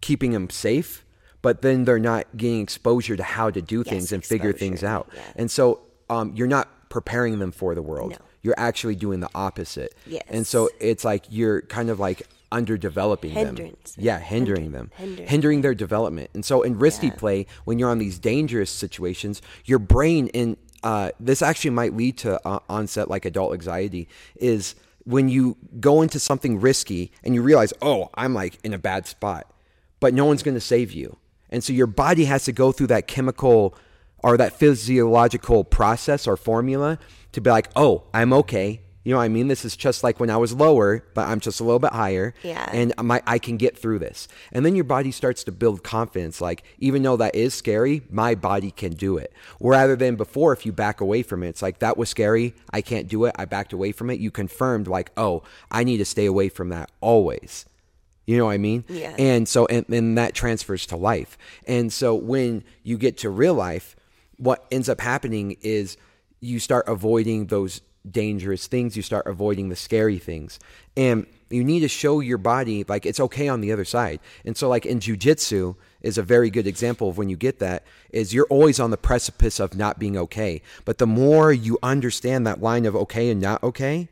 keeping 0.00 0.32
them 0.32 0.48
safe 0.50 1.04
but 1.40 1.62
then 1.62 1.84
they're 1.84 1.98
not 2.00 2.26
getting 2.36 2.60
exposure 2.60 3.16
to 3.16 3.22
how 3.22 3.48
to 3.50 3.62
do 3.62 3.84
things 3.84 4.10
and 4.12 4.24
figure 4.24 4.52
things 4.52 4.82
out 4.84 5.08
yeah. 5.14 5.20
and 5.36 5.50
so 5.50 5.80
um, 6.10 6.32
you're 6.34 6.46
not 6.48 6.68
preparing 6.88 7.38
them 7.38 7.52
for 7.52 7.74
the 7.74 7.82
world 7.82 8.10
No. 8.12 8.16
you're 8.42 8.54
actually 8.58 8.94
doing 8.96 9.20
the 9.20 9.30
opposite 9.34 9.94
Yes. 10.06 10.22
and 10.28 10.46
so 10.46 10.68
it's 10.80 11.04
like 11.04 11.24
you're 11.30 11.62
kind 11.62 11.90
of 11.90 12.00
like 12.00 12.22
underdeveloping 12.50 13.30
Hindrance. 13.30 13.94
them 13.94 14.04
yeah 14.04 14.18
hindering 14.18 14.72
them 14.72 14.90
hindering. 14.96 15.28
hindering 15.28 15.60
their 15.60 15.74
development 15.74 16.30
and 16.34 16.44
so 16.44 16.62
in 16.62 16.78
risky 16.78 17.08
Yeah. 17.08 17.14
play 17.14 17.46
when 17.64 17.78
you're 17.78 17.90
on 17.90 17.98
these 17.98 18.18
dangerous 18.18 18.70
situations 18.70 19.42
your 19.64 19.78
brain 19.78 20.28
in 20.28 20.56
uh, 20.82 21.10
this 21.18 21.42
actually 21.42 21.70
might 21.70 21.94
lead 21.96 22.16
to 22.18 22.40
uh, 22.46 22.60
onset 22.68 23.10
like 23.10 23.24
adult 23.24 23.52
anxiety 23.52 24.08
is 24.36 24.76
when 25.04 25.28
you 25.28 25.56
go 25.80 26.02
into 26.02 26.18
something 26.20 26.60
risky 26.60 27.10
and 27.24 27.34
you 27.34 27.42
realize 27.42 27.72
oh 27.82 28.08
i'm 28.14 28.32
like 28.32 28.58
in 28.64 28.72
a 28.72 28.78
bad 28.78 29.06
spot 29.06 29.46
but 30.00 30.14
no 30.14 30.24
one's 30.24 30.42
going 30.42 30.54
to 30.54 30.60
save 30.60 30.92
you 30.92 31.16
and 31.50 31.62
so 31.64 31.72
your 31.72 31.86
body 31.86 32.24
has 32.26 32.44
to 32.44 32.52
go 32.52 32.72
through 32.72 32.86
that 32.88 33.06
chemical 33.06 33.74
or 34.22 34.36
that 34.36 34.52
physiological 34.52 35.64
process 35.64 36.26
or 36.26 36.36
formula 36.36 36.98
to 37.32 37.40
be 37.40 37.50
like 37.50 37.68
oh 37.76 38.04
i'm 38.12 38.32
okay 38.32 38.80
you 39.04 39.12
know 39.12 39.18
what 39.18 39.24
i 39.24 39.28
mean 39.28 39.48
this 39.48 39.64
is 39.64 39.76
just 39.76 40.02
like 40.04 40.18
when 40.20 40.28
i 40.28 40.36
was 40.36 40.52
lower 40.52 41.04
but 41.14 41.26
i'm 41.28 41.40
just 41.40 41.60
a 41.60 41.64
little 41.64 41.78
bit 41.78 41.92
higher 41.92 42.34
Yeah. 42.42 42.68
and 42.72 42.92
my, 43.02 43.22
I 43.26 43.38
can 43.38 43.56
get 43.56 43.78
through 43.78 44.00
this. 44.00 44.28
And 44.52 44.66
then 44.66 44.74
your 44.74 44.84
body 44.84 45.10
starts 45.12 45.44
to 45.44 45.52
build 45.52 45.82
confidence. 45.82 46.40
Like, 46.40 46.62
even 46.78 47.02
though 47.02 47.16
that 47.16 47.34
is 47.34 47.54
scary, 47.54 48.02
my 48.10 48.34
body 48.34 48.70
can 48.70 48.92
do 48.92 49.16
it. 49.16 49.32
Rather 49.60 49.96
than 49.96 50.16
before, 50.16 50.52
if 50.52 50.66
you 50.66 50.72
back 50.72 51.00
away 51.00 51.22
from 51.22 51.42
it, 51.42 51.48
it's 51.48 51.62
like, 51.62 51.78
that 51.78 51.96
was 51.96 52.08
scary. 52.10 52.54
I 52.70 52.80
can't 52.82 53.08
do 53.08 53.24
it. 53.24 53.34
I 53.38 53.44
backed 53.46 53.72
away 53.72 53.92
from 53.92 54.10
it. 54.10 54.20
You 54.20 54.30
confirmed, 54.30 54.88
like, 54.88 55.10
oh, 55.16 55.42
I 55.70 55.84
need 55.84 55.98
to 55.98 56.04
stay 56.04 56.26
away 56.26 56.48
from 56.48 56.68
that 56.70 56.90
always. 57.00 57.64
You 58.28 58.36
know 58.36 58.44
what 58.44 58.52
I 58.52 58.58
mean? 58.58 58.84
Yeah. 58.88 59.14
And 59.18 59.48
so, 59.48 59.64
and, 59.64 59.88
and 59.88 60.18
that 60.18 60.34
transfers 60.34 60.84
to 60.88 60.96
life. 60.96 61.38
And 61.66 61.90
so, 61.90 62.14
when 62.14 62.62
you 62.82 62.98
get 62.98 63.16
to 63.18 63.30
real 63.30 63.54
life, 63.54 63.96
what 64.36 64.66
ends 64.70 64.90
up 64.90 65.00
happening 65.00 65.56
is 65.62 65.96
you 66.38 66.58
start 66.58 66.86
avoiding 66.88 67.46
those 67.46 67.80
dangerous 68.08 68.66
things. 68.66 68.98
You 68.98 69.02
start 69.02 69.26
avoiding 69.26 69.70
the 69.70 69.76
scary 69.76 70.18
things. 70.18 70.60
And 70.94 71.26
you 71.48 71.64
need 71.64 71.80
to 71.80 71.88
show 71.88 72.20
your 72.20 72.36
body 72.36 72.84
like 72.86 73.06
it's 73.06 73.18
okay 73.18 73.48
on 73.48 73.62
the 73.62 73.72
other 73.72 73.86
side. 73.86 74.20
And 74.44 74.58
so, 74.58 74.68
like 74.68 74.84
in 74.84 75.00
jujitsu, 75.00 75.76
is 76.02 76.18
a 76.18 76.22
very 76.22 76.50
good 76.50 76.66
example 76.66 77.08
of 77.08 77.16
when 77.16 77.30
you 77.30 77.36
get 77.36 77.60
that 77.60 77.82
is 78.10 78.34
you're 78.34 78.46
always 78.50 78.78
on 78.78 78.90
the 78.90 78.98
precipice 78.98 79.58
of 79.58 79.74
not 79.74 79.98
being 79.98 80.18
okay. 80.18 80.60
But 80.84 80.98
the 80.98 81.06
more 81.06 81.50
you 81.50 81.78
understand 81.82 82.46
that 82.46 82.60
line 82.60 82.84
of 82.84 82.94
okay 82.94 83.30
and 83.30 83.40
not 83.40 83.62
okay, 83.62 84.10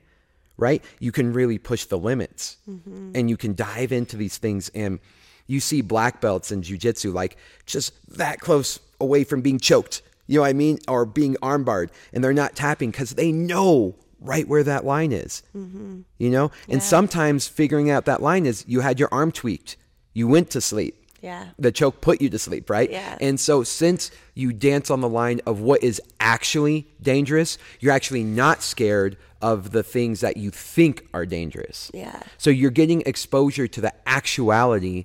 right? 0.56 0.82
You 0.98 1.12
can 1.12 1.32
really 1.32 1.58
push 1.58 1.84
the 1.84 1.98
limits 1.98 2.56
mm-hmm. 2.68 3.12
and 3.14 3.28
you 3.28 3.36
can 3.36 3.54
dive 3.54 3.92
into 3.92 4.16
these 4.16 4.38
things. 4.38 4.70
And 4.74 5.00
you 5.46 5.60
see 5.60 5.80
black 5.80 6.20
belts 6.20 6.50
in 6.50 6.62
jujitsu, 6.62 7.12
like 7.12 7.36
just 7.66 7.92
that 8.16 8.40
close 8.40 8.80
away 9.00 9.24
from 9.24 9.42
being 9.42 9.58
choked, 9.58 10.02
you 10.26 10.36
know 10.36 10.42
what 10.42 10.48
I 10.48 10.54
mean? 10.54 10.78
Or 10.88 11.04
being 11.04 11.36
armbarred, 11.36 11.90
and 12.12 12.22
they're 12.22 12.32
not 12.32 12.56
tapping 12.56 12.90
because 12.90 13.12
they 13.12 13.32
know 13.32 13.94
right 14.20 14.48
where 14.48 14.64
that 14.64 14.84
line 14.84 15.12
is, 15.12 15.42
mm-hmm. 15.56 16.00
you 16.18 16.30
know? 16.30 16.50
And 16.68 16.82
sometimes 16.82 17.46
figuring 17.46 17.90
out 17.90 18.06
that 18.06 18.22
line 18.22 18.46
is 18.46 18.64
you 18.66 18.80
had 18.80 18.98
your 18.98 19.08
arm 19.12 19.30
tweaked, 19.30 19.76
you 20.14 20.26
went 20.26 20.50
to 20.50 20.60
sleep. 20.60 21.02
Yeah. 21.22 21.48
The 21.58 21.72
choke 21.72 22.00
put 22.00 22.20
you 22.20 22.28
to 22.30 22.38
sleep, 22.38 22.70
right? 22.70 22.90
Yeah. 22.90 23.16
And 23.20 23.40
so, 23.40 23.64
since 23.64 24.10
you 24.34 24.52
dance 24.52 24.90
on 24.90 25.00
the 25.00 25.08
line 25.08 25.40
of 25.46 25.60
what 25.60 25.82
is 25.82 26.00
actually 26.20 26.86
dangerous, 27.02 27.58
you're 27.80 27.92
actually 27.92 28.22
not 28.22 28.62
scared 28.62 29.16
of 29.42 29.70
the 29.72 29.82
things 29.82 30.20
that 30.20 30.36
you 30.36 30.50
think 30.50 31.06
are 31.14 31.26
dangerous. 31.26 31.90
Yeah. 31.94 32.22
So, 32.38 32.50
you're 32.50 32.70
getting 32.70 33.02
exposure 33.06 33.66
to 33.68 33.80
the 33.80 33.92
actuality 34.08 35.04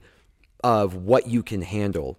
of 0.63 0.95
what 0.95 1.27
you 1.27 1.43
can 1.43 1.61
handle. 1.61 2.17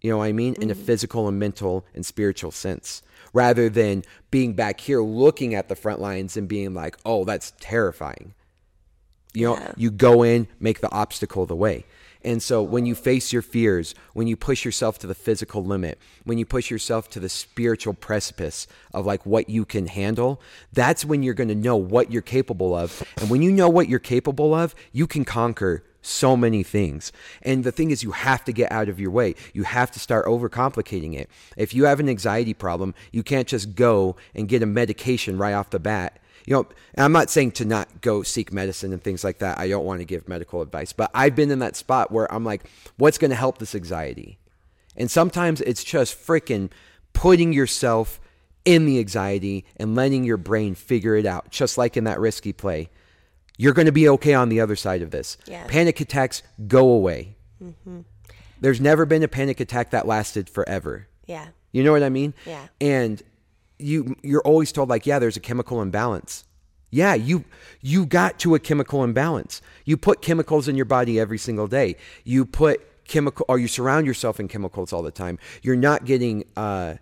You 0.00 0.10
know 0.12 0.18
what 0.18 0.24
I 0.26 0.32
mean? 0.32 0.54
In 0.54 0.70
a 0.70 0.74
Mm-hmm. 0.74 0.84
physical 0.84 1.26
and 1.28 1.38
mental 1.38 1.84
and 1.94 2.06
spiritual 2.06 2.52
sense, 2.52 3.02
rather 3.32 3.68
than 3.68 4.04
being 4.30 4.52
back 4.54 4.80
here 4.80 5.02
looking 5.02 5.54
at 5.54 5.68
the 5.68 5.74
front 5.76 6.00
lines 6.00 6.36
and 6.36 6.46
being 6.48 6.72
like, 6.72 6.96
oh, 7.04 7.24
that's 7.24 7.52
terrifying. 7.60 8.34
You 9.34 9.46
know, 9.48 9.54
Yeah. 9.56 9.72
you 9.76 9.90
go 9.90 10.22
in, 10.22 10.46
make 10.60 10.80
the 10.80 10.90
obstacle 10.92 11.46
the 11.46 11.56
way. 11.56 11.84
And 12.24 12.42
so 12.42 12.62
when 12.62 12.84
you 12.84 12.94
face 12.94 13.32
your 13.32 13.42
fears, 13.42 13.94
when 14.12 14.26
you 14.26 14.36
push 14.36 14.64
yourself 14.64 14.98
to 14.98 15.06
the 15.06 15.14
physical 15.14 15.64
limit, 15.64 15.98
when 16.24 16.38
you 16.38 16.44
push 16.44 16.70
yourself 16.70 17.08
to 17.10 17.20
the 17.20 17.28
spiritual 17.28 17.94
precipice 17.94 18.66
of 18.92 19.06
like 19.06 19.24
what 19.24 19.48
you 19.48 19.64
can 19.64 19.86
handle, 19.86 20.40
that's 20.72 21.04
when 21.04 21.22
you're 21.22 21.34
going 21.34 21.48
to 21.48 21.54
know 21.54 21.76
what 21.76 22.10
you're 22.10 22.22
capable 22.22 22.74
of. 22.74 23.02
And 23.18 23.30
when 23.30 23.42
you 23.42 23.52
know 23.52 23.68
what 23.68 23.88
you're 23.88 23.98
capable 23.98 24.52
of, 24.52 24.74
you 24.92 25.06
can 25.06 25.24
conquer 25.24 25.84
so 26.02 26.36
many 26.36 26.62
things. 26.62 27.12
And 27.42 27.64
the 27.64 27.72
thing 27.72 27.90
is, 27.90 28.02
you 28.02 28.12
have 28.12 28.44
to 28.44 28.52
get 28.52 28.72
out 28.72 28.88
of 28.88 28.98
your 28.98 29.10
way. 29.10 29.34
You 29.52 29.64
have 29.64 29.90
to 29.92 29.98
start 29.98 30.26
overcomplicating 30.26 31.14
it. 31.14 31.28
If 31.56 31.74
you 31.74 31.84
have 31.84 32.00
an 32.00 32.08
anxiety 32.08 32.54
problem, 32.54 32.94
you 33.12 33.22
can't 33.22 33.48
just 33.48 33.74
go 33.74 34.16
and 34.34 34.48
get 34.48 34.62
a 34.62 34.66
medication 34.66 35.38
right 35.38 35.52
off 35.52 35.70
the 35.70 35.78
bat. 35.78 36.18
You 36.48 36.54
know, 36.54 36.66
and 36.94 37.04
I'm 37.04 37.12
not 37.12 37.28
saying 37.28 37.50
to 37.52 37.66
not 37.66 38.00
go 38.00 38.22
seek 38.22 38.54
medicine 38.54 38.94
and 38.94 39.04
things 39.04 39.22
like 39.22 39.40
that. 39.40 39.58
I 39.58 39.68
don't 39.68 39.84
want 39.84 40.00
to 40.00 40.06
give 40.06 40.26
medical 40.26 40.62
advice, 40.62 40.94
but 40.94 41.10
I've 41.12 41.36
been 41.36 41.50
in 41.50 41.58
that 41.58 41.76
spot 41.76 42.10
where 42.10 42.32
I'm 42.32 42.42
like, 42.42 42.70
what's 42.96 43.18
going 43.18 43.28
to 43.32 43.36
help 43.36 43.58
this 43.58 43.74
anxiety? 43.74 44.38
And 44.96 45.10
sometimes 45.10 45.60
it's 45.60 45.84
just 45.84 46.16
freaking 46.18 46.70
putting 47.12 47.52
yourself 47.52 48.18
in 48.64 48.86
the 48.86 48.98
anxiety 48.98 49.66
and 49.76 49.94
letting 49.94 50.24
your 50.24 50.38
brain 50.38 50.74
figure 50.74 51.16
it 51.16 51.26
out, 51.26 51.50
just 51.50 51.76
like 51.76 51.98
in 51.98 52.04
that 52.04 52.18
risky 52.18 52.54
play. 52.54 52.88
You're 53.58 53.74
going 53.74 53.84
to 53.84 53.92
be 53.92 54.08
okay 54.08 54.32
on 54.32 54.48
the 54.48 54.62
other 54.62 54.74
side 54.74 55.02
of 55.02 55.10
this. 55.10 55.36
Yeah. 55.44 55.66
Panic 55.66 56.00
attacks 56.00 56.42
go 56.66 56.88
away. 56.88 57.36
Mm-hmm. 57.62 58.00
There's 58.58 58.80
never 58.80 59.04
been 59.04 59.22
a 59.22 59.28
panic 59.28 59.60
attack 59.60 59.90
that 59.90 60.06
lasted 60.06 60.48
forever. 60.48 61.08
Yeah. 61.26 61.48
You 61.72 61.84
know 61.84 61.92
what 61.92 62.02
I 62.02 62.08
mean? 62.08 62.32
Yeah. 62.46 62.68
And 62.80 63.22
you 63.78 64.16
you're 64.22 64.42
always 64.42 64.72
told 64.72 64.88
like, 64.88 65.06
yeah, 65.06 65.18
there's 65.18 65.36
a 65.36 65.40
chemical 65.40 65.80
imbalance. 65.82 66.44
Yeah, 66.90 67.14
you 67.14 67.44
you 67.80 68.06
got 68.06 68.38
to 68.40 68.54
a 68.54 68.58
chemical 68.58 69.04
imbalance. 69.04 69.60
You 69.84 69.96
put 69.96 70.22
chemicals 70.22 70.68
in 70.68 70.76
your 70.76 70.86
body 70.86 71.20
every 71.20 71.38
single 71.38 71.66
day. 71.66 71.96
You 72.24 72.44
put 72.44 73.06
chemical 73.06 73.44
or 73.48 73.58
you 73.58 73.68
surround 73.68 74.06
yourself 74.06 74.40
in 74.40 74.48
chemicals 74.48 74.92
all 74.92 75.02
the 75.02 75.10
time. 75.10 75.38
You're 75.62 75.76
not 75.76 76.04
getting 76.04 76.44
uh, 76.56 76.94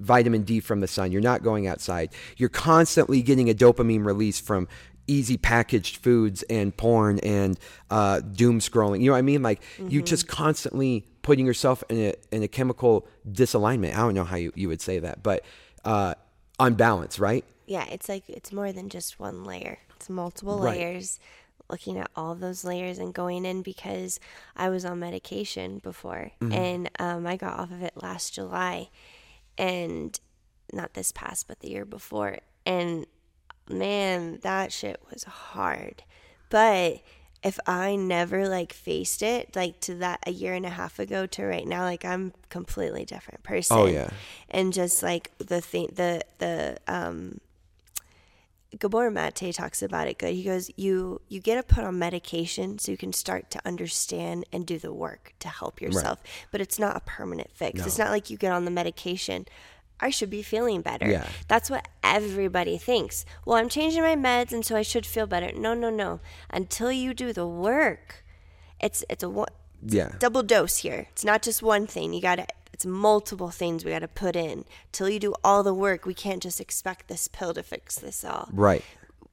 vitamin 0.00 0.42
D 0.42 0.60
from 0.60 0.80
the 0.80 0.86
sun. 0.86 1.10
You're 1.10 1.22
not 1.22 1.42
going 1.42 1.66
outside. 1.66 2.10
You're 2.36 2.48
constantly 2.48 3.22
getting 3.22 3.50
a 3.50 3.54
dopamine 3.54 4.04
release 4.04 4.40
from 4.40 4.68
easy 5.06 5.36
packaged 5.36 5.98
foods 5.98 6.42
and 6.44 6.74
porn 6.76 7.18
and 7.20 7.58
uh, 7.90 8.20
doom 8.20 8.60
scrolling. 8.60 9.00
You 9.00 9.06
know 9.06 9.12
what 9.12 9.18
I 9.18 9.22
mean? 9.22 9.42
Like 9.42 9.62
you 9.88 10.02
just 10.02 10.28
constantly 10.28 11.06
putting 11.22 11.46
yourself 11.46 11.82
in 11.88 11.98
a 11.98 12.14
in 12.30 12.42
a 12.42 12.48
chemical 12.48 13.06
disalignment. 13.28 13.94
I 13.94 13.98
don't 13.98 14.14
know 14.14 14.24
how 14.24 14.36
you, 14.36 14.52
you 14.54 14.68
would 14.68 14.80
say 14.80 14.98
that, 15.00 15.22
but 15.22 15.44
uh, 15.84 16.14
unbalance, 16.58 17.18
right? 17.18 17.44
Yeah, 17.66 17.86
it's 17.90 18.08
like 18.08 18.28
it's 18.28 18.52
more 18.52 18.72
than 18.72 18.88
just 18.88 19.18
one 19.18 19.44
layer. 19.44 19.78
It's 19.96 20.08
multiple 20.10 20.58
Right. 20.58 20.76
layers. 20.78 21.18
Looking 21.70 21.98
at 21.98 22.10
all 22.14 22.34
those 22.34 22.62
layers 22.62 22.98
and 22.98 23.14
going 23.14 23.46
in 23.46 23.62
because 23.62 24.20
I 24.54 24.68
was 24.68 24.84
on 24.84 24.98
medication 24.98 25.78
before 25.78 26.30
Mm-hmm. 26.40 26.52
and 26.52 26.90
um, 26.98 27.26
I 27.26 27.36
got 27.36 27.58
off 27.58 27.70
of 27.72 27.82
it 27.82 27.94
last 27.96 28.34
July 28.34 28.90
and 29.56 30.18
not 30.74 30.92
this 30.92 31.10
past 31.10 31.48
but 31.48 31.60
the 31.60 31.70
year 31.70 31.86
before 31.86 32.38
and 32.66 33.06
man 33.68 34.40
that 34.42 34.72
shit 34.72 35.00
was 35.10 35.24
hard 35.24 36.02
but 36.50 37.00
if 37.44 37.60
I 37.66 37.94
never 37.94 38.48
like 38.48 38.72
faced 38.72 39.22
it 39.22 39.54
like 39.54 39.78
to 39.80 39.94
that 39.96 40.20
a 40.26 40.30
year 40.32 40.54
and 40.54 40.64
a 40.64 40.70
half 40.70 40.98
ago 40.98 41.26
to 41.26 41.44
right 41.44 41.66
now 41.66 41.82
like 41.82 42.04
I'm 42.04 42.32
completely 42.48 43.04
different 43.04 43.42
person 43.42 43.76
Oh, 43.76 43.84
yeah. 43.86 44.08
and 44.48 44.72
just 44.72 45.02
like 45.02 45.30
the 45.38 45.60
thing 45.60 45.90
the 45.94 46.22
the 46.38 46.78
um 46.88 47.40
Gabor 48.76 49.08
Mate 49.08 49.52
talks 49.54 49.82
about 49.82 50.08
it 50.08 50.18
good. 50.18 50.34
He 50.34 50.42
goes, 50.42 50.68
"You 50.76 51.20
you 51.28 51.38
get 51.40 51.54
to 51.56 51.74
put 51.74 51.84
on 51.84 51.96
medication 51.96 52.78
so 52.80 52.90
you 52.90 52.98
can 52.98 53.12
start 53.12 53.48
to 53.52 53.60
understand 53.64 54.46
and 54.52 54.66
do 54.66 54.80
the 54.80 54.92
work 54.92 55.32
to 55.38 55.48
help 55.48 55.80
yourself, 55.80 56.18
but 56.50 56.60
it's 56.60 56.76
not 56.76 56.96
a 56.96 57.00
permanent 57.00 57.50
fix. 57.54 57.86
It's 57.86 57.98
not 57.98 58.10
like 58.10 58.30
you 58.30 58.36
get 58.36 58.50
on 58.50 58.64
the 58.64 58.72
medication. 58.72 59.46
I 60.00 60.10
should 60.10 60.30
be 60.30 60.42
feeling 60.42 60.80
better. 60.82 61.08
Yeah. 61.08 61.26
That's 61.48 61.70
what 61.70 61.88
everybody 62.02 62.78
thinks. 62.78 63.24
Well, 63.46 63.56
I'm 63.56 63.68
changing 63.68 64.02
my 64.02 64.16
meds, 64.16 64.52
and 64.52 64.64
so 64.64 64.76
I 64.76 64.82
should 64.82 65.06
feel 65.06 65.26
better. 65.26 65.52
No, 65.52 65.72
no, 65.74 65.88
no. 65.90 66.20
Until 66.50 66.92
you 66.92 67.14
do 67.14 67.32
the 67.32 67.46
work, 67.46 68.24
it's 68.80 69.04
it's 69.08 69.22
a 69.22 69.30
one 69.30 69.48
Yeah. 69.86 70.12
double 70.18 70.42
dose 70.42 70.78
here. 70.78 71.06
It's 71.12 71.24
not 71.24 71.42
just 71.42 71.62
one 71.62 71.86
thing. 71.86 72.12
You 72.12 72.20
got 72.20 72.36
to 72.36 72.46
it's 72.72 72.84
multiple 72.84 73.50
things 73.50 73.84
we 73.84 73.92
got 73.92 74.00
to 74.00 74.08
put 74.08 74.34
in. 74.34 74.64
Till 74.90 75.08
you 75.08 75.20
do 75.20 75.34
all 75.44 75.62
the 75.62 75.72
work, 75.72 76.06
we 76.06 76.12
can't 76.14 76.42
just 76.42 76.60
expect 76.60 77.06
this 77.06 77.28
pill 77.28 77.54
to 77.54 77.62
fix 77.62 77.94
this 77.96 78.24
all. 78.24 78.48
Right. 78.52 78.84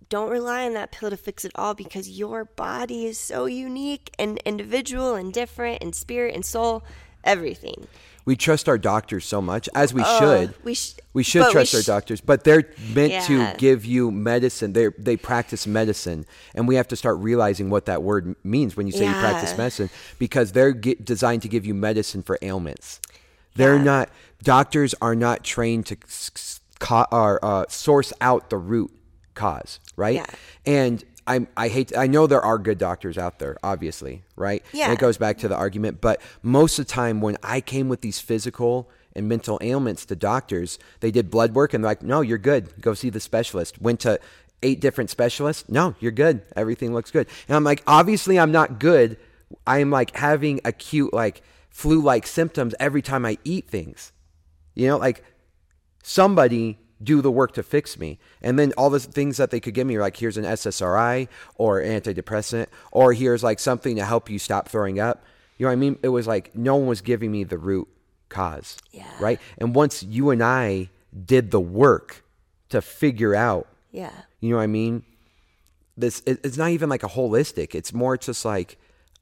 Don't 0.09 0.29
rely 0.29 0.65
on 0.65 0.73
that 0.75 0.91
pill 0.91 1.09
to 1.09 1.17
fix 1.17 1.43
it 1.43 1.51
all 1.55 1.73
because 1.73 2.07
your 2.07 2.45
body 2.45 3.05
is 3.07 3.17
so 3.17 3.45
unique 3.45 4.13
and 4.19 4.37
individual 4.45 5.15
and 5.15 5.33
different 5.33 5.81
and 5.81 5.95
spirit 5.95 6.35
and 6.35 6.45
soul, 6.45 6.83
everything. 7.23 7.87
We 8.23 8.35
trust 8.35 8.69
our 8.69 8.77
doctors 8.77 9.25
so 9.25 9.41
much, 9.41 9.67
as 9.73 9.93
we 9.95 10.03
should. 10.03 10.53
we 10.63 10.75
sh- 10.75 10.93
We 11.13 11.23
should 11.23 11.39
but 11.39 11.47
we 11.47 11.53
trust 11.53 11.73
our 11.75 11.81
doctors, 11.81 12.21
but 12.21 12.43
they're 12.43 12.69
meant 12.93 13.13
Yeah. 13.13 13.25
to 13.53 13.57
give 13.57 13.83
you 13.83 14.11
medicine. 14.11 14.73
They 14.73 14.89
they 14.97 15.17
practice 15.17 15.65
medicine, 15.65 16.25
and 16.53 16.67
we 16.67 16.75
have 16.75 16.87
to 16.89 16.95
start 16.95 17.17
realizing 17.17 17.69
what 17.71 17.85
that 17.87 18.03
word 18.03 18.35
means 18.43 18.77
when 18.77 18.85
you 18.85 18.93
say 18.93 19.05
you 19.07 19.11
practice 19.13 19.57
medicine, 19.57 19.89
because 20.19 20.51
they're 20.51 20.71
get, 20.71 21.03
designed 21.03 21.41
to 21.41 21.47
give 21.47 21.65
you 21.65 21.73
medicine 21.73 22.21
for 22.21 22.37
ailments. 22.43 22.99
They're 23.55 23.77
Yeah. 23.77 23.83
not 23.83 24.09
doctors 24.43 24.93
are 25.01 25.15
not 25.15 25.43
trained 25.43 25.87
to 25.87 25.97
or, 27.11 27.43
uh, 27.43 27.65
source 27.69 28.13
out 28.21 28.49
the 28.49 28.57
root 28.57 28.91
cause, 29.35 29.79
right? 29.95 30.15
Yeah. 30.15 30.25
And 30.65 31.03
I 31.27 31.47
I 31.55 31.67
hate 31.67 31.95
I 31.97 32.07
know 32.07 32.27
there 32.27 32.41
are 32.41 32.57
good 32.57 32.77
doctors 32.77 33.17
out 33.17 33.39
there, 33.39 33.57
obviously, 33.63 34.23
right? 34.35 34.63
And 34.71 34.79
Yeah. 34.79 34.91
it 34.91 34.99
goes 34.99 35.17
back 35.17 35.37
to 35.39 35.47
the 35.47 35.55
argument, 35.55 36.01
but 36.01 36.21
most 36.41 36.79
of 36.79 36.87
the 36.87 36.91
time 36.91 37.21
when 37.21 37.37
I 37.43 37.61
came 37.61 37.89
with 37.89 38.01
these 38.01 38.19
physical 38.19 38.89
and 39.15 39.27
mental 39.27 39.57
ailments 39.61 40.05
to 40.05 40.15
doctors, 40.15 40.79
they 41.01 41.11
did 41.11 41.29
blood 41.29 41.53
work 41.53 41.73
and 41.73 41.83
they're 41.83 41.91
like, 41.91 42.01
"No, 42.01 42.21
you're 42.21 42.37
good. 42.37 42.81
Go 42.81 42.93
see 42.93 43.09
the 43.09 43.19
specialist." 43.19 43.81
Went 43.81 43.99
to 44.01 44.19
eight 44.63 44.79
different 44.79 45.09
specialists. 45.09 45.67
No, 45.67 45.95
you're 45.99 46.11
good. 46.11 46.41
Everything 46.55 46.93
looks 46.93 47.11
good. 47.11 47.27
And 47.47 47.55
I'm 47.57 47.63
like, 47.63 47.81
obviously 47.87 48.39
I'm 48.39 48.51
not 48.51 48.79
good. 48.79 49.17
I 49.65 49.79
am 49.79 49.89
like 49.91 50.15
having 50.15 50.61
acute 50.63 51.13
like 51.13 51.41
flu-like 51.69 52.25
symptoms 52.27 52.73
every 52.79 53.01
time 53.01 53.25
I 53.25 53.37
eat 53.43 53.67
things. 53.69 54.11
You 54.75 54.87
know, 54.87 54.97
like 54.97 55.23
somebody 56.03 56.79
do 57.03 57.21
the 57.21 57.31
work 57.31 57.53
to 57.53 57.63
fix 57.63 57.97
me. 57.97 58.19
And 58.41 58.59
then 58.59 58.73
all 58.77 58.89
the 58.89 58.99
things 58.99 59.37
that 59.37 59.49
they 59.51 59.59
could 59.59 59.73
give 59.73 59.87
me 59.87 59.95
are 59.95 60.01
like, 60.01 60.17
here's 60.17 60.37
an 60.37 60.43
SSRI 60.43 61.27
or 61.55 61.81
antidepressant, 61.81 62.67
or 62.91 63.13
here's 63.13 63.43
like 63.43 63.59
something 63.59 63.95
to 63.95 64.05
help 64.05 64.29
you 64.29 64.37
stop 64.39 64.69
throwing 64.69 64.99
up. 64.99 65.23
You 65.57 65.65
know 65.65 65.69
what 65.69 65.73
I 65.73 65.77
mean? 65.77 65.99
It 66.03 66.09
was 66.09 66.27
like 66.27 66.55
no 66.55 66.75
one 66.75 66.87
was 66.87 67.01
giving 67.01 67.31
me 67.31 67.43
the 67.43 67.57
root 67.57 67.87
cause. 68.29 68.77
Yeah. 68.91 69.05
Right. 69.19 69.39
And 69.57 69.75
once 69.75 70.03
you 70.03 70.29
and 70.29 70.43
I 70.43 70.89
did 71.25 71.51
the 71.51 71.59
work 71.59 72.23
to 72.69 72.81
figure 72.81 73.35
out, 73.35 73.67
Yeah. 73.91 74.11
you 74.39 74.49
know 74.51 74.57
what 74.57 74.63
I 74.63 74.67
mean? 74.67 75.03
This 75.97 76.23
it, 76.25 76.39
it's 76.43 76.57
not 76.57 76.69
even 76.69 76.89
like 76.89 77.03
a 77.03 77.07
holistic. 77.09 77.75
It's 77.75 77.93
more 77.93 78.17
just 78.17 78.45
like, 78.45 78.77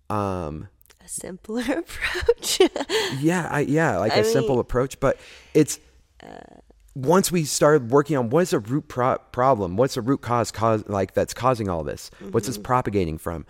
um, 0.10 0.68
A 1.04 1.08
simpler 1.08 1.64
approach. 1.80 2.60
yeah, 3.20 3.48
I, 3.52 3.62
yeah, 3.62 3.98
like 3.98 4.14
I 4.14 4.18
a 4.18 4.24
simple 4.24 4.60
approach. 4.60 5.00
But 5.00 5.18
it's 5.54 5.80
once 6.96 7.32
we 7.32 7.44
started 7.46 7.92
working 7.92 8.18
on 8.18 8.30
what 8.30 8.42
is 8.42 8.54
a 8.54 8.60
root 8.60 8.88
pro- 8.88 9.18
problem, 9.32 9.78
what's 9.78 9.96
the 9.96 10.02
root 10.02 10.22
cause, 10.22 10.52
cause 10.52 10.84
like 10.88 11.14
that's 11.14 11.34
causing 11.34 11.70
all 11.70 11.84
this, 11.84 12.10
what's 12.20 12.30
Mm-hmm. 12.30 12.50
this 12.50 12.58
propagating 12.58 13.18
from? 13.18 13.46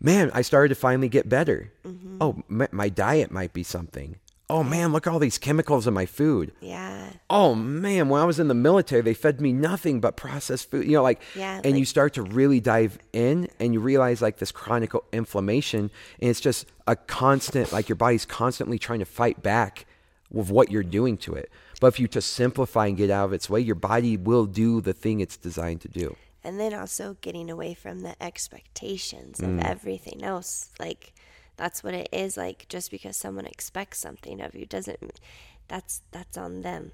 Man, 0.00 0.30
I 0.34 0.42
started 0.42 0.68
to 0.68 0.74
finally 0.74 1.08
get 1.08 1.28
better. 1.28 1.72
Mm-hmm. 1.84 2.18
Oh, 2.20 2.42
my, 2.48 2.68
my 2.70 2.88
diet 2.88 3.30
might 3.30 3.52
be 3.52 3.62
something. 3.62 4.16
Oh 4.48 4.62
man, 4.62 4.92
look 4.92 5.08
at 5.08 5.12
all 5.12 5.18
these 5.18 5.38
chemicals 5.38 5.88
in 5.88 5.94
my 5.94 6.06
food. 6.06 6.52
yeah. 6.60 7.10
Oh 7.28 7.56
man, 7.56 8.08
when 8.08 8.22
I 8.22 8.24
was 8.24 8.38
in 8.38 8.46
the 8.46 8.54
military, 8.54 9.02
they 9.02 9.12
fed 9.14 9.40
me 9.40 9.52
nothing 9.52 10.00
but 10.00 10.16
processed 10.16 10.70
food. 10.70 10.86
You 10.86 10.92
know, 10.92 11.02
like, 11.02 11.20
Yeah, 11.34 11.60
and 11.64 11.76
you 11.76 11.84
start 11.84 12.14
to 12.14 12.22
really 12.22 12.60
dive 12.60 12.96
in 13.12 13.48
and 13.58 13.74
you 13.74 13.80
realize 13.80 14.22
like 14.22 14.36
this 14.36 14.52
chronic 14.52 14.92
inflammation, 15.12 15.90
and 16.20 16.30
it's 16.30 16.40
just 16.40 16.66
a 16.86 16.94
constant, 16.94 17.72
like 17.72 17.88
your 17.88 17.96
body's 17.96 18.24
constantly 18.24 18.78
trying 18.78 19.00
to 19.00 19.04
fight 19.04 19.42
back 19.42 19.84
with 20.30 20.48
what 20.48 20.70
you're 20.70 20.84
doing 20.84 21.16
to 21.18 21.34
it. 21.34 21.50
But 21.80 21.88
if 21.88 22.00
you 22.00 22.08
just 22.08 22.32
simplify 22.32 22.86
and 22.86 22.96
get 22.96 23.10
out 23.10 23.26
of 23.26 23.32
its 23.32 23.50
way, 23.50 23.60
your 23.60 23.74
body 23.74 24.16
will 24.16 24.46
do 24.46 24.80
the 24.80 24.92
thing 24.94 25.20
it's 25.20 25.36
designed 25.36 25.80
to 25.82 25.88
do. 25.88 26.16
and 26.44 26.60
then 26.60 26.72
also 26.72 27.16
getting 27.22 27.50
away 27.50 27.74
from 27.74 28.00
the 28.00 28.14
expectations 28.22 29.38
Mm. 29.40 29.58
of 29.58 29.64
everything 29.66 30.22
else 30.22 30.70
like 30.78 31.12
that's 31.56 31.82
what 31.82 31.92
it 31.94 32.08
is 32.12 32.36
like 32.36 32.66
just 32.68 32.88
because 32.90 33.16
someone 33.16 33.46
expects 33.46 33.98
something 33.98 34.40
of 34.40 34.54
you 34.54 34.64
doesn't 34.64 35.18
that's 35.66 36.02
that's 36.12 36.36
on 36.36 36.62
them 36.62 36.92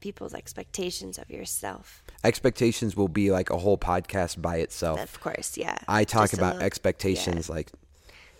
people's 0.00 0.34
expectations 0.34 1.18
of 1.18 1.30
yourself 1.30 2.02
Expectations 2.22 2.96
will 2.96 3.08
be 3.08 3.30
like 3.32 3.50
a 3.50 3.58
whole 3.58 3.78
podcast 3.78 4.40
by 4.40 4.56
itself. 4.58 5.00
of 5.02 5.20
course 5.20 5.56
yeah 5.56 5.76
I 5.88 6.04
talk 6.04 6.24
Just 6.30 6.34
about 6.34 6.54
little- 6.54 6.66
expectations 6.66 7.48
like 7.50 7.72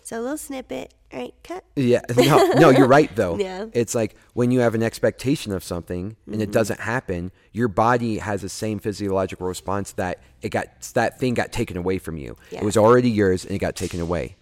so 0.07 0.17
a 0.17 0.21
little 0.21 0.37
snippet 0.37 0.93
right? 1.11 1.33
cut 1.43 1.65
Yeah, 1.75 1.99
no, 2.15 2.51
no, 2.53 2.69
you're 2.69 2.87
right 2.87 3.13
though. 3.13 3.37
Yeah. 3.47 3.65
It's 3.73 3.93
like 3.93 4.15
when 4.33 4.51
you 4.51 4.61
have 4.61 4.73
an 4.73 4.81
expectation 4.81 5.51
of 5.51 5.65
something 5.65 6.15
and 6.25 6.41
it 6.41 6.45
mm-hmm. 6.45 6.51
doesn't 6.51 6.79
happen, 6.79 7.31
your 7.51 7.67
body 7.67 8.19
has 8.19 8.41
the 8.41 8.47
same 8.47 8.79
physiological 8.79 9.47
response 9.47 9.91
that 9.93 10.19
it 10.41 10.49
got 10.49 10.79
that 10.93 11.19
thing 11.19 11.33
got 11.33 11.51
taken 11.51 11.75
away 11.75 11.97
from 11.97 12.15
you. 12.15 12.37
Yeah. 12.51 12.61
It 12.61 12.63
was 12.63 12.77
already 12.77 13.09
yours 13.09 13.43
and 13.43 13.53
it 13.53 13.59
got 13.59 13.75
taken 13.75 13.99
away. 13.99 14.37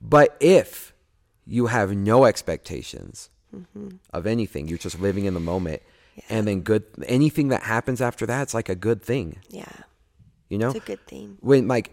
But 0.00 0.36
if 0.38 0.94
you 1.44 1.66
have 1.66 1.90
no 1.90 2.24
expectations 2.24 3.30
mm-hmm. 3.52 3.96
of 4.12 4.28
anything, 4.28 4.68
you're 4.68 4.78
just 4.78 5.00
living 5.00 5.24
in 5.24 5.34
the 5.34 5.40
moment, 5.40 5.82
and 6.28 6.46
then 6.46 6.60
good 6.60 6.84
anything 7.04 7.48
that 7.48 7.64
happens 7.64 8.00
after 8.00 8.26
that, 8.26 8.42
it's 8.42 8.54
like 8.54 8.68
a 8.68 8.76
good 8.76 9.02
thing. 9.02 9.38
yeah 9.48 9.72
You 10.48 10.58
know, 10.58 10.68
it's 10.68 10.84
a 10.84 10.86
good 10.86 11.04
thing 11.08 11.36
when 11.40 11.66
like 11.66 11.90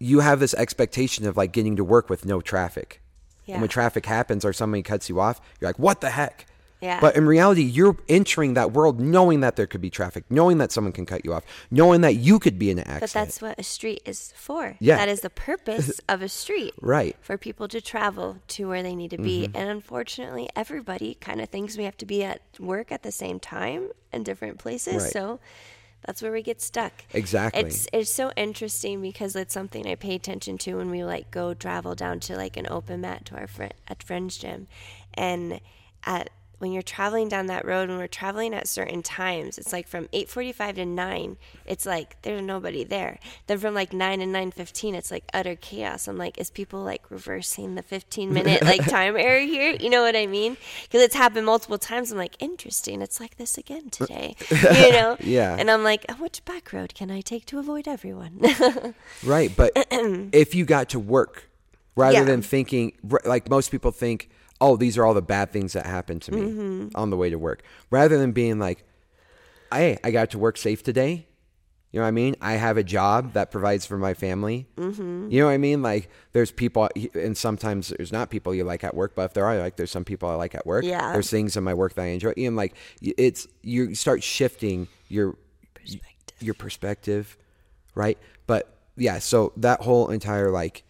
you 0.00 0.20
have 0.20 0.40
this 0.40 0.54
expectation 0.54 1.26
of 1.26 1.36
like 1.36 1.52
getting 1.52 1.76
to 1.76 1.84
work 1.84 2.10
with 2.10 2.24
no 2.24 2.40
traffic. 2.40 3.00
Yeah. 3.44 3.54
And 3.54 3.62
when 3.62 3.68
traffic 3.68 4.06
happens 4.06 4.44
or 4.44 4.52
somebody 4.52 4.82
cuts 4.82 5.08
you 5.08 5.20
off, 5.20 5.40
you're 5.60 5.68
like, 5.68 5.78
what 5.78 6.00
the 6.00 6.10
heck? 6.10 6.46
Yeah. 6.80 6.98
But 6.98 7.14
in 7.14 7.26
reality, 7.26 7.62
you're 7.62 7.96
entering 8.08 8.54
that 8.54 8.72
world 8.72 8.98
knowing 8.98 9.40
that 9.40 9.56
there 9.56 9.66
could 9.66 9.82
be 9.82 9.90
traffic, 9.90 10.24
knowing 10.30 10.58
that 10.58 10.72
someone 10.72 10.92
can 10.92 11.04
cut 11.04 11.26
you 11.26 11.34
off, 11.34 11.44
knowing 11.70 12.00
that 12.00 12.14
you 12.14 12.38
could 12.38 12.58
be 12.58 12.70
in 12.70 12.78
an 12.78 12.86
accident. 12.86 13.00
But 13.00 13.12
that's 13.12 13.42
what 13.42 13.58
a 13.58 13.62
street 13.62 14.00
is 14.06 14.32
for. 14.34 14.76
Yeah. 14.80 14.96
That 14.96 15.08
is 15.08 15.20
the 15.20 15.28
purpose 15.28 16.00
of 16.08 16.22
a 16.22 16.28
street. 16.28 16.72
Right. 16.80 17.16
For 17.20 17.36
people 17.36 17.68
to 17.68 17.82
travel 17.82 18.38
to 18.48 18.68
where 18.68 18.82
they 18.82 18.94
need 18.94 19.10
to 19.10 19.18
be. 19.18 19.42
Mm-hmm. 19.42 19.56
And 19.56 19.68
unfortunately, 19.68 20.48
everybody 20.56 21.18
kind 21.20 21.42
of 21.42 21.50
thinks 21.50 21.76
we 21.76 21.84
have 21.84 21.98
to 21.98 22.06
be 22.06 22.24
at 22.24 22.40
work 22.58 22.90
at 22.90 23.02
the 23.02 23.12
same 23.12 23.40
time 23.40 23.90
in 24.12 24.22
different 24.22 24.58
places. 24.58 25.02
Right. 25.02 25.12
So 25.12 25.40
that's 26.04 26.22
where 26.22 26.32
we 26.32 26.42
get 26.42 26.60
stuck. 26.60 26.92
Exactly. 27.12 27.62
It's 27.62 27.88
it's 27.92 28.10
so 28.10 28.32
interesting 28.36 29.00
because 29.00 29.36
it's 29.36 29.54
something 29.54 29.86
I 29.86 29.94
pay 29.94 30.14
attention 30.14 30.58
to 30.58 30.76
when 30.76 30.90
we 30.90 31.04
like 31.04 31.30
go 31.30 31.54
travel 31.54 31.94
down 31.94 32.20
to 32.20 32.36
like 32.36 32.56
an 32.56 32.66
open 32.70 33.02
mat 33.02 33.26
to 33.26 33.36
our 33.36 33.46
friend 33.46 33.74
at 33.88 34.02
friend's 34.02 34.38
gym, 34.38 34.66
and 35.14 35.60
at 36.04 36.30
when 36.60 36.70
you're 36.72 36.82
traveling 36.82 37.28
down 37.28 37.46
that 37.46 37.64
road 37.64 37.88
when 37.88 37.98
we're 37.98 38.06
traveling 38.06 38.54
at 38.54 38.68
certain 38.68 39.02
times 39.02 39.58
it's 39.58 39.72
like 39.72 39.88
from 39.88 40.06
8.45 40.08 40.74
to 40.76 40.86
9 40.86 41.36
it's 41.66 41.84
like 41.86 42.20
there's 42.22 42.42
nobody 42.42 42.84
there. 42.84 43.18
Then 43.48 43.58
from 43.58 43.74
like 43.74 43.92
9 43.92 44.20
and 44.20 44.34
9.15 44.34 44.94
it's 44.94 45.10
like 45.10 45.24
utter 45.34 45.56
chaos. 45.56 46.06
I'm 46.06 46.16
like 46.18 46.38
is 46.38 46.50
people 46.50 46.82
like 46.82 47.10
reversing 47.10 47.74
the 47.74 47.82
15 47.82 48.32
minute 48.32 48.62
like 48.62 48.86
time 48.88 49.16
error 49.16 49.40
here? 49.40 49.72
You 49.80 49.90
know 49.90 50.02
what 50.02 50.14
i 50.14 50.26
mean? 50.26 50.56
Because 50.84 51.02
it's 51.02 51.14
happened 51.14 51.46
multiple 51.46 51.78
times. 51.78 52.12
I'm 52.12 52.18
like 52.18 52.36
interesting 52.40 53.02
it's 53.02 53.18
like 53.20 53.36
this 53.36 53.58
again 53.58 53.84
uh, 53.86 53.90
today 53.90 54.36
you 54.50 54.92
know? 54.92 55.16
Yeah. 55.20 55.56
and 55.58 55.70
i'm 55.70 55.82
like 55.82 56.04
oh, 56.08 56.14
which 56.14 56.44
back 56.44 56.72
road 56.72 56.94
can 56.94 57.10
i 57.10 57.20
take 57.20 57.46
to 57.46 57.58
avoid 57.58 57.88
everyone? 57.88 58.40
Right, 59.24 59.50
but 59.56 59.72
if 60.32 60.54
you 60.54 60.64
got 60.64 60.90
to 60.90 60.98
work 60.98 61.48
rather 61.96 62.18
Yeah. 62.18 62.24
than 62.24 62.42
thinking 62.42 62.92
like 63.24 63.48
most 63.50 63.70
people 63.70 63.90
think, 63.90 64.28
"Oh, 64.60 64.76
these 64.76 64.96
are 64.98 65.04
all 65.04 65.14
the 65.14 65.22
bad 65.22 65.52
things 65.52 65.72
that 65.72 65.86
happened 65.86 66.22
to 66.22 66.32
me 66.32 66.40
Mm-hmm. 66.42 66.88
on 66.94 67.10
the 67.10 67.16
way 67.16 67.30
to 67.30 67.38
work." 67.38 67.62
Rather 67.90 68.18
than 68.18 68.32
being 68.32 68.58
like, 68.58 68.84
"Hey, 69.72 69.98
I 70.04 70.10
got 70.10 70.30
to 70.30 70.38
work 70.38 70.56
safe 70.56 70.82
today." 70.82 71.26
You 71.92 71.98
know 71.98 72.04
what 72.04 72.08
I 72.08 72.12
mean? 72.12 72.36
I 72.40 72.52
have 72.52 72.76
a 72.76 72.84
job 72.84 73.32
that 73.32 73.50
provides 73.50 73.84
for 73.84 73.98
my 73.98 74.14
family. 74.14 74.68
Mm-hmm. 74.76 75.28
You 75.28 75.40
know 75.40 75.46
what 75.46 75.52
I 75.52 75.58
mean? 75.58 75.82
Like, 75.82 76.08
there's 76.32 76.52
people, 76.52 76.88
and 77.14 77.36
sometimes 77.36 77.88
there's 77.88 78.12
not 78.12 78.30
people 78.30 78.54
you 78.54 78.62
like 78.62 78.84
at 78.84 78.94
work, 78.94 79.16
but 79.16 79.22
if 79.24 79.32
there 79.34 79.44
are, 79.44 79.58
like, 79.58 79.74
there's 79.74 79.90
some 79.90 80.04
people 80.04 80.28
I 80.28 80.34
like 80.36 80.54
at 80.54 80.64
work. 80.64 80.84
Yeah. 80.84 81.10
There's 81.12 81.28
things 81.30 81.56
in 81.56 81.64
my 81.64 81.74
work 81.74 81.94
that 81.94 82.02
I 82.02 82.06
enjoy. 82.10 82.32
And 82.36 82.54
like, 82.54 82.76
it's 83.02 83.48
you 83.62 83.96
start 83.96 84.22
shifting 84.22 84.86
your 85.08 85.34
Perspective. 85.74 86.36
your 86.38 86.54
perspective, 86.54 87.36
right? 87.96 88.18
But 88.46 88.72
yeah, 88.96 89.18
so 89.18 89.52
that 89.56 89.80
whole 89.82 90.10
entire 90.10 90.52
like 90.52 90.84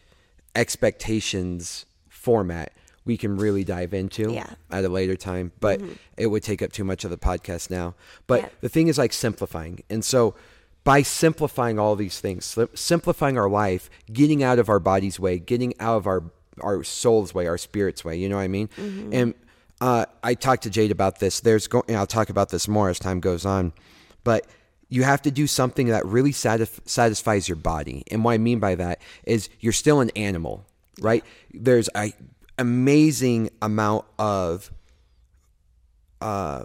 expectations 0.54 1.86
format 2.08 2.72
we 3.10 3.16
can 3.16 3.36
really 3.36 3.64
dive 3.64 3.92
into 3.92 4.30
Yeah. 4.32 4.50
at 4.70 4.84
a 4.84 4.88
later 4.88 5.16
time, 5.16 5.50
but 5.58 5.80
it 6.16 6.28
would 6.28 6.44
take 6.44 6.62
up 6.62 6.70
too 6.70 6.84
much 6.84 7.02
of 7.02 7.10
the 7.10 7.16
podcast 7.16 7.68
now. 7.68 7.96
But 8.28 8.40
Yeah. 8.42 8.48
the 8.60 8.68
thing 8.68 8.86
is 8.86 8.98
like 8.98 9.12
simplifying. 9.12 9.82
And 9.90 10.04
so 10.04 10.36
by 10.84 11.02
simplifying 11.02 11.76
all 11.76 11.96
these 11.96 12.20
things, 12.20 12.56
simplifying 12.74 13.36
our 13.36 13.50
life, 13.50 13.90
getting 14.12 14.44
out 14.44 14.60
of 14.60 14.68
our 14.68 14.78
body's 14.78 15.18
way, 15.18 15.40
getting 15.40 15.74
out 15.80 15.96
of 15.96 16.06
our 16.06 16.22
our 16.60 16.84
soul's 16.84 17.32
way, 17.34 17.46
our 17.48 17.56
spirit's 17.58 18.04
way, 18.04 18.16
you 18.16 18.28
know 18.28 18.36
what 18.36 18.42
I 18.42 18.48
mean? 18.48 18.68
And 19.12 19.34
uh, 19.80 20.04
I 20.22 20.34
talked 20.34 20.62
to 20.64 20.70
Jade 20.70 20.90
about 20.92 21.18
this. 21.18 21.40
There's 21.40 21.66
go- 21.66 21.84
and 21.88 21.96
I'll 21.96 22.06
talk 22.06 22.28
about 22.30 22.50
this 22.50 22.68
more 22.68 22.90
as 22.90 22.98
time 22.98 23.18
goes 23.18 23.44
on, 23.46 23.72
but 24.24 24.46
you 24.90 25.02
have 25.04 25.22
to 25.22 25.30
do 25.30 25.46
something 25.46 25.86
that 25.88 26.04
really 26.06 26.32
satisf- 26.32 26.80
satisfies 26.86 27.48
your 27.48 27.56
body. 27.56 28.04
And 28.10 28.22
what 28.24 28.32
I 28.34 28.38
mean 28.38 28.58
by 28.60 28.74
that 28.76 29.00
is 29.24 29.48
you're 29.60 29.72
still 29.72 30.00
an 30.00 30.10
animal, 30.16 30.66
right? 31.00 31.24
There's 31.54 31.88
a 31.96 32.12
amazing 32.60 33.50
amount 33.62 34.04
of 34.18 34.70
uh 36.20 36.64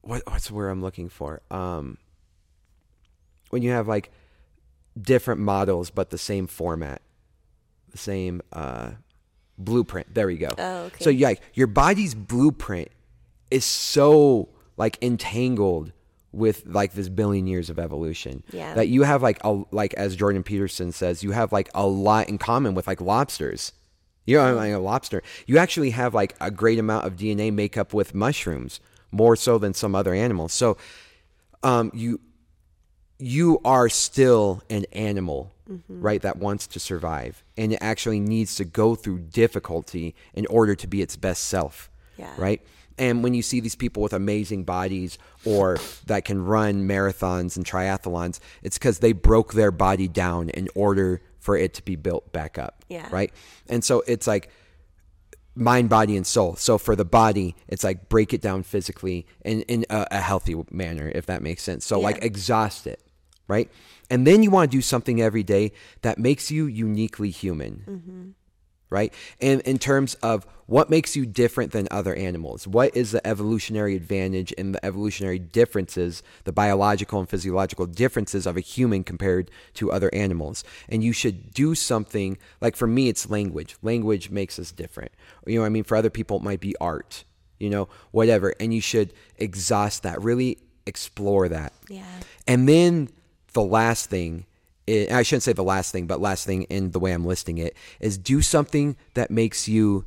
what 0.00 0.22
what's 0.26 0.50
where 0.50 0.70
I'm 0.70 0.82
looking 0.82 1.08
for? 1.08 1.42
Um 1.50 1.98
when 3.50 3.62
you 3.62 3.70
have 3.70 3.86
like 3.86 4.10
different 4.98 5.40
models 5.40 5.90
but 5.90 6.10
the 6.10 6.18
same 6.18 6.46
format, 6.46 7.02
the 7.90 7.98
same 7.98 8.40
uh 8.52 8.92
blueprint. 9.58 10.14
There 10.14 10.26
we 10.26 10.38
go. 10.38 10.50
Oh, 10.56 10.76
okay. 10.84 11.04
So 11.04 11.10
yeah, 11.10 11.34
your 11.54 11.66
body's 11.66 12.14
blueprint 12.14 12.88
is 13.50 13.64
so 13.64 14.48
like 14.76 14.98
entangled 15.02 15.92
with 16.36 16.64
like 16.66 16.92
this 16.92 17.08
billion 17.08 17.46
years 17.46 17.70
of 17.70 17.78
evolution 17.78 18.42
Yeah. 18.52 18.74
that 18.74 18.88
you 18.88 19.02
have 19.04 19.22
like 19.22 19.38
a 19.42 19.62
like 19.70 19.94
as 19.94 20.14
Jordan 20.16 20.42
Peterson 20.42 20.92
says, 20.92 21.22
you 21.24 21.32
have 21.32 21.50
like 21.52 21.68
a 21.74 21.86
lot 21.86 22.28
in 22.28 22.38
common 22.38 22.74
with 22.74 22.86
like 22.86 23.00
lobsters. 23.00 23.72
You 24.28 24.38
know, 24.38 24.54
like 24.56 24.72
a 24.72 24.78
lobster. 24.78 25.22
You 25.46 25.58
actually 25.58 25.90
have 25.90 26.12
like 26.12 26.34
a 26.40 26.50
great 26.50 26.80
amount 26.80 27.06
of 27.06 27.14
DNA 27.14 27.52
makeup 27.52 27.94
with 27.94 28.12
mushrooms, 28.12 28.80
more 29.12 29.36
so 29.36 29.56
than 29.56 29.72
some 29.72 29.94
other 29.94 30.12
animals. 30.14 30.52
So, 30.52 30.76
um, 31.62 31.92
you 31.94 32.20
you 33.18 33.60
are 33.64 33.88
still 33.88 34.62
an 34.68 34.84
animal, 34.92 35.52
right? 35.88 36.20
That 36.22 36.38
wants 36.38 36.66
to 36.68 36.80
survive, 36.80 37.42
and 37.56 37.72
it 37.72 37.78
actually 37.80 38.20
needs 38.20 38.56
to 38.56 38.64
go 38.64 38.94
through 38.94 39.20
difficulty 39.20 40.14
in 40.34 40.44
order 40.46 40.74
to 40.74 40.86
be 40.86 41.00
its 41.02 41.16
best 41.16 41.44
self, 41.44 41.88
Yeah. 42.18 42.34
right? 42.36 42.60
And 42.98 43.22
when 43.22 43.34
you 43.34 43.42
see 43.42 43.60
these 43.60 43.74
people 43.74 44.02
with 44.02 44.12
amazing 44.12 44.64
bodies 44.64 45.18
or 45.44 45.78
that 46.06 46.24
can 46.24 46.44
run 46.44 46.88
marathons 46.88 47.56
and 47.56 47.64
triathlons, 47.64 48.40
it's 48.62 48.78
because 48.78 49.00
they 49.00 49.12
broke 49.12 49.52
their 49.52 49.70
body 49.70 50.08
down 50.08 50.48
in 50.50 50.68
order 50.74 51.20
for 51.38 51.56
it 51.56 51.74
to 51.74 51.82
be 51.82 51.94
built 51.94 52.32
back 52.32 52.58
up. 52.58 52.84
Yeah. 52.88 53.06
Right. 53.10 53.32
And 53.68 53.84
so 53.84 54.02
it's 54.06 54.26
like 54.26 54.50
mind, 55.54 55.88
body, 55.88 56.16
and 56.16 56.26
soul. 56.26 56.56
So 56.56 56.78
for 56.78 56.96
the 56.96 57.04
body, 57.04 57.54
it's 57.68 57.84
like 57.84 58.08
break 58.08 58.32
it 58.32 58.40
down 58.40 58.62
physically 58.62 59.26
in, 59.44 59.62
in 59.62 59.84
a, 59.90 60.06
a 60.10 60.20
healthy 60.20 60.56
manner, 60.70 61.10
if 61.14 61.26
that 61.26 61.42
makes 61.42 61.62
sense. 61.62 61.84
So 61.84 61.98
Yeah. 61.98 62.04
like 62.04 62.24
exhaust 62.24 62.86
it. 62.86 63.00
Right. 63.48 63.70
And 64.10 64.26
then 64.26 64.42
you 64.42 64.50
want 64.50 64.70
to 64.70 64.76
do 64.76 64.82
something 64.82 65.20
every 65.20 65.42
day 65.42 65.72
that 66.02 66.18
makes 66.18 66.50
you 66.50 66.66
uniquely 66.66 67.30
human 67.30 67.84
mm-hmm. 67.88 68.30
Right? 68.90 69.12
And 69.40 69.60
in 69.62 69.78
terms 69.78 70.14
of 70.22 70.46
what 70.66 70.90
makes 70.90 71.14
you 71.14 71.26
different 71.26 71.72
than 71.72 71.86
other 71.90 72.14
animals, 72.14 72.66
what 72.66 72.96
is 72.96 73.12
the 73.12 73.24
evolutionary 73.26 73.94
advantage 73.94 74.52
and 74.58 74.74
the 74.74 74.84
evolutionary 74.84 75.38
differences, 75.38 76.22
the 76.44 76.52
biological 76.52 77.20
and 77.20 77.28
physiological 77.28 77.86
differences 77.86 78.46
of 78.46 78.56
a 78.56 78.60
human 78.60 79.04
compared 79.04 79.50
to 79.74 79.92
other 79.92 80.10
animals. 80.12 80.64
And 80.88 81.04
you 81.04 81.12
should 81.12 81.54
do 81.54 81.74
something 81.74 82.36
like 82.60 82.76
for 82.76 82.86
me, 82.88 83.08
it's 83.08 83.30
language. 83.30 83.76
Language 83.82 84.30
makes 84.30 84.58
us 84.58 84.72
different. 84.72 85.12
You 85.46 85.56
know 85.56 85.60
what 85.60 85.66
I 85.66 85.70
mean? 85.70 85.84
For 85.84 85.96
other 85.96 86.10
people, 86.10 86.38
it 86.38 86.42
might 86.42 86.60
be 86.60 86.74
art, 86.80 87.24
you 87.58 87.70
know, 87.70 87.88
whatever. 88.10 88.54
And 88.58 88.74
you 88.74 88.80
should 88.80 89.12
exhaust 89.36 90.02
that, 90.02 90.20
really 90.20 90.58
explore 90.84 91.48
that. 91.48 91.72
Yeah. 91.88 92.04
And 92.48 92.68
then 92.68 93.08
the 93.52 93.62
last 93.62 94.10
thing, 94.10 94.46
i 94.88 95.08
I 95.10 95.22
shouldn't 95.22 95.42
say 95.42 95.52
the 95.52 95.64
last 95.64 95.92
thing, 95.92 96.06
but 96.06 96.20
last 96.20 96.46
thing 96.46 96.62
in 96.64 96.90
the 96.90 96.98
way 96.98 97.12
I'm 97.12 97.24
listing 97.24 97.58
it 97.58 97.76
is 98.00 98.18
do 98.18 98.42
something 98.42 98.96
that 99.14 99.30
makes 99.30 99.68
you 99.68 100.04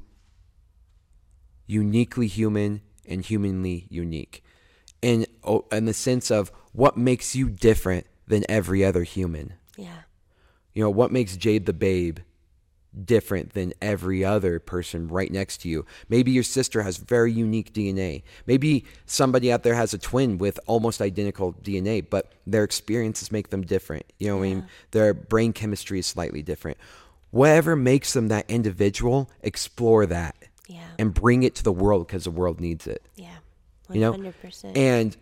uniquely 1.67 2.27
human 2.27 2.81
and 3.07 3.23
humanly 3.23 3.87
unique. 3.89 4.43
In, 5.01 5.25
oh, 5.43 5.65
in 5.71 5.85
the 5.85 5.93
sense 5.93 6.29
of 6.29 6.51
what 6.73 6.97
makes 6.97 7.35
you 7.35 7.49
different 7.49 8.05
than 8.27 8.43
every 8.49 8.83
other 8.83 9.03
human. 9.03 9.53
Yeah. 9.77 10.01
You 10.73 10.83
know, 10.83 10.89
what 10.89 11.11
makes 11.11 11.37
Jade 11.37 11.65
the 11.65 11.73
Babe 11.73 12.19
different 13.05 13.53
than 13.53 13.73
every 13.81 14.25
other 14.25 14.59
person 14.59 15.07
right 15.07 15.31
next 15.31 15.61
to 15.61 15.69
you? 15.69 15.85
Maybe 16.09 16.31
your 16.31 16.43
sister 16.43 16.81
has 16.83 16.97
very 16.97 17.31
unique 17.31 17.73
DNA. 17.73 18.23
Maybe 18.45 18.85
somebody 19.05 19.51
out 19.51 19.63
there 19.63 19.75
has 19.75 19.93
a 19.93 19.97
twin 19.97 20.37
with 20.37 20.59
almost 20.67 21.01
identical 21.01 21.53
DNA, 21.53 22.07
but 22.09 22.31
their 22.47 22.63
experiences 22.63 23.31
make 23.31 23.49
them 23.49 23.61
different. 23.61 24.05
You 24.17 24.27
know 24.29 24.37
what 24.37 24.43
I 24.45 24.47
mean? 24.49 24.65
Their 24.91 25.13
brain 25.13 25.53
chemistry 25.53 25.99
is 25.99 26.07
slightly 26.07 26.41
different. 26.41 26.77
Whatever 27.31 27.75
makes 27.75 28.13
them 28.13 28.27
that 28.29 28.49
individual, 28.49 29.29
explore 29.41 30.05
that 30.07 30.35
Yeah. 30.67 30.81
and 30.97 31.13
bring 31.13 31.43
it 31.43 31.55
to 31.55 31.63
the 31.63 31.71
world 31.71 32.07
because 32.07 32.23
the 32.23 32.31
world 32.31 32.59
needs 32.59 32.87
it 32.87 33.03
Yeah. 33.15 33.37
you 33.91 33.99
know 34.01 34.11
100%. 34.13 34.75
and 34.77 35.15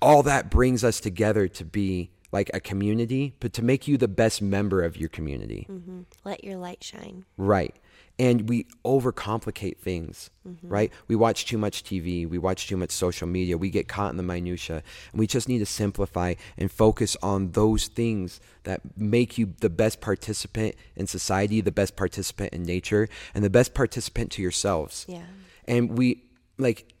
all 0.00 0.22
that 0.24 0.50
brings 0.50 0.82
us 0.84 1.00
together 1.00 1.48
to 1.48 1.64
be 1.64 2.10
like 2.30 2.50
a 2.52 2.60
community 2.60 3.34
but 3.40 3.52
to 3.54 3.62
make 3.62 3.88
you 3.88 3.96
the 3.96 4.08
best 4.08 4.42
member 4.42 4.82
of 4.82 4.96
your 4.96 5.08
community. 5.08 5.66
Mm-hmm. 5.70 6.00
Let 6.24 6.44
your 6.44 6.56
light 6.56 6.82
shine. 6.84 7.24
right. 7.36 7.74
And 8.20 8.48
we 8.48 8.66
overcomplicate 8.84 9.78
things 9.78 10.30
right? 10.62 10.90
We 11.08 11.14
watch 11.14 11.44
too 11.46 11.58
much 11.58 11.84
tv 11.84 12.28
we 12.28 12.38
watch 12.38 12.66
too 12.68 12.76
much 12.76 12.90
social 12.90 13.26
media. 13.28 13.56
We 13.58 13.70
get 13.70 13.86
caught 13.86 14.10
in 14.10 14.16
the 14.16 14.22
minutia. 14.22 14.82
And 15.12 15.18
we 15.20 15.26
just 15.26 15.48
need 15.48 15.58
to 15.58 15.66
simplify 15.66 16.34
and 16.56 16.70
focus 16.72 17.16
on 17.22 17.52
those 17.52 17.86
things 17.86 18.40
that 18.64 18.80
make 18.96 19.38
you 19.38 19.54
the 19.60 19.70
best 19.70 20.00
participant 20.00 20.74
in 20.96 21.06
society 21.06 21.60
the 21.60 21.70
best 21.72 21.96
participant 21.96 22.52
in 22.52 22.62
nature 22.64 23.08
and 23.34 23.44
the 23.44 23.50
best 23.50 23.72
participant 23.74 24.32
to 24.32 24.42
yourselves. 24.42 25.04
Yeah. 25.08 25.22
and 25.66 25.96
we 25.96 26.24
like 26.56 26.92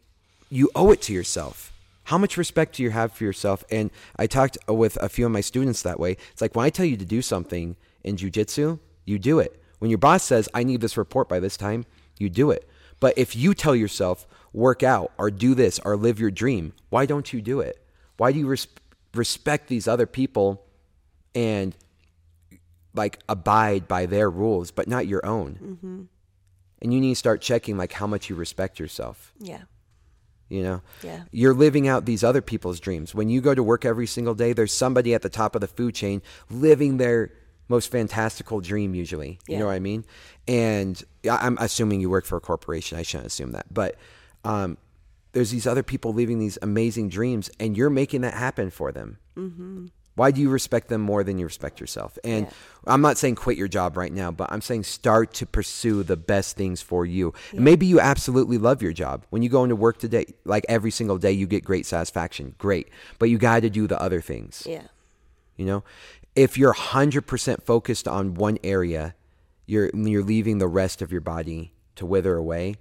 you 0.50 0.70
owe 0.74 0.90
it 0.92 1.02
to 1.02 1.12
yourself 1.12 1.72
How 2.08 2.16
much 2.16 2.38
respect 2.38 2.76
do 2.76 2.82
you 2.82 2.88
have 2.88 3.12
for 3.12 3.24
yourself? 3.24 3.64
And 3.70 3.90
I 4.16 4.26
talked 4.26 4.56
with 4.66 4.96
a 4.96 5.10
few 5.10 5.26
of 5.26 5.32
my 5.32 5.42
students 5.42 5.82
that 5.82 6.00
way. 6.00 6.16
It's 6.32 6.40
like 6.40 6.56
when 6.56 6.64
I 6.64 6.70
tell 6.70 6.86
you 6.86 6.96
to 6.96 7.04
do 7.04 7.20
something 7.20 7.76
in 8.02 8.16
jujitsu, 8.16 8.78
you 9.04 9.18
do 9.18 9.40
it. 9.40 9.62
When 9.78 9.90
your 9.90 9.98
boss 9.98 10.22
says, 10.22 10.48
I 10.54 10.64
need 10.64 10.80
this 10.80 10.96
report 10.96 11.28
by 11.28 11.38
this 11.38 11.58
time, 11.58 11.84
you 12.18 12.30
do 12.30 12.50
it. 12.50 12.66
But 12.98 13.18
if 13.18 13.36
you 13.36 13.52
tell 13.52 13.76
yourself, 13.76 14.26
work 14.54 14.82
out 14.82 15.12
or 15.18 15.30
do 15.30 15.54
this 15.54 15.78
or 15.80 15.98
live 15.98 16.18
your 16.18 16.30
dream, 16.30 16.72
why 16.88 17.04
don't 17.04 17.30
you 17.30 17.42
do 17.42 17.60
it? 17.60 17.84
Why 18.16 18.32
do 18.32 18.38
you 18.38 18.46
res- 18.46 18.68
respect 19.12 19.68
these 19.68 19.86
other 19.86 20.06
people 20.06 20.64
and 21.34 21.76
like 22.94 23.18
abide 23.28 23.86
by 23.86 24.06
their 24.06 24.30
rules, 24.30 24.70
but 24.70 24.88
not 24.88 25.06
your 25.06 25.26
own? 25.26 25.58
Mm-hmm. 25.62 26.02
And 26.80 26.94
you 26.94 27.00
need 27.02 27.10
to 27.12 27.16
start 27.16 27.42
checking 27.42 27.76
like 27.76 27.92
how 27.92 28.06
much 28.06 28.30
you 28.30 28.34
respect 28.34 28.78
yourself. 28.78 29.34
Yeah. 29.38 29.64
You 30.48 30.62
know, 30.62 30.82
Yeah. 31.02 31.24
you're 31.30 31.54
living 31.54 31.86
out 31.88 32.06
these 32.06 32.24
other 32.24 32.40
people's 32.40 32.80
dreams. 32.80 33.14
When 33.14 33.28
you 33.28 33.40
go 33.40 33.54
to 33.54 33.62
work 33.62 33.84
every 33.84 34.06
single 34.06 34.34
day, 34.34 34.52
there's 34.52 34.72
somebody 34.72 35.12
at 35.14 35.22
the 35.22 35.28
top 35.28 35.54
of 35.54 35.60
the 35.60 35.66
food 35.68 35.94
chain 35.94 36.22
living 36.50 36.96
their 36.96 37.30
most 37.68 37.90
fantastical 37.90 38.60
dream. 38.60 38.94
Usually, 38.94 39.38
you 39.46 39.58
know 39.58 39.66
what 39.66 39.72
I 39.72 39.78
mean. 39.78 40.04
And 40.46 41.02
I'm 41.30 41.58
assuming 41.60 42.00
you 42.00 42.08
work 42.08 42.24
for 42.24 42.36
a 42.36 42.40
corporation. 42.40 42.98
I 42.98 43.02
shouldn't 43.02 43.26
assume 43.26 43.52
that, 43.52 43.66
but 43.72 43.96
um, 44.44 44.78
there's 45.32 45.50
these 45.50 45.66
other 45.66 45.82
people 45.82 46.14
living 46.14 46.38
these 46.38 46.56
amazing 46.62 47.10
dreams, 47.10 47.50
and 47.60 47.76
you're 47.76 47.90
making 47.90 48.22
that 48.22 48.32
happen 48.34 48.70
for 48.70 48.90
them. 48.90 49.18
Mm-hmm. 49.36 49.86
Why 50.18 50.32
do 50.32 50.40
you 50.40 50.50
respect 50.50 50.88
them 50.88 51.00
more 51.00 51.22
than 51.22 51.38
you 51.38 51.46
respect 51.46 51.80
yourself? 51.80 52.18
And 52.24 52.46
Yeah. 52.46 52.52
I'm 52.86 53.00
not 53.00 53.18
saying 53.18 53.36
quit 53.36 53.56
your 53.56 53.68
job 53.68 53.96
right 53.96 54.12
now, 54.12 54.30
but 54.30 54.50
I'm 54.50 54.60
saying 54.60 54.82
start 54.84 55.32
to 55.34 55.46
pursue 55.46 56.02
the 56.02 56.16
best 56.16 56.56
things 56.56 56.82
for 56.82 57.06
you. 57.06 57.32
And 57.52 57.60
maybe 57.60 57.86
you 57.86 58.00
absolutely 58.00 58.58
love 58.58 58.82
your 58.82 58.92
job. 58.92 59.24
When 59.30 59.42
you 59.42 59.48
go 59.48 59.62
into 59.62 59.76
work 59.76 59.98
today, 59.98 60.26
like 60.44 60.66
every 60.68 60.90
single 60.90 61.18
day, 61.18 61.32
you 61.32 61.46
get 61.46 61.64
great 61.64 61.86
satisfaction. 61.86 62.54
Great. 62.58 62.88
But 63.18 63.30
you 63.30 63.38
got 63.38 63.60
to 63.60 63.70
do 63.70 63.86
the 63.86 64.00
other 64.00 64.20
things. 64.20 64.64
Yeah. 64.66 64.82
You 65.56 65.66
know, 65.66 65.84
if 66.34 66.58
you're 66.58 66.74
100% 66.74 67.62
focused 67.62 68.08
on 68.08 68.34
one 68.34 68.58
area, 68.64 69.14
you're, 69.66 69.90
you're 69.94 70.22
leaving 70.24 70.58
the 70.58 70.68
rest 70.68 71.00
of 71.02 71.12
your 71.12 71.20
body 71.20 71.72
to 71.96 72.06
wither 72.06 72.36
away. 72.36 72.76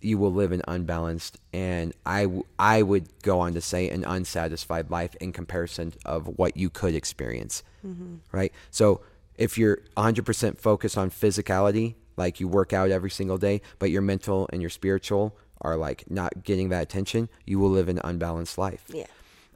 You 0.00 0.18
will 0.18 0.32
live 0.32 0.52
an 0.52 0.62
unbalanced 0.68 1.38
and 1.52 1.92
I, 2.06 2.22
w- 2.24 2.44
I 2.58 2.82
would 2.82 3.08
go 3.22 3.40
on 3.40 3.54
to 3.54 3.60
say 3.60 3.88
an 3.90 4.04
unsatisfied 4.04 4.90
life 4.90 5.14
in 5.20 5.32
comparison 5.32 5.94
of 6.04 6.26
what 6.38 6.56
you 6.56 6.70
could 6.70 6.94
experience. 6.94 7.62
Mm-hmm. 7.86 8.16
Right. 8.32 8.52
So 8.70 9.00
if 9.36 9.56
you're 9.58 9.78
100% 9.96 10.58
focused 10.58 10.98
on 10.98 11.10
physicality, 11.10 11.94
like 12.16 12.40
you 12.40 12.48
work 12.48 12.72
out 12.72 12.90
every 12.90 13.10
single 13.10 13.38
day, 13.38 13.62
but 13.78 13.90
your 13.90 14.02
mental 14.02 14.48
and 14.52 14.60
your 14.60 14.70
spiritual 14.70 15.36
are 15.62 15.76
like 15.76 16.10
not 16.10 16.42
getting 16.44 16.68
that 16.70 16.82
attention, 16.82 17.28
you 17.46 17.58
will 17.58 17.70
live 17.70 17.88
an 17.88 18.00
unbalanced 18.04 18.58
life. 18.58 18.84
Yeah. 18.92 19.06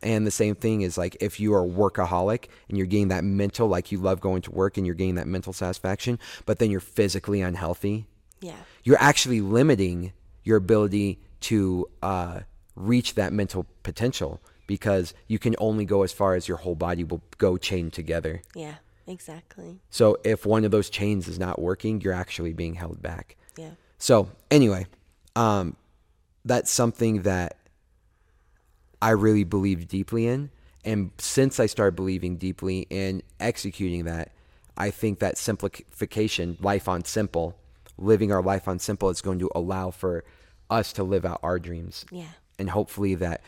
And 0.03 0.27
the 0.27 0.31
same 0.31 0.55
thing 0.55 0.83
is 0.83 0.99
like 0.99 1.17
if 1.21 1.41
you 1.41 1.55
are 1.55 1.63
workaholic 1.67 2.47
and 2.69 2.77
you're 2.77 2.87
getting 2.87 3.09
that 3.09 3.25
mental, 3.25 3.69
like 3.69 3.91
you 3.93 3.99
love 3.99 4.21
going 4.21 4.43
to 4.43 4.51
work 4.51 4.77
and 4.77 4.85
you're 4.87 4.95
getting 4.95 5.15
that 5.15 5.27
mental 5.27 5.53
satisfaction, 5.55 6.19
but 6.45 6.59
then 6.59 6.71
you're 6.71 6.81
physically 6.81 7.41
unhealthy, 7.41 8.07
Yeah. 8.41 8.57
you're 8.83 9.01
actually 9.01 9.41
limiting 9.41 10.13
your 10.45 10.57
ability 10.57 11.19
to 11.41 11.89
uh, 12.03 12.41
reach 12.77 13.15
that 13.15 13.33
mental 13.33 13.67
potential 13.83 14.41
because 14.67 15.13
you 15.27 15.39
can 15.39 15.55
only 15.59 15.85
go 15.85 16.03
as 16.03 16.13
far 16.13 16.35
as 16.35 16.49
your 16.49 16.59
whole 16.59 16.75
body 16.75 17.05
will 17.05 17.23
go 17.39 17.57
chained 17.57 17.93
together. 17.93 18.43
Yeah. 18.55 18.77
Exactly. 19.07 19.81
So 19.91 20.19
if 20.25 20.47
one 20.47 20.65
of 20.65 20.71
those 20.71 20.89
chains 20.89 21.29
is 21.29 21.39
not 21.39 21.61
working, 21.61 22.01
you're 22.01 22.15
actually 22.15 22.53
being 22.53 22.75
held 22.75 23.03
back. 23.03 23.37
Yeah. 23.57 23.73
So 23.99 24.31
anyway, 24.51 24.87
um, 25.37 25.77
that's 26.45 26.71
something 26.71 27.23
that 27.23 27.59
I 29.03 29.11
really 29.11 29.45
believe 29.45 29.89
deeply 29.89 30.27
in, 30.27 30.51
and 30.85 31.11
since 31.19 31.61
I 31.61 31.67
started 31.67 31.97
believing 31.97 32.37
deeply 32.37 32.87
in 32.91 33.23
executing 33.41 34.05
that, 34.05 34.33
I 34.77 34.91
think 34.91 35.19
that 35.19 35.39
simplification, 35.39 36.57
life 36.61 36.89
on 36.89 37.05
simple, 37.05 37.57
living 37.99 38.33
our 38.33 38.43
life 38.43 38.67
on 38.69 38.79
simple, 38.79 39.11
is 39.11 39.21
going 39.21 39.39
to 39.39 39.51
allow 39.55 39.91
for 39.91 40.25
us 40.71 40.93
to 40.95 41.05
live 41.05 41.25
out 41.25 41.41
our 41.43 41.59
dreams, 41.59 42.05
Yeah. 42.11 42.29
and 42.59 42.71
hopefully 42.71 43.15
that 43.17 43.41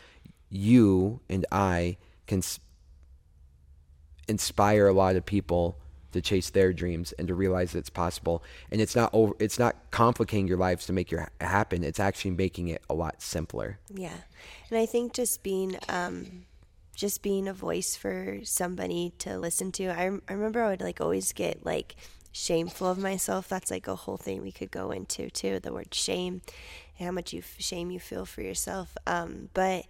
you 0.49 1.19
and 1.29 1.45
I 1.51 1.97
can 2.27 2.39
s- 2.39 2.59
inspire 4.27 4.87
a 4.87 4.93
lot 4.93 5.15
of 5.15 5.25
people 5.25 5.77
to 6.11 6.21
chase 6.21 6.49
their 6.49 6.73
dreams 6.73 7.11
and 7.13 7.27
to 7.27 7.35
realize 7.35 7.71
that 7.73 7.79
it's 7.79 7.89
possible 7.89 8.43
and 8.71 8.79
it's 8.81 8.95
not 8.95 9.09
over 9.13 9.33
it's 9.39 9.59
not 9.59 9.75
complicating 9.91 10.47
your 10.47 10.57
lives 10.57 10.85
to 10.85 10.93
make 10.93 11.11
your 11.11 11.29
happen 11.41 11.83
it's 11.83 11.99
actually 11.99 12.31
making 12.31 12.69
it 12.69 12.81
a 12.89 12.93
lot 12.93 13.21
simpler 13.21 13.77
Yeah. 13.93 14.15
And 14.69 14.79
I 14.79 14.85
think 14.85 15.13
just 15.13 15.43
being 15.43 15.77
um 15.89 16.45
just 16.95 17.21
being 17.21 17.47
a 17.47 17.53
voice 17.53 17.95
for 17.95 18.39
somebody 18.43 19.13
to 19.19 19.37
listen 19.37 19.71
to. 19.73 19.85
I, 19.89 20.05
I 20.27 20.33
remember 20.33 20.63
I 20.63 20.69
would 20.69 20.81
like 20.81 20.99
always 20.99 21.31
get 21.31 21.63
like 21.63 21.95
shameful 22.37 22.87
of 22.87 22.97
myself. 22.97 23.47
That's 23.47 23.71
like 23.71 23.87
a 23.87 23.95
whole 23.95 24.17
thing 24.17 24.41
we 24.41 24.51
could 24.51 24.71
go 24.71 24.91
into 24.91 25.29
too. 25.29 25.59
The 25.59 25.73
word 25.73 25.93
shame 25.93 26.41
how 26.99 27.11
much 27.11 27.33
you 27.33 27.43
shame 27.59 27.91
you 27.91 27.99
feel 27.99 28.25
for 28.25 28.41
yourself. 28.41 28.97
Um, 29.05 29.49
but 29.53 29.85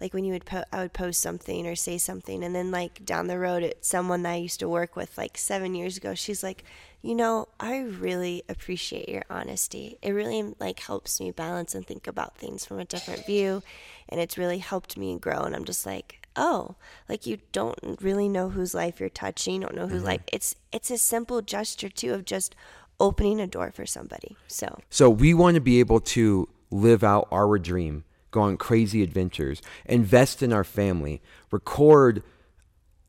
like 0.00 0.14
when 0.14 0.24
you 0.24 0.32
would 0.32 0.46
po- 0.46 0.64
I 0.72 0.82
would 0.82 0.92
post 0.92 1.20
something 1.20 1.66
or 1.66 1.74
say 1.76 1.98
something 1.98 2.42
and 2.42 2.54
then 2.54 2.70
like 2.70 3.04
down 3.04 3.26
the 3.26 3.38
road 3.38 3.62
it's 3.62 3.88
someone 3.88 4.22
that 4.22 4.32
I 4.32 4.36
used 4.36 4.60
to 4.60 4.68
work 4.68 4.96
with 4.96 5.16
like 5.18 5.36
7 5.36 5.74
years 5.74 5.98
ago 5.98 6.14
she's 6.14 6.42
like 6.42 6.64
you 7.02 7.14
know 7.14 7.48
I 7.60 7.80
really 7.80 8.42
appreciate 8.48 9.10
your 9.10 9.24
honesty 9.28 9.98
it 10.00 10.12
really 10.12 10.54
like 10.58 10.80
helps 10.80 11.20
me 11.20 11.30
balance 11.32 11.74
and 11.74 11.86
think 11.86 12.06
about 12.06 12.36
things 12.36 12.64
from 12.64 12.78
a 12.78 12.84
different 12.86 13.26
view 13.26 13.62
and 14.08 14.20
it's 14.20 14.38
really 14.38 14.58
helped 14.58 14.96
me 14.96 15.18
grow 15.18 15.42
and 15.42 15.54
I'm 15.54 15.66
just 15.66 15.84
like 15.84 16.19
oh 16.40 16.74
like 17.08 17.26
you 17.26 17.38
don't 17.52 17.78
really 18.00 18.28
know 18.28 18.48
whose 18.48 18.74
life 18.74 18.98
you're 18.98 19.08
touching 19.08 19.60
don't 19.60 19.74
know 19.74 19.86
whose 19.86 19.98
mm-hmm. 19.98 20.08
life 20.08 20.20
it's 20.32 20.56
it's 20.72 20.90
a 20.90 20.98
simple 20.98 21.40
gesture 21.42 21.88
too 21.88 22.12
of 22.12 22.24
just 22.24 22.56
opening 22.98 23.40
a 23.40 23.46
door 23.46 23.70
for 23.70 23.86
somebody 23.86 24.36
so. 24.46 24.78
So 24.90 25.08
we 25.08 25.32
want 25.32 25.54
to 25.54 25.60
be 25.60 25.80
able 25.80 26.00
to 26.00 26.48
live 26.70 27.04
out 27.04 27.28
our 27.30 27.58
dream 27.58 28.04
go 28.30 28.40
on 28.42 28.56
crazy 28.56 29.02
adventures 29.02 29.62
invest 29.86 30.42
in 30.42 30.52
our 30.52 30.64
family 30.64 31.20
record 31.50 32.22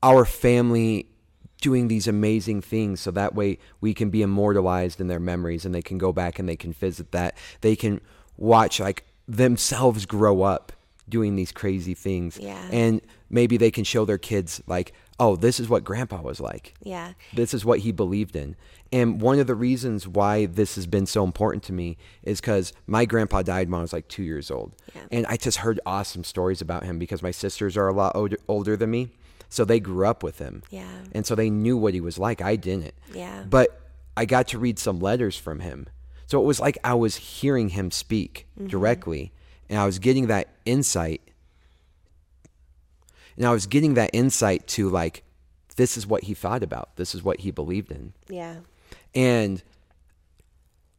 our 0.03 0.25
family 0.25 1.07
doing 1.61 1.87
these 1.87 2.07
amazing 2.07 2.61
things 2.61 2.99
so 2.99 3.11
that 3.11 3.33
way 3.33 3.57
we 3.79 3.93
can 3.93 4.09
be 4.09 4.21
immortalized 4.21 4.99
in 4.99 5.07
their 5.07 5.19
memories 5.19 5.63
and 5.63 5.73
they 5.73 5.81
can 5.81 5.97
go 5.97 6.11
back 6.11 6.39
and 6.39 6.49
they 6.49 6.57
can 6.57 6.73
visit 6.73 7.11
that. 7.11 7.37
They 7.61 7.75
can 7.75 8.01
watch 8.35 8.79
like 8.79 9.05
themselves 9.27 10.05
grow 10.05 10.41
up 10.41 10.73
doing 11.11 11.35
these 11.35 11.51
crazy 11.51 11.93
things 11.93 12.39
Yeah. 12.39 12.63
and 12.71 13.01
maybe 13.29 13.57
they 13.57 13.69
can 13.71 13.83
show 13.83 14.03
their 14.05 14.17
kids 14.17 14.61
like 14.65 14.93
oh 15.19 15.35
this 15.35 15.59
is 15.59 15.69
what 15.69 15.83
grandpa 15.83 16.19
was 16.21 16.39
like 16.39 16.73
yeah 16.81 17.13
this 17.33 17.53
is 17.53 17.63
what 17.63 17.79
he 17.85 17.91
believed 17.91 18.35
in. 18.35 18.55
And 18.93 19.21
one 19.21 19.39
of 19.39 19.47
the 19.47 19.55
reasons 19.55 20.05
why 20.05 20.47
this 20.47 20.75
has 20.75 20.85
been 20.85 21.05
so 21.05 21.23
important 21.23 21.63
to 21.63 21.73
me 21.73 21.95
is 22.23 22.41
because 22.41 22.73
my 22.87 23.05
grandpa 23.05 23.41
died 23.41 23.69
when 23.69 23.79
I 23.79 23.81
was 23.83 23.93
like 23.93 24.09
two 24.09 24.23
years 24.23 24.51
old. 24.51 24.73
Yeah. 24.93 25.01
And 25.11 25.25
I 25.27 25.37
just 25.37 25.59
heard 25.59 25.79
awesome 25.85 26.25
stories 26.25 26.59
about 26.61 26.83
him 26.83 26.99
because 26.99 27.23
my 27.23 27.31
sisters 27.31 27.77
are 27.77 27.87
a 27.87 27.93
lot 27.93 28.11
older, 28.15 28.35
older 28.49 28.75
than 28.75 28.91
me. 28.91 29.11
So 29.47 29.63
they 29.63 29.79
grew 29.79 30.05
up 30.05 30.23
with 30.23 30.39
him. 30.39 30.61
Yeah. 30.71 30.91
And 31.13 31.25
so 31.25 31.35
they 31.35 31.49
knew 31.49 31.77
what 31.77 31.93
he 31.93 32.01
was 32.01 32.19
like. 32.19 32.41
I 32.41 32.57
didn't. 32.57 32.93
Yeah. 33.13 33.45
But 33.49 33.79
I 34.17 34.25
got 34.25 34.49
to 34.49 34.59
read 34.59 34.77
some 34.77 34.99
letters 34.99 35.37
from 35.37 35.61
him. 35.61 35.87
So 36.27 36.41
it 36.41 36.45
was 36.45 36.59
like 36.59 36.77
I 36.83 36.95
was 36.95 37.15
hearing 37.15 37.69
him 37.69 37.91
speak 37.91 38.45
Mm-hmm. 38.59 38.67
directly 38.67 39.31
and 39.71 39.79
I 39.79 39.85
was 39.85 39.97
getting 39.97 40.27
that 40.27 40.49
insight. 40.65 41.21
And 43.37 43.47
I 43.47 43.51
was 43.51 43.65
getting 43.65 43.95
that 43.95 44.11
insight 44.13 44.67
to 44.67 44.89
like, 44.89 45.23
this 45.77 45.97
is 45.97 46.05
what 46.05 46.25
he 46.25 46.35
thought 46.35 46.61
about. 46.61 46.95
This 46.97 47.15
is 47.15 47.23
what 47.23 47.39
he 47.39 47.49
believed 47.49 47.91
in 47.91 48.13
yeah 48.29 48.57
and 49.15 49.61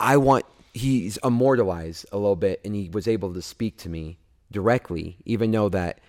I 0.00 0.16
want 0.16 0.44
he's 0.74 1.18
immortalized 1.22 2.06
a 2.12 2.16
little 2.16 2.36
bit 2.36 2.60
and 2.64 2.74
he 2.74 2.88
was 2.88 3.06
able 3.06 3.34
to 3.34 3.42
speak 3.42 3.76
to 3.78 3.88
me 3.88 4.18
directly 4.50 5.16
even 5.24 5.50
though 5.50 5.68
that 5.68 6.00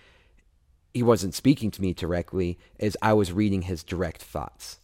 he 0.94 1.04
wasn't 1.04 1.34
speaking 1.34 1.72
to 1.72 1.82
me 1.82 1.94
directly 1.94 2.58
as 2.80 2.96
I 3.02 3.14
was 3.14 3.32
reading 3.32 3.64
his 3.64 3.84
direct 3.84 4.22
thoughts. 4.22 4.80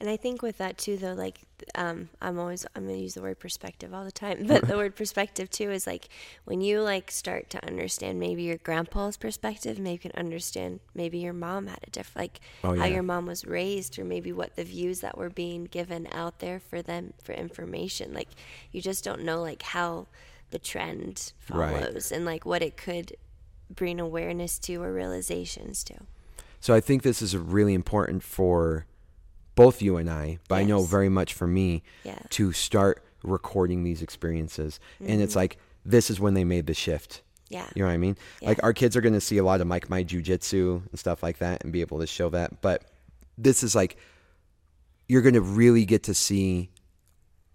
And 0.00 0.08
I 0.08 0.16
think 0.16 0.40
with 0.40 0.56
that 0.58 0.78
too, 0.78 0.96
though, 0.96 1.12
like 1.12 1.40
um, 1.74 2.08
I'm 2.22 2.38
always 2.38 2.64
I'm 2.74 2.86
gonna 2.86 2.96
use 2.96 3.12
the 3.12 3.20
word 3.20 3.38
perspective 3.38 3.92
all 3.92 4.02
the 4.02 4.10
time, 4.10 4.44
but 4.46 4.66
the 4.66 4.76
word 4.76 4.96
perspective 4.96 5.50
too 5.50 5.70
is 5.70 5.86
like 5.86 6.08
when 6.46 6.62
you 6.62 6.80
like 6.80 7.10
start 7.10 7.50
to 7.50 7.62
understand 7.66 8.18
maybe 8.18 8.44
your 8.44 8.56
grandpa's 8.56 9.18
perspective, 9.18 9.78
maybe 9.78 9.92
you 9.92 9.98
can 10.10 10.12
understand 10.18 10.80
maybe 10.94 11.18
your 11.18 11.34
mom 11.34 11.66
had 11.66 11.80
a 11.86 11.90
different 11.90 12.16
like 12.16 12.40
Oh, 12.64 12.78
how 12.78 12.86
your 12.86 13.02
mom 13.02 13.26
was 13.26 13.44
raised, 13.44 13.98
or 13.98 14.04
maybe 14.04 14.32
what 14.32 14.56
the 14.56 14.64
views 14.64 15.00
that 15.00 15.18
were 15.18 15.28
being 15.30 15.64
given 15.64 16.08
out 16.12 16.38
there 16.38 16.58
for 16.60 16.80
them 16.80 17.12
for 17.22 17.32
information. 17.32 18.14
Like 18.14 18.28
you 18.72 18.80
just 18.80 19.04
don't 19.04 19.22
know 19.22 19.42
like 19.42 19.60
how 19.62 20.06
the 20.50 20.58
trend 20.58 21.32
Right. 21.50 21.70
follows 21.84 22.10
and 22.10 22.24
like 22.24 22.46
what 22.46 22.62
it 22.62 22.76
could 22.78 23.16
bring 23.68 24.00
awareness 24.00 24.58
to 24.60 24.82
or 24.82 24.92
realizations 24.92 25.84
to. 25.84 25.94
So 26.58 26.74
I 26.74 26.80
think 26.80 27.02
this 27.02 27.20
is 27.22 27.36
really 27.36 27.74
important 27.74 28.22
for 28.22 28.86
both 29.60 29.82
you 29.82 29.98
and 29.98 30.08
I, 30.08 30.38
but 30.48 30.54
I 30.54 30.64
know 30.64 30.82
very 30.84 31.10
much 31.10 31.34
for 31.34 31.46
me 31.46 31.82
Yeah. 32.02 32.18
to 32.30 32.50
start 32.52 33.04
recording 33.22 33.84
these 33.84 34.00
experiences. 34.00 34.80
And 35.00 35.20
it's 35.20 35.32
mm-hmm. 35.32 35.40
like 35.40 35.58
this 35.84 36.08
is 36.08 36.18
when 36.18 36.32
they 36.32 36.44
made 36.44 36.66
the 36.66 36.72
shift. 36.72 37.20
Yeah. 37.50 37.66
You 37.74 37.82
know 37.82 37.88
what 37.88 37.94
I 37.94 37.98
mean? 37.98 38.16
Like 38.40 38.62
our 38.62 38.72
kids 38.72 38.96
are 38.96 39.02
going 39.02 39.12
to 39.12 39.20
see 39.20 39.36
a 39.36 39.44
lot 39.44 39.60
of 39.60 39.68
like 39.68 39.90
my 39.90 40.02
jujitsu 40.02 40.88
and 40.88 40.98
stuff 40.98 41.22
like 41.22 41.38
that 41.38 41.62
and 41.62 41.72
be 41.74 41.82
able 41.82 41.98
to 42.00 42.06
show 42.06 42.30
that. 42.30 42.62
But 42.62 42.84
this 43.36 43.62
is 43.62 43.74
like 43.74 43.98
you're 45.08 45.20
going 45.20 45.34
to 45.34 45.42
really 45.42 45.84
get 45.84 46.04
to 46.04 46.14
see 46.14 46.70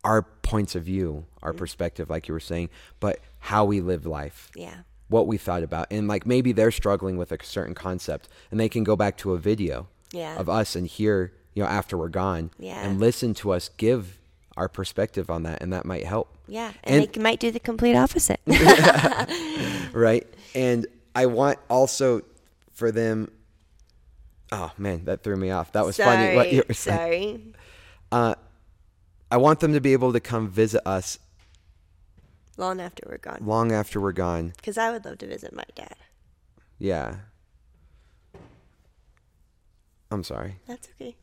our 0.03 0.21
points 0.21 0.75
of 0.75 0.83
view, 0.83 1.25
our 1.41 1.53
perspective, 1.53 2.09
like 2.11 2.27
you 2.27 2.35
were 2.35 2.39
saying, 2.39 2.69
but 2.99 3.19
how 3.39 3.65
we 3.65 3.81
live 3.81 4.05
life. 4.05 4.51
Yeah. 4.55 4.81
What 5.07 5.25
we 5.25 5.37
thought 5.37 5.63
about. 5.63 5.87
And 5.89 6.07
like 6.07 6.27
maybe 6.27 6.51
they're 6.51 6.69
struggling 6.69 7.17
with 7.17 7.31
a 7.31 7.37
certain 7.41 7.73
concept 7.73 8.29
and 8.51 8.59
they 8.59 8.69
can 8.69 8.83
go 8.83 8.95
back 8.95 9.17
to 9.19 9.33
a 9.33 9.39
video 9.39 9.87
Yeah. 10.11 10.35
of 10.37 10.49
us 10.49 10.75
and 10.75 10.85
hear, 10.85 11.33
you 11.55 11.63
know, 11.63 11.69
after 11.69 11.97
we're 11.97 12.09
gone 12.09 12.51
Yeah. 12.59 12.79
and 12.85 12.99
listen 12.99 13.33
to 13.35 13.51
us 13.51 13.69
give 13.77 14.19
our 14.57 14.69
perspective 14.69 15.29
on 15.31 15.43
that 15.43 15.61
and 15.63 15.73
that 15.73 15.85
might 15.85 16.05
help. 16.05 16.29
Yeah. 16.47 16.71
And, 16.83 17.03
And- 17.05 17.13
they 17.13 17.21
might 17.21 17.39
do 17.39 17.49
the 17.49 17.59
complete 17.59 17.95
opposite. 17.95 18.39
right? 19.93 20.27
And 20.53 20.85
I 21.15 21.25
want 21.25 21.57
also 21.69 22.21
for 22.73 22.91
them. 22.91 23.31
Oh 24.51 24.71
man, 24.77 25.05
that 25.05 25.23
threw 25.23 25.35
me 25.35 25.49
off. 25.49 25.71
That 25.71 25.85
was 25.85 25.95
sorry. 25.95 26.15
funny. 26.17 26.35
What 26.35 26.51
you 26.53 26.63
were 26.67 26.73
saying. 26.75 27.55
sorry. 28.11 28.21
Uh, 28.29 28.35
I 29.31 29.37
want 29.37 29.59
them 29.59 29.73
to 29.73 29.81
be 29.81 29.93
able 29.93 30.13
to 30.13 30.19
come 30.19 30.47
visit 30.49 30.81
us 30.87 31.17
Long 32.57 32.79
after 32.79 33.03
we're 33.09 33.17
gone. 33.17 33.39
long 33.41 33.71
after 33.71 33.99
we're 33.99 34.11
gone. 34.13 34.53
Because 34.57 34.77
I 34.77 34.91
would 34.91 35.03
love 35.03 35.17
to 35.17 35.27
visit 35.27 35.53
my 35.53 35.63
dad. 35.73 35.95
Yeah. 36.77 37.15
I'm 40.11 40.23
sorry, 40.23 40.57
That's 40.67 40.87
okay. 41.01 41.15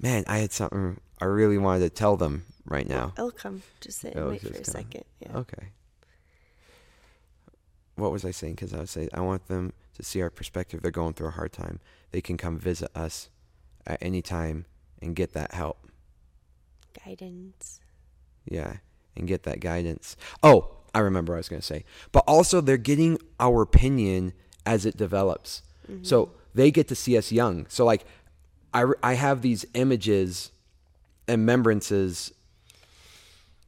Man. 0.00 0.24
I 0.26 0.38
had 0.38 0.52
something 0.52 1.00
I 1.20 1.24
really 1.26 1.58
wanted 1.58 1.80
to 1.80 1.90
tell 1.90 2.16
them 2.16 2.44
right 2.66 2.88
now. 2.88 3.12
I'll 3.16 3.30
come. 3.30 3.62
Just 3.80 4.00
sit 4.00 4.14
and 4.14 4.24
Oh, 4.24 4.28
wait 4.30 4.40
for 4.42 4.48
a 4.48 4.50
just 4.52 4.72
come. 4.72 4.82
second. 4.82 5.04
Yeah. 5.20 5.36
Okay. 5.36 5.68
What 7.96 8.10
was 8.12 8.24
I 8.24 8.30
saying? 8.32 8.54
Because 8.54 8.74
I 8.74 8.80
was 8.80 8.90
saying 8.90 9.10
I 9.14 9.20
want 9.20 9.46
them 9.46 9.72
to 9.96 10.02
see 10.02 10.20
our 10.20 10.30
perspective. 10.30 10.82
They're 10.82 10.90
going 10.90 11.14
through 11.14 11.28
a 11.28 11.32
hard 11.32 11.52
time. 11.52 11.80
They 12.10 12.20
can 12.20 12.36
come 12.36 12.58
visit 12.58 12.90
us 12.94 13.28
at 13.86 13.98
any 14.02 14.22
time 14.22 14.66
and 15.00 15.14
get 15.14 15.32
that 15.34 15.54
help. 15.54 15.88
Guidance. 17.04 17.80
Yeah, 18.44 18.78
and 19.16 19.26
get 19.28 19.44
that 19.44 19.60
guidance. 19.60 20.16
Oh, 20.42 20.70
I 20.94 20.98
remember 21.00 21.32
what 21.32 21.36
I 21.36 21.40
was 21.40 21.48
going 21.48 21.60
to 21.60 21.66
say. 21.66 21.84
But 22.12 22.24
also, 22.26 22.60
they're 22.60 22.76
getting 22.76 23.18
our 23.40 23.62
opinion 23.62 24.32
as 24.66 24.84
it 24.86 24.96
develops. 24.96 25.62
Mm-hmm. 25.90 26.04
So 26.04 26.32
they 26.54 26.70
get 26.70 26.88
to 26.88 26.94
see 26.94 27.16
us 27.16 27.32
young. 27.32 27.66
So, 27.68 27.84
like, 27.84 28.04
I, 28.74 28.84
I 29.02 29.14
have 29.14 29.40
these 29.42 29.64
images 29.74 30.50
and 31.28 31.40
remembrances 31.42 32.32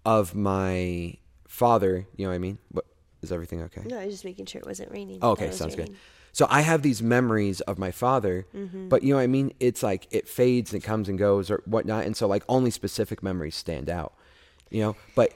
of 0.05 0.35
my 0.35 1.15
father. 1.49 2.07
You 2.17 2.25
know 2.27 2.31
what 2.31 2.35
I 2.37 2.39
mean? 2.39 2.59
What, 2.71 2.85
is 3.23 3.33
everything 3.33 3.63
okay? 3.63 3.83
No, 3.87 3.99
I 3.99 4.05
was 4.07 4.15
just 4.15 4.25
making 4.25 4.47
sure 4.47 4.61
it 4.61 4.67
wasn't 4.67 4.91
raining. 4.93 5.19
Oh, 5.23 5.31
okay, 5.31 5.51
sounds 5.51 5.75
good. 5.75 5.97
So 6.33 6.47
I 6.51 6.61
have 6.61 6.83
these 6.83 7.03
memories 7.03 7.61
of 7.63 7.79
my 7.79 7.91
father, 7.91 8.47
Mm-hmm. 8.55 8.89
but 8.89 9.03
you 9.03 9.11
know 9.11 9.17
what 9.17 9.23
I 9.23 9.27
mean? 9.27 9.55
It's 9.59 9.83
like 9.83 10.07
it 10.11 10.29
fades 10.29 10.73
and 10.75 10.83
it 10.83 10.87
comes 10.87 11.09
and 11.09 11.19
goes 11.19 11.51
or 11.51 11.63
whatnot. 11.65 12.05
And 12.05 12.15
so 12.17 12.27
like 12.29 12.45
only 12.49 12.71
specific 12.71 13.23
memories 13.23 13.57
stand 13.57 13.89
out, 13.89 14.13
you 14.71 14.83
know, 14.83 14.97
but 15.15 15.33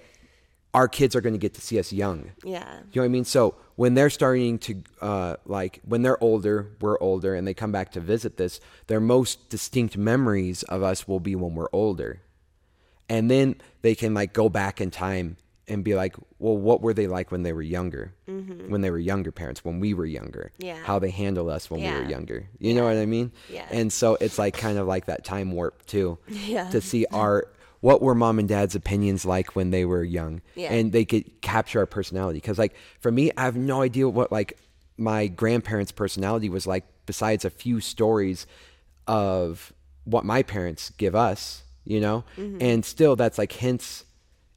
our 0.74 0.88
kids 0.88 1.16
are 1.16 1.20
going 1.22 1.32
to 1.32 1.38
get 1.38 1.54
to 1.54 1.60
see 1.60 1.78
us 1.78 1.90
young. 1.92 2.32
Yeah. 2.44 2.80
You 2.92 3.00
know 3.00 3.02
what 3.02 3.04
I 3.06 3.08
mean? 3.08 3.24
So 3.24 3.54
when 3.80 3.94
they're 3.94 4.10
starting 4.10 4.58
to, 4.58 4.82
uh, 5.00 5.36
like, 5.46 5.80
when 5.86 6.02
they're 6.02 6.22
older, 6.22 6.70
we're 6.82 7.00
older, 7.00 7.34
and 7.34 7.48
they 7.48 7.54
come 7.54 7.72
back 7.72 7.90
to 7.90 7.98
visit 7.98 8.36
this, 8.36 8.60
their 8.88 9.00
most 9.00 9.48
distinct 9.48 9.96
memories 9.96 10.62
of 10.64 10.82
us 10.82 11.08
will 11.08 11.18
be 11.18 11.34
when 11.34 11.54
we're 11.54 11.70
older. 11.72 12.20
And 13.08 13.30
then 13.30 13.54
they 13.80 13.94
can, 13.94 14.12
like, 14.12 14.34
go 14.34 14.50
back 14.50 14.82
in 14.82 14.90
time 14.90 15.38
and 15.66 15.82
be 15.82 15.94
like, 15.94 16.14
well, 16.38 16.58
what 16.58 16.82
were 16.82 16.92
they 16.92 17.06
like 17.06 17.32
when 17.32 17.42
they 17.42 17.54
were 17.54 17.62
younger? 17.62 18.12
When 18.26 18.82
they 18.82 18.90
were 18.90 18.98
younger 18.98 19.32
parents, 19.32 19.64
when 19.64 19.80
we 19.80 19.94
were 19.94 20.04
younger? 20.04 20.52
Mm-hmm. 20.58 20.66
Yeah. 20.66 20.84
How 20.84 20.98
they 20.98 21.08
handled 21.08 21.48
us 21.48 21.70
when 21.70 21.80
we 21.80 21.88
were 21.88 22.04
younger. 22.04 22.50
You 22.58 22.74
know 22.74 22.84
what 22.84 22.98
I 22.98 23.06
mean? 23.06 23.32
Yeah. 23.48 23.64
And 23.70 23.90
so 23.90 24.18
it's 24.20 24.38
like 24.38 24.58
kind 24.58 24.76
of 24.76 24.86
like 24.88 25.06
that 25.06 25.24
time 25.24 25.52
warp, 25.52 25.86
too. 25.86 26.18
Yeah. 26.28 26.68
To 26.68 26.82
see 26.82 27.06
our. 27.12 27.48
What 27.80 28.02
were 28.02 28.14
mom 28.14 28.38
and 28.38 28.48
dad's 28.48 28.74
opinions 28.74 29.24
like 29.24 29.56
when 29.56 29.70
they 29.70 29.84
were 29.84 30.04
young? 30.04 30.42
Yeah. 30.54 30.72
And 30.72 30.92
they 30.92 31.04
could 31.04 31.40
capture 31.40 31.80
our 31.80 31.86
personality. 31.86 32.38
Because, 32.38 32.58
like, 32.58 32.74
for 33.00 33.10
me, 33.10 33.32
I 33.36 33.44
have 33.44 33.56
no 33.56 33.82
idea 33.82 34.08
what, 34.08 34.30
like, 34.30 34.58
my 34.98 35.26
grandparents' 35.28 35.92
personality 35.92 36.50
was 36.50 36.66
like, 36.66 36.84
besides 37.06 37.44
a 37.44 37.50
few 37.50 37.80
stories 37.80 38.46
of 39.06 39.72
what 40.04 40.24
my 40.24 40.42
parents 40.42 40.90
give 40.98 41.14
us, 41.14 41.62
you 41.84 42.00
know? 42.00 42.24
Mm-hmm. 42.36 42.58
And 42.60 42.84
still, 42.84 43.16
that's 43.16 43.38
like 43.38 43.52
hints. 43.52 44.04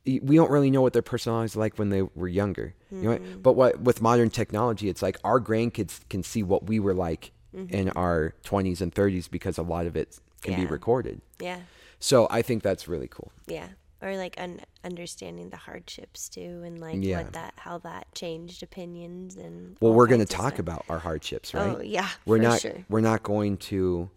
We 0.05 0.36
don't 0.36 0.51
really 0.51 0.69
know 0.69 0.82
what 0.82 0.91
their 0.93 1.01
personalities 1.01 1.55
like 1.55 1.80
when 1.80 1.89
they 1.89 2.01
were 2.01 2.28
younger. 2.28 2.76
You 2.91 3.01
know 3.01 3.09
what? 3.11 3.24
Mm-hmm. 3.24 3.41
But 3.41 3.53
what 3.53 3.80
with 3.80 4.01
modern 4.01 4.30
technology, 4.30 4.89
it's 4.89 5.01
like 5.01 5.17
our 5.24 5.39
grandkids 5.39 6.01
can 6.09 6.24
see 6.24 6.43
what 6.43 6.65
we 6.65 6.80
were 6.80 6.93
like 6.93 7.32
mm-hmm. 7.55 7.74
in 7.74 7.89
our 7.91 8.36
20s 8.43 8.82
and 8.82 8.93
30s 8.93 9.32
because 9.32 9.57
a 9.57 9.63
lot 9.63 9.86
of 9.86 9.95
it 9.95 10.19
can 10.41 10.55
be 10.59 10.65
recorded. 10.65 11.21
Yeah. 11.39 11.59
So 12.04 12.28
I 12.30 12.41
think 12.41 12.64
that's 12.64 12.86
really 12.89 13.08
cool. 13.08 13.32
Yeah. 13.47 13.70
Or 14.01 14.18
like 14.18 14.36
un- 14.38 14.60
understanding 14.84 15.49
the 15.51 15.56
hardships 15.58 16.28
too, 16.28 16.62
and 16.66 16.82
like 16.82 16.97
Yeah. 16.99 17.20
what 17.24 17.32
that 17.32 17.54
how 17.56 17.78
that 17.80 18.14
changed 18.14 18.62
opinions 18.62 19.38
and. 19.38 19.78
Well, 19.80 19.93
we're 19.93 20.08
going 20.08 20.20
to 20.20 20.26
talk 20.26 20.56
stuff. 20.56 20.60
about 20.60 20.86
our 20.89 20.99
hardships, 20.99 21.54
right? 21.54 21.78
Oh 21.78 21.82
yeah. 21.82 22.10
we're 22.26 22.39
for 22.39 22.43
not 22.43 22.60
Sure. 22.60 22.86
we're 22.89 22.99
not 22.99 23.24
going 23.24 23.56
to 23.72 24.10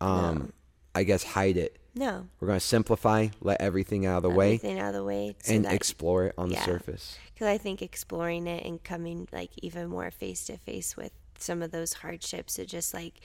um 0.00 0.54
I 0.94 1.04
guess 1.04 1.22
hide 1.22 1.58
it. 1.58 1.78
No. 1.94 2.28
We're 2.40 2.48
going 2.48 2.60
to 2.60 2.64
simplify, 2.66 3.28
let 3.42 3.60
everything 3.60 4.06
out 4.06 4.16
of 4.18 4.22
the 4.22 4.30
way 4.30 4.54
Everything 4.54 4.78
out 4.78 4.88
of 4.88 4.94
the 4.94 5.04
way. 5.04 5.36
So 5.42 5.52
and 5.52 5.66
that, 5.66 5.74
explore 5.74 6.24
it 6.28 6.34
on 6.38 6.50
yeah. 6.50 6.60
the 6.60 6.64
surface. 6.64 7.18
Because 7.34 7.46
I 7.48 7.58
think 7.58 7.82
exploring 7.82 8.46
it 8.46 8.64
and 8.64 8.82
coming 8.82 9.28
like 9.32 9.50
even 9.62 9.88
more 9.88 10.10
face 10.10 10.46
to 10.46 10.56
face 10.56 10.96
with 10.96 11.12
some 11.38 11.60
of 11.60 11.70
those 11.72 11.92
hardships, 11.94 12.58
it 12.58 12.68
just 12.68 12.94
like 12.94 13.20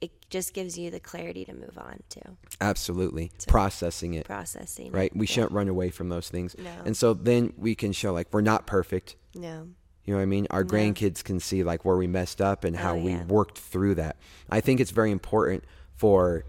it 0.00 0.10
just 0.30 0.54
gives 0.54 0.78
you 0.78 0.90
the 0.90 1.00
clarity 1.00 1.44
to 1.44 1.52
move 1.52 1.76
on 1.76 2.00
to 2.10 2.20
Absolutely. 2.60 3.30
Processing 3.48 4.14
it, 4.14 4.26
processing. 4.26 4.92
right? 4.92 5.14
We 5.14 5.26
Yeah. 5.26 5.32
shouldn't 5.32 5.52
run 5.52 5.68
away 5.68 5.90
from 5.90 6.08
those 6.08 6.28
things. 6.28 6.54
No. 6.58 6.70
And 6.84 6.96
so 6.96 7.12
then 7.14 7.52
we 7.56 7.74
can 7.74 7.92
show 7.92 8.12
like 8.12 8.28
we're 8.32 8.40
not 8.40 8.66
perfect. 8.66 9.16
No. 9.34 9.68
You 10.04 10.14
know 10.14 10.18
what 10.18 10.22
I 10.22 10.26
mean? 10.26 10.46
Our 10.50 10.64
grandkids 10.64 11.22
can 11.22 11.40
see 11.40 11.62
like 11.62 11.84
where 11.84 11.96
we 11.96 12.06
messed 12.06 12.40
up 12.40 12.64
and 12.64 12.74
oh, 12.76 12.78
how 12.78 12.94
Oh, 12.94 12.98
we 12.98 13.16
worked 13.16 13.58
through 13.58 13.96
that. 13.96 14.16
I 14.48 14.60
think 14.60 14.80
it's 14.80 14.90
very 14.92 15.10
important 15.10 15.64
for 15.96 16.44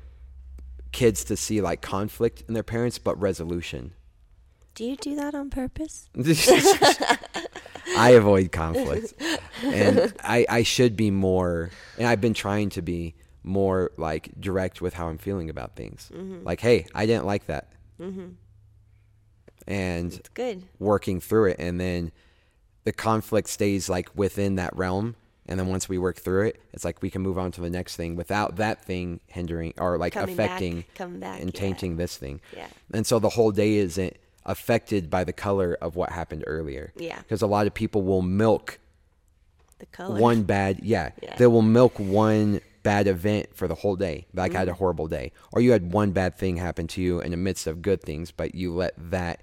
kids 0.91 1.23
to 1.25 1.37
see 1.37 1.61
like 1.61 1.81
conflict 1.81 2.43
in 2.47 2.53
their 2.53 2.63
parents, 2.63 2.97
but 2.97 3.19
resolution. 3.21 3.93
Do 4.73 4.85
you 4.85 4.95
do 4.95 5.15
that 5.17 5.35
on 5.35 5.49
purpose? 5.49 6.09
I 7.97 8.11
avoid 8.11 8.51
conflict, 8.53 9.13
and 9.63 10.13
I, 10.23 10.45
I 10.47 10.63
should 10.63 10.95
be 10.95 11.11
more, 11.11 11.71
and 11.97 12.07
I've 12.07 12.21
been 12.21 12.33
trying 12.33 12.69
to 12.71 12.81
be 12.81 13.15
more 13.43 13.91
like 13.97 14.29
direct 14.39 14.81
with 14.81 14.93
how 14.93 15.07
I'm 15.07 15.17
feeling 15.17 15.49
about 15.49 15.75
things. 15.75 16.09
Mm-hmm. 16.13 16.43
Like, 16.45 16.59
hey, 16.61 16.85
I 16.93 17.05
didn't 17.05 17.25
like 17.25 17.47
that, 17.47 17.67
and 19.67 20.13
It's 20.13 20.29
good. 20.29 20.63
working 20.79 21.19
through 21.19 21.45
it, 21.51 21.57
and 21.59 21.79
then 21.79 22.11
the 22.83 22.91
conflict 22.91 23.47
stays 23.49 23.89
like 23.89 24.09
within 24.15 24.55
that 24.55 24.75
realm. 24.75 25.15
And 25.47 25.59
then 25.59 25.67
once 25.67 25.89
we 25.89 25.97
work 25.97 26.17
through 26.17 26.45
it, 26.47 26.61
it's 26.71 26.85
like 26.85 27.01
we 27.01 27.09
can 27.09 27.21
move 27.21 27.37
on 27.37 27.51
to 27.53 27.61
the 27.61 27.69
next 27.69 27.95
thing 27.95 28.15
without 28.15 28.55
that 28.57 28.85
thing 28.85 29.19
hindering 29.27 29.73
or 29.77 29.97
like 29.97 30.13
Coming 30.13 30.33
affecting 30.33 30.85
coming 30.95 31.19
back, 31.19 31.41
and 31.41 31.51
yeah. 31.53 31.59
tainting 31.59 31.97
this 31.97 32.15
thing. 32.15 32.39
Yeah. 32.55 32.67
And 32.93 33.05
so 33.05 33.19
the 33.19 33.29
whole 33.29 33.51
day 33.51 33.73
isn't 33.75 34.15
affected 34.45 35.09
by 35.09 35.23
the 35.23 35.33
color 35.33 35.77
of 35.81 35.95
what 35.95 36.11
happened 36.11 36.43
earlier. 36.47 36.93
Yeah. 36.95 37.19
Because 37.19 37.41
a 37.41 37.47
lot 37.47 37.67
of 37.67 37.73
people 37.73 38.03
will 38.03 38.21
milk 38.21 38.79
The 39.79 39.87
color. 39.87 40.19
one 40.19 40.43
bad, 40.43 40.79
yeah, 40.83 41.11
Yeah. 41.21 41.35
they 41.37 41.47
will 41.47 41.61
milk 41.63 41.99
one 41.99 42.61
bad 42.83 43.07
event 43.07 43.55
for 43.55 43.67
the 43.67 43.75
whole 43.75 43.95
day. 43.95 44.27
Like 44.33 44.55
I 44.55 44.59
had 44.59 44.67
Mm-hmm. 44.67 44.73
a 44.73 44.77
horrible 44.77 45.07
day, 45.07 45.31
or 45.51 45.61
you 45.61 45.71
had 45.71 45.93
one 45.93 46.11
bad 46.11 46.35
thing 46.35 46.57
happen 46.57 46.87
to 46.87 47.01
you 47.01 47.19
in 47.19 47.31
the 47.31 47.37
midst 47.37 47.67
of 47.67 47.81
good 47.81 48.01
things, 48.01 48.31
but 48.31 48.55
you 48.55 48.73
let 48.73 48.93
that 49.11 49.41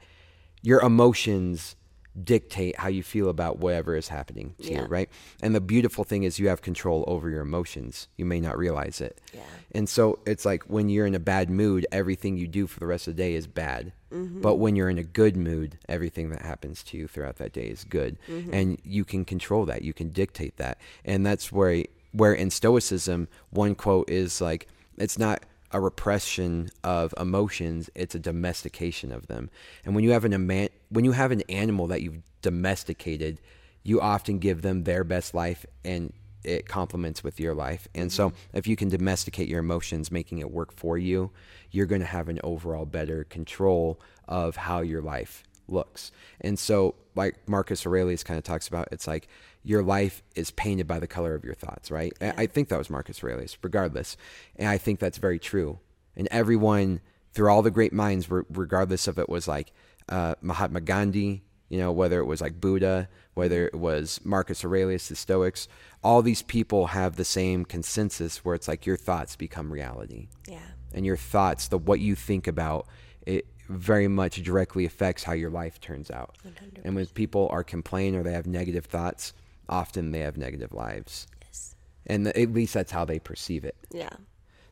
your 0.62 0.80
emotions 0.80 1.76
dictate 2.24 2.76
how 2.76 2.89
you 2.89 3.03
feel 3.03 3.28
about 3.28 3.59
whatever 3.61 3.95
is 3.95 4.09
happening 4.09 4.53
to 4.61 4.72
you, 4.72 4.82
right? 4.86 5.09
And 5.41 5.55
the 5.55 5.61
beautiful 5.61 6.03
thing 6.03 6.24
is 6.24 6.41
you 6.41 6.49
have 6.49 6.62
control 6.62 7.05
over 7.07 7.30
your 7.30 7.43
emotions. 7.43 8.09
You 8.16 8.24
may 8.24 8.41
not 8.41 8.59
realize 8.59 9.01
it. 9.01 9.20
Yeah. 9.32 9.43
And 9.72 9.89
so 9.89 10.18
it's 10.26 10.45
like 10.45 10.64
when 10.64 10.89
you're 10.89 11.07
in 11.07 11.14
a 11.14 11.20
bad 11.20 11.49
mood, 11.49 11.86
everything 11.93 12.36
you 12.36 12.49
do 12.49 12.66
for 12.66 12.80
the 12.80 12.86
rest 12.86 13.07
of 13.07 13.14
the 13.14 13.22
day 13.22 13.34
is 13.34 13.47
bad. 13.47 13.93
Mm-hmm. 14.12 14.41
But 14.41 14.57
when 14.57 14.74
you're 14.74 14.91
in 14.91 14.99
a 14.99 15.05
good 15.05 15.36
mood, 15.36 15.78
everything 15.89 16.30
that 16.30 16.43
happens 16.43 16.82
to 16.84 16.97
you 16.97 17.07
throughout 17.07 17.36
that 17.36 17.53
day 17.53 17.68
is 17.68 17.84
good. 17.84 18.18
Mm-hmm. 18.28 18.53
And 18.53 18.80
you 18.82 19.05
can 19.05 19.24
control 19.24 19.64
that. 19.66 19.82
You 19.82 19.93
can 19.93 20.09
dictate 20.09 20.57
that. 20.57 20.80
And 21.05 21.24
that's 21.24 21.53
where 21.53 21.84
where 22.18 22.34
in 22.34 22.50
stoicism, 22.50 23.28
one 23.50 23.74
quote 23.74 24.10
is 24.10 24.40
like 24.40 24.66
it's 24.96 25.18
not 25.18 25.44
a 25.70 25.80
repression 25.80 26.68
of 26.82 27.14
emotions, 27.18 27.90
it's 27.94 28.14
a 28.14 28.18
domestication 28.18 29.12
of 29.12 29.28
them. 29.28 29.50
And 29.84 29.94
when 29.94 30.02
you 30.02 30.10
have 30.10 30.24
an 30.24 30.34
ama- 30.34 30.70
when 30.90 31.04
you 31.04 31.12
have 31.12 31.30
an 31.30 31.42
animal 31.48 31.86
that 31.88 32.02
you've 32.02 32.22
domesticated, 32.42 33.40
you 33.82 34.00
often 34.00 34.38
give 34.38 34.62
them 34.62 34.84
their 34.84 35.04
best 35.04 35.34
life 35.34 35.64
and 35.84 36.12
it 36.44 36.66
complements 36.66 37.22
with 37.22 37.38
your 37.38 37.54
life. 37.54 37.86
And 37.94 38.12
so 38.12 38.30
mm-hmm. 38.30 38.56
if 38.56 38.66
you 38.66 38.76
can 38.76 38.88
domesticate 38.88 39.48
your 39.48 39.60
emotions, 39.60 40.10
making 40.10 40.38
it 40.38 40.50
work 40.50 40.72
for 40.72 40.98
you, 40.98 41.30
you're 41.70 41.86
going 41.86 42.00
to 42.00 42.06
have 42.06 42.28
an 42.28 42.40
overall 42.42 42.86
better 42.86 43.24
control 43.24 44.00
of 44.26 44.56
how 44.56 44.80
your 44.80 45.02
life 45.02 45.44
looks. 45.68 46.10
And 46.40 46.58
so, 46.58 46.94
like 47.14 47.36
Marcus 47.48 47.84
Aurelius 47.84 48.22
kind 48.22 48.38
of 48.38 48.44
talks 48.44 48.68
about, 48.68 48.88
it's 48.92 49.06
like 49.06 49.28
your 49.62 49.82
life 49.82 50.22
is 50.34 50.50
painted 50.50 50.86
by 50.86 50.98
the 50.98 51.06
color 51.06 51.34
of 51.34 51.44
your 51.44 51.54
thoughts, 51.54 51.90
right? 51.90 52.12
Yeah. 52.20 52.34
I 52.36 52.46
think 52.46 52.68
that 52.68 52.78
was 52.78 52.90
Marcus 52.90 53.22
Aurelius, 53.22 53.56
regardless. 53.62 54.16
And 54.56 54.68
I 54.68 54.78
think 54.78 54.98
that's 54.98 55.18
very 55.18 55.38
true. 55.38 55.78
And 56.16 56.28
everyone, 56.30 57.00
through 57.32 57.50
all 57.50 57.62
the 57.62 57.70
great 57.70 57.92
minds, 57.92 58.28
regardless 58.30 59.06
of 59.06 59.18
it 59.18 59.28
was 59.28 59.46
like 59.46 59.72
uh, 60.09 60.34
Mahatma 60.40 60.80
Gandhi, 60.80 61.42
you 61.68 61.78
know, 61.78 61.92
whether 61.92 62.18
it 62.18 62.24
was 62.24 62.40
like 62.40 62.61
Buddha, 62.61 63.09
whether 63.34 63.66
it 63.66 63.74
was 63.74 64.20
Marcus 64.24 64.64
Aurelius, 64.64 65.09
the 65.09 65.16
Stoics, 65.16 65.68
all 66.02 66.22
these 66.22 66.42
people 66.42 66.88
have 66.88 67.16
the 67.16 67.24
same 67.24 67.64
consensus 67.64 68.44
where 68.44 68.54
it's 68.54 68.68
like 68.68 68.86
your 68.86 68.96
thoughts 68.96 69.36
become 69.36 69.72
reality. 69.72 70.28
Yeah. 70.46 70.59
And 70.94 71.04
your 71.04 71.16
thoughts, 71.16 71.68
the 71.68 71.78
what 71.78 72.00
you 72.00 72.14
think 72.14 72.46
about, 72.46 72.86
it 73.26 73.46
very 73.68 74.09
much 74.09 74.42
directly 74.42 74.86
affects 74.86 75.24
how 75.24 75.34
your 75.34 75.50
life 75.50 75.78
turns 75.80 76.11
out. 76.11 76.36
100%. 76.46 76.80
And 76.84 76.94
when 76.94 77.06
people 77.06 77.48
are 77.50 77.62
complaining 77.62 78.18
or 78.18 78.22
they 78.22 78.32
have 78.32 78.46
negative 78.46 78.86
thoughts, 78.86 79.34
often 79.68 80.10
they 80.12 80.20
have 80.20 80.36
negative 80.36 80.72
lives. 80.72 81.26
Yes. 81.44 81.76
And 82.06 82.26
the, 82.26 82.40
at 82.40 82.52
least 82.52 82.74
that's 82.74 82.92
how 82.92 83.04
they 83.04 83.18
perceive 83.18 83.64
it. 83.64 83.76
Yeah. 83.92 84.10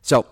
So, 0.01 0.25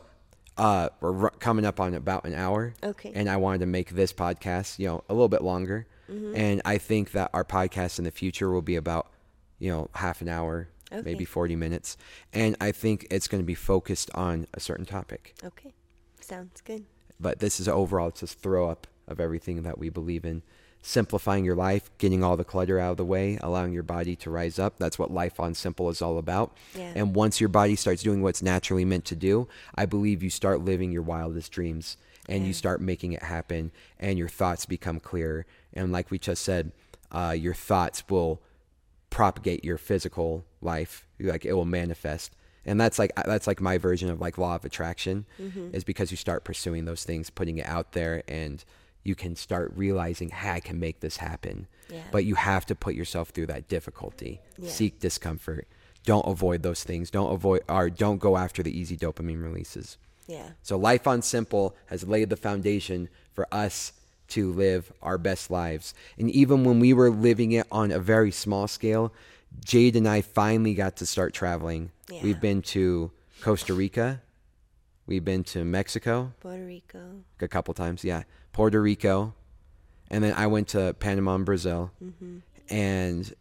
uh, 0.57 0.89
we're 1.01 1.30
coming 1.32 1.66
up 1.66 1.80
on 1.80 1.93
about 1.93 2.26
an 2.26 2.34
hour. 2.34 2.74
Okay. 2.84 3.11
And 3.13 3.30
I 3.30 3.38
wanted 3.38 3.59
to 3.59 3.66
make 3.66 3.91
this 3.91 4.13
podcast, 4.13 4.80
you 4.80 4.88
know, 4.88 5.03
a 5.09 5.13
little 5.13 5.28
bit 5.28 5.41
longer. 5.41 5.86
Mm-hmm. 6.09 6.36
And 6.36 6.61
I 6.66 6.78
think 6.78 7.11
that 7.11 7.30
our 7.34 7.43
podcast 7.43 7.99
in 7.99 8.05
the 8.05 8.11
future 8.11 8.49
will 8.49 8.61
be 8.61 8.76
about, 8.76 9.07
you 9.59 9.70
know, 9.70 9.89
half 9.95 10.22
an 10.22 10.30
hour, 10.30 10.70
okay. 10.91 11.01
maybe 11.03 11.26
40 11.26 11.55
minutes. 11.55 11.97
And 12.32 12.55
I 12.61 12.72
think 12.72 13.07
it's 13.09 13.28
going 13.28 13.41
to 13.41 13.45
be 13.45 13.55
focused 13.55 14.09
on 14.13 14.47
a 14.53 14.59
certain 14.59 14.86
topic. 14.86 15.36
Okay. 15.43 15.74
Sounds 16.22 16.61
good. 16.61 16.86
But 17.20 17.39
this 17.39 17.59
is 17.59 17.68
overall 17.68 18.09
it's 18.09 18.22
just 18.22 18.39
throw 18.39 18.70
up 18.70 18.88
of 19.07 19.20
everything 19.20 19.63
that 19.63 19.78
we 19.78 19.89
believe 19.89 20.26
in. 20.26 20.41
Simplifying 20.88 21.44
your 21.44 21.56
life, 21.56 21.90
getting 21.98 22.24
all 22.24 22.38
the 22.38 22.44
clutter 22.44 22.78
out 22.80 22.92
of 22.92 22.98
the 22.98 23.06
way, 23.06 23.40
allowing 23.42 23.74
your 23.74 23.82
body 23.84 24.16
to 24.18 24.30
rise 24.30 24.60
up. 24.60 24.78
That's 24.78 25.00
what 25.00 25.12
life 25.12 25.40
on 25.40 25.56
simple 25.56 25.90
is 25.90 26.00
all 26.00 26.20
about. 26.20 26.56
Yeah. 26.76 26.92
And 26.96 27.16
once 27.16 27.40
your 27.40 27.50
body 27.50 27.76
starts 27.76 28.04
doing 28.04 28.22
what's 28.22 28.44
naturally 28.44 28.86
meant 28.86 29.06
to 29.06 29.16
do, 29.16 29.48
I 29.74 29.88
believe 29.88 30.22
you 30.22 30.30
start 30.30 30.64
living 30.64 30.92
your 30.92 31.02
wildest 31.02 31.52
dreams 31.52 31.98
and 32.28 32.42
yeah. 32.42 32.48
you 32.48 32.54
start 32.54 32.82
making 32.82 33.14
it 33.14 33.24
happen 33.24 33.72
and 34.00 34.18
your 34.18 34.28
thoughts 34.28 34.66
become 34.66 35.00
clearer 35.00 35.46
and 35.74 35.92
like 35.92 36.12
we 36.12 36.20
just 36.20 36.44
said 36.44 36.72
uh, 37.12 37.36
your 37.38 37.54
thoughts 37.54 38.04
will 38.10 38.42
propagate 39.10 39.64
your 39.64 39.78
physical 39.78 40.46
life 40.62 41.08
like 41.20 41.46
it 41.46 41.54
will 41.54 41.66
manifest 41.66 42.36
and 42.66 42.82
that's 42.82 43.00
like 43.00 43.12
that's 43.26 43.48
like 43.48 43.62
my 43.62 43.78
version 43.78 44.10
of 44.10 44.20
like 44.20 44.38
law 44.38 44.56
of 44.56 44.66
attraction 44.66 45.26
mm-hmm. 45.40 45.70
is 45.74 45.84
because 45.84 46.12
you 46.12 46.18
start 46.18 46.44
pursuing 46.44 46.86
those 46.86 47.04
things 47.04 47.30
putting 47.30 47.58
it 47.58 47.68
out 47.68 47.94
there 47.94 48.24
and 48.28 48.66
you 49.06 49.16
can 49.16 49.36
start 49.36 49.72
realizing 49.76 50.30
hey 50.30 50.51
i 50.51 50.60
can 50.60 50.80
make 50.80 50.99
this 50.99 51.18
happen 51.18 51.68
yeah. 51.89 52.01
but 52.12 52.26
you 52.26 52.36
have 52.36 52.66
to 52.66 52.76
put 52.76 52.95
yourself 52.95 53.30
through 53.30 53.45
that 53.45 53.68
difficulty 53.68 54.41
yeah. 54.58 54.70
seek 54.70 54.99
discomfort 54.99 55.68
don't 56.03 56.28
avoid 56.28 56.64
those 56.64 56.84
things 56.84 57.10
don't 57.10 57.32
avoid 57.32 57.62
or 57.70 57.89
don't 57.89 58.20
go 58.20 58.38
after 58.38 58.62
the 58.62 58.78
easy 58.78 58.97
dopamine 58.97 59.41
releases 59.41 59.97
yeah. 60.28 60.49
So 60.62 60.78
Life 60.78 61.08
on 61.08 61.22
Simple 61.22 61.76
has 61.88 62.08
laid 62.08 62.30
the 62.30 62.36
foundation 62.36 63.10
for 63.34 63.47
us 63.51 63.93
to 64.30 64.51
live 64.51 64.91
our 65.01 65.18
best 65.18 65.51
lives. 65.51 65.93
And 66.18 66.30
even 66.32 66.64
when 66.64 66.80
we 66.80 66.93
were 66.93 67.12
living 67.12 67.51
it 67.51 67.68
on 67.72 67.91
a 67.91 67.99
very 67.99 68.32
small 68.32 68.68
scale, 68.68 69.14
Jade 69.64 69.95
and 69.95 70.08
I 70.08 70.22
finally 70.22 70.74
got 70.74 70.95
to 70.97 71.06
start 71.06 71.34
traveling. 71.34 71.91
Yeah. 72.10 72.22
We've 72.24 72.41
been 72.41 72.62
to 72.64 73.12
Costa 73.41 73.74
Rica. 73.74 74.22
We've 75.08 75.24
been 75.24 75.43
to 75.45 75.64
Mexico. 75.64 76.34
Puerto 76.39 76.66
Rico. 76.66 77.24
A 77.39 77.47
couple 77.47 77.74
times, 77.74 78.03
yeah. 78.03 78.24
Puerto 78.51 78.82
Rico. 78.82 79.34
And 80.10 80.24
then 80.24 80.34
I 80.34 80.47
went 80.47 80.70
to 80.70 80.95
Panama 80.99 81.36
and 81.36 81.45
Brazil. 81.45 81.91
Mm-hmm. 82.03 82.38
And 82.70 83.34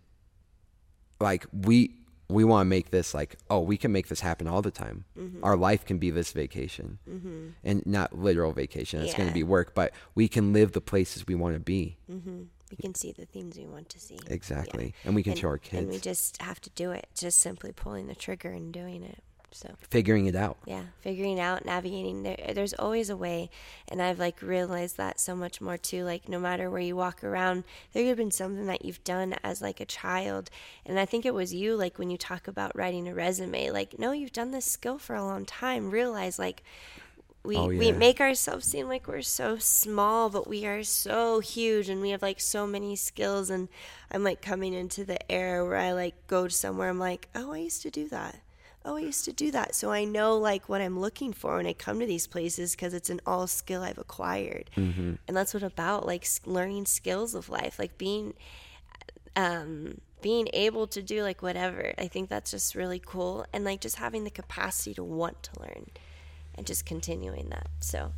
like 1.21 1.47
we 1.53 1.95
we 2.29 2.45
want 2.45 2.67
to 2.67 2.69
make 2.69 2.91
this 2.91 3.15
like, 3.15 3.37
oh, 3.51 3.61
we 3.61 3.77
can 3.77 3.93
make 3.93 4.09
this 4.09 4.21
happen 4.21 4.47
all 4.47 4.63
the 4.63 4.71
time. 4.71 5.05
Mm-hmm. 5.19 5.45
Our 5.45 5.57
life 5.57 5.85
can 5.85 5.99
be 5.99 6.11
this 6.11 6.33
vacation, 6.33 6.99
mm-hmm. 7.09 7.49
and 7.63 7.87
not 7.87 8.19
literal 8.19 8.53
vacation. 8.53 9.01
It's 9.01 9.13
yeah. 9.13 9.19
going 9.19 9.29
to 9.29 9.35
be 9.35 9.43
work, 9.43 9.75
but 9.75 9.93
we 10.15 10.29
can 10.29 10.53
live 10.53 10.73
the 10.73 10.81
places 10.81 11.27
we 11.27 11.35
want 11.35 11.55
to 11.55 11.61
be. 11.61 11.97
Mm-hmm. 12.11 12.43
We 12.71 12.77
can 12.79 12.95
see 12.95 13.13
the 13.13 13.27
things 13.27 13.57
we 13.57 13.67
want 13.67 13.89
to 13.91 14.01
see. 14.01 14.19
Exactly, 14.27 14.87
yeah. 14.87 15.07
and 15.07 15.15
we 15.15 15.23
can 15.23 15.33
and, 15.33 15.41
show 15.41 15.49
our 15.49 15.59
kids. 15.59 15.83
And 15.83 15.91
we 15.91 15.99
just 15.99 16.41
have 16.43 16.61
to 16.63 16.71
do 16.71 16.93
it. 16.93 17.07
Just 17.17 17.41
simply 17.41 17.73
pulling 17.73 18.07
the 18.07 18.15
trigger 18.15 18.51
and 18.51 18.73
doing 18.73 19.03
it. 19.03 19.23
So 19.55 19.71
figuring 19.89 20.27
it 20.27 20.35
out. 20.35 20.57
Yeah, 20.67 20.83
figuring 20.99 21.39
out, 21.39 21.65
navigating. 21.65 22.25
There, 22.25 22.37
there's 22.55 22.75
always 22.75 23.09
a 23.09 23.17
way, 23.17 23.51
and 23.87 24.03
I've 24.03 24.19
like 24.19 24.43
realized 24.43 24.97
that 24.97 25.21
so 25.21 25.37
much 25.37 25.61
more 25.61 25.79
too. 25.79 26.03
Like 26.03 26.29
no 26.29 26.41
matter 26.41 26.69
where 26.69 26.81
you 26.81 26.97
walk 26.97 27.23
around, 27.23 27.63
there 27.93 28.03
could 28.03 28.09
have 28.09 28.17
been 28.17 28.33
something 28.33 28.67
that 28.67 28.85
you've 28.85 29.05
done 29.05 29.37
as 29.45 29.63
like 29.63 29.79
a 29.79 29.87
child, 29.87 30.51
and 30.85 30.99
I 30.99 31.07
think 31.07 31.25
it 31.25 31.35
was 31.35 31.55
you. 31.55 31.77
Like 31.77 32.01
when 32.01 32.11
you 32.11 32.19
talk 32.19 32.49
about 32.49 32.75
writing 32.75 33.07
a 33.07 33.15
resume, 33.15 33.71
like 33.71 33.97
no, 33.97 34.11
you've 34.11 34.33
done 34.33 34.51
this 34.51 34.67
skill 34.67 34.99
for 34.99 35.15
a 35.15 35.25
long 35.25 35.45
time. 35.45 35.93
Realize 35.93 36.37
like 36.37 36.65
we 37.45 37.57
oh, 37.57 37.71
yeah. 37.71 37.79
we 37.79 37.93
make 37.93 38.21
ourselves 38.21 38.67
seem 38.67 38.89
like 38.89 39.07
we're 39.07 39.23
so 39.23 39.57
small, 39.57 40.31
but 40.31 40.49
we 40.49 40.67
are 40.67 40.83
so 40.83 41.39
huge, 41.39 41.89
and 41.89 42.01
we 42.01 42.11
have 42.11 42.23
like 42.23 42.41
so 42.41 42.67
many 42.67 42.97
skills. 42.97 43.51
And 43.51 43.69
I'm 44.11 44.25
like 44.25 44.43
coming 44.43 44.75
into 44.75 45.05
the 45.05 45.31
era 45.31 45.65
where 45.65 45.77
I 45.77 45.93
like 45.93 46.27
go 46.27 46.49
somewhere, 46.49 46.89
I'm 46.89 46.99
like, 46.99 47.29
oh, 47.37 47.53
I 47.53 47.59
used 47.59 47.83
to 47.83 47.91
do 47.91 48.09
that 48.09 48.41
oh, 48.85 48.97
I 48.97 49.01
used 49.01 49.25
to 49.25 49.33
do 49.33 49.51
that. 49.51 49.75
So 49.75 49.91
I 49.91 50.05
know 50.05 50.37
like 50.37 50.69
what 50.69 50.81
I'm 50.81 50.99
looking 50.99 51.33
for 51.33 51.57
when 51.57 51.67
I 51.67 51.73
come 51.73 52.01
to 52.01 52.07
these 52.07 52.27
places 52.27 52.73
because 52.73 52.93
it's 52.93 53.11
an 53.11 53.21
all 53.27 53.47
skill 53.47 53.83
I've 53.83 53.99
acquired. 53.99 54.71
Mm-hmm. 54.77 55.15
And 55.27 55.37
that's 55.37 55.55
what 55.55 55.63
about 55.63 56.07
like 56.07 56.27
learning 56.45 56.87
skills 56.87 57.35
of 57.35 57.49
life, 57.49 57.79
like 57.79 57.97
being, 57.97 58.35
um, 59.37 60.01
being 60.21 60.49
able 60.53 60.87
to 60.89 61.03
do 61.03 61.23
like 61.23 61.43
whatever. 61.43 61.93
I 61.99 62.09
think 62.09 62.29
that's 62.29 62.51
just 62.51 62.75
really 62.75 63.01
cool. 63.05 63.47
And 63.53 63.65
like 63.65 63.81
just 63.81 63.97
having 63.97 64.25
the 64.25 64.31
capacity 64.31 64.95
to 64.95 65.05
want 65.05 65.43
to 65.45 65.61
learn 65.61 65.87
and 66.55 66.67
just 66.67 66.85
continuing 66.85 67.49
that. 67.51 67.69
So 67.81 68.13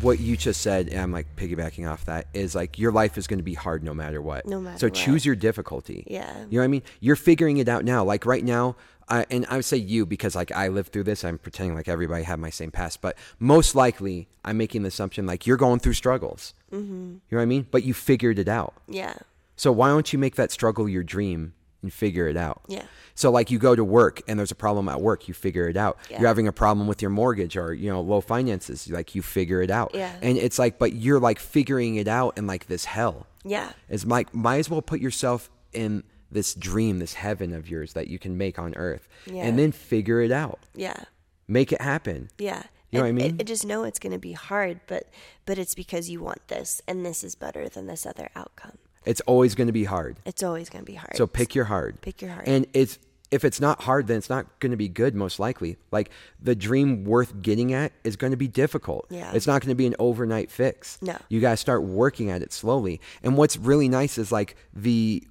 what 0.00 0.20
you 0.20 0.36
just 0.36 0.60
said, 0.60 0.88
and 0.88 1.00
I'm 1.00 1.12
like 1.12 1.34
piggybacking 1.36 1.90
off 1.90 2.04
that, 2.04 2.28
is 2.32 2.54
like 2.54 2.78
your 2.78 2.92
life 2.92 3.18
is 3.18 3.26
going 3.26 3.40
to 3.40 3.44
be 3.44 3.54
hard 3.54 3.82
no 3.82 3.92
matter 3.92 4.22
what. 4.22 4.46
No 4.46 4.60
matter 4.60 4.78
so 4.78 4.86
what. 4.86 4.94
choose 4.94 5.26
your 5.26 5.34
difficulty. 5.34 6.04
Yeah. 6.06 6.32
You 6.48 6.58
know 6.58 6.58
what 6.58 6.64
I 6.64 6.68
mean? 6.68 6.82
You're 7.00 7.16
figuring 7.16 7.56
it 7.56 7.68
out 7.68 7.84
now. 7.84 8.04
Like 8.04 8.24
right 8.24 8.44
now, 8.44 8.76
I, 9.10 9.26
and 9.30 9.44
I 9.50 9.56
would 9.56 9.64
say 9.64 9.76
you 9.76 10.06
because 10.06 10.36
like 10.36 10.52
I 10.52 10.68
lived 10.68 10.92
through 10.92 11.04
this. 11.04 11.24
I'm 11.24 11.36
pretending 11.36 11.74
like 11.74 11.88
everybody 11.88 12.22
had 12.22 12.38
my 12.38 12.50
same 12.50 12.70
past, 12.70 13.00
but 13.00 13.18
most 13.38 13.74
likely 13.74 14.28
I'm 14.44 14.56
making 14.56 14.82
the 14.82 14.88
assumption 14.88 15.26
like 15.26 15.46
you're 15.46 15.56
going 15.56 15.80
through 15.80 15.94
struggles. 15.94 16.54
Mm-hmm. 16.72 16.92
You 16.92 17.20
know 17.30 17.38
what 17.38 17.42
I 17.42 17.46
mean? 17.46 17.66
But 17.70 17.82
you 17.82 17.92
figured 17.92 18.38
it 18.38 18.48
out. 18.48 18.74
Yeah. 18.86 19.14
So 19.56 19.72
why 19.72 19.88
don't 19.88 20.12
you 20.12 20.18
make 20.18 20.36
that 20.36 20.52
struggle 20.52 20.88
your 20.88 21.02
dream 21.02 21.54
and 21.82 21.92
figure 21.92 22.28
it 22.28 22.36
out? 22.36 22.62
Yeah. 22.68 22.84
So 23.14 23.30
like 23.30 23.50
you 23.50 23.58
go 23.58 23.74
to 23.74 23.84
work 23.84 24.22
and 24.28 24.38
there's 24.38 24.52
a 24.52 24.56
problem 24.56 24.88
at 24.88 25.00
work, 25.00 25.26
you 25.26 25.34
figure 25.34 25.68
it 25.68 25.76
out. 25.76 25.98
Yeah. 26.08 26.20
You're 26.20 26.28
having 26.28 26.46
a 26.48 26.52
problem 26.52 26.86
with 26.86 27.02
your 27.02 27.10
mortgage 27.10 27.56
or 27.56 27.74
you 27.74 27.90
know 27.90 28.00
low 28.00 28.20
finances, 28.20 28.88
like 28.88 29.14
you 29.16 29.22
figure 29.22 29.60
it 29.60 29.70
out. 29.70 29.90
Yeah. 29.92 30.14
And 30.22 30.38
it's 30.38 30.58
like, 30.58 30.78
but 30.78 30.92
you're 30.92 31.20
like 31.20 31.40
figuring 31.40 31.96
it 31.96 32.08
out 32.08 32.38
in 32.38 32.46
like 32.46 32.68
this 32.68 32.84
hell. 32.84 33.26
Yeah. 33.44 33.72
It's 33.88 34.06
like 34.06 34.32
might 34.32 34.58
as 34.58 34.70
well 34.70 34.82
put 34.82 35.00
yourself 35.00 35.50
in 35.72 36.04
this 36.30 36.54
dream, 36.54 36.98
this 36.98 37.14
heaven 37.14 37.52
of 37.52 37.68
yours 37.68 37.92
that 37.94 38.08
you 38.08 38.18
can 38.18 38.36
make 38.38 38.58
on 38.58 38.74
earth, 38.76 39.08
Yeah. 39.26 39.44
and 39.44 39.58
then 39.58 39.72
figure 39.72 40.20
it 40.20 40.30
out. 40.32 40.60
Yeah. 40.74 41.04
Make 41.48 41.72
it 41.72 41.80
happen. 41.80 42.30
Yeah. 42.38 42.62
You 42.90 42.98
know 42.98 43.04
what 43.04 43.08
I 43.08 43.12
mean? 43.12 43.38
just 43.44 43.64
know 43.64 43.84
it's 43.84 43.98
going 44.00 44.12
to 44.12 44.18
be 44.18 44.32
hard, 44.32 44.80
but 44.88 45.08
but 45.46 45.58
it's 45.58 45.74
because 45.76 46.10
you 46.10 46.20
want 46.20 46.46
this, 46.48 46.82
and 46.88 47.06
this 47.06 47.22
is 47.22 47.34
better 47.36 47.68
than 47.68 47.86
this 47.86 48.04
other 48.04 48.28
outcome. 48.34 48.78
It's 49.04 49.20
always 49.22 49.54
going 49.54 49.68
to 49.68 49.72
be 49.72 49.84
hard. 49.84 50.18
It's 50.24 50.42
always 50.42 50.68
going 50.68 50.84
to 50.84 50.90
be 50.90 50.96
hard. 50.96 51.16
So 51.16 51.26
pick 51.26 51.54
your 51.54 51.66
hard. 51.66 52.00
Pick 52.02 52.20
your 52.20 52.32
hard. 52.32 52.48
And 52.48 52.66
it's 52.74 52.98
if 53.30 53.44
it's 53.44 53.60
not 53.60 53.82
hard, 53.82 54.08
then 54.08 54.16
it's 54.18 54.28
not 54.28 54.58
going 54.58 54.72
to 54.72 54.76
be 54.76 54.88
good. 54.88 55.14
Most 55.14 55.38
likely, 55.38 55.76
like 55.92 56.10
the 56.42 56.56
dream 56.56 57.04
worth 57.04 57.40
getting 57.40 57.72
at 57.72 57.92
is 58.02 58.16
going 58.16 58.32
to 58.32 58.36
be 58.36 58.48
difficult. 58.48 59.06
Yeah. 59.08 59.30
It's 59.32 59.46
not 59.46 59.62
going 59.62 59.68
to 59.70 59.76
be 59.76 59.86
an 59.86 59.94
overnight 60.00 60.50
fix. 60.50 60.98
No. 61.00 61.16
You 61.28 61.40
got 61.40 61.52
to 61.52 61.56
start 61.56 61.84
working 61.84 62.28
at 62.30 62.42
it 62.42 62.52
slowly. 62.52 63.00
And 63.22 63.36
what's 63.36 63.56
really 63.56 63.88
nice 63.88 64.18
is 64.18 64.32
like 64.32 64.56
the 64.74 65.22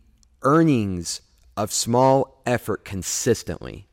earnings 0.42 1.22
of 1.58 1.72
small 1.72 2.42
effort 2.46 2.86
consistently. 2.86 3.88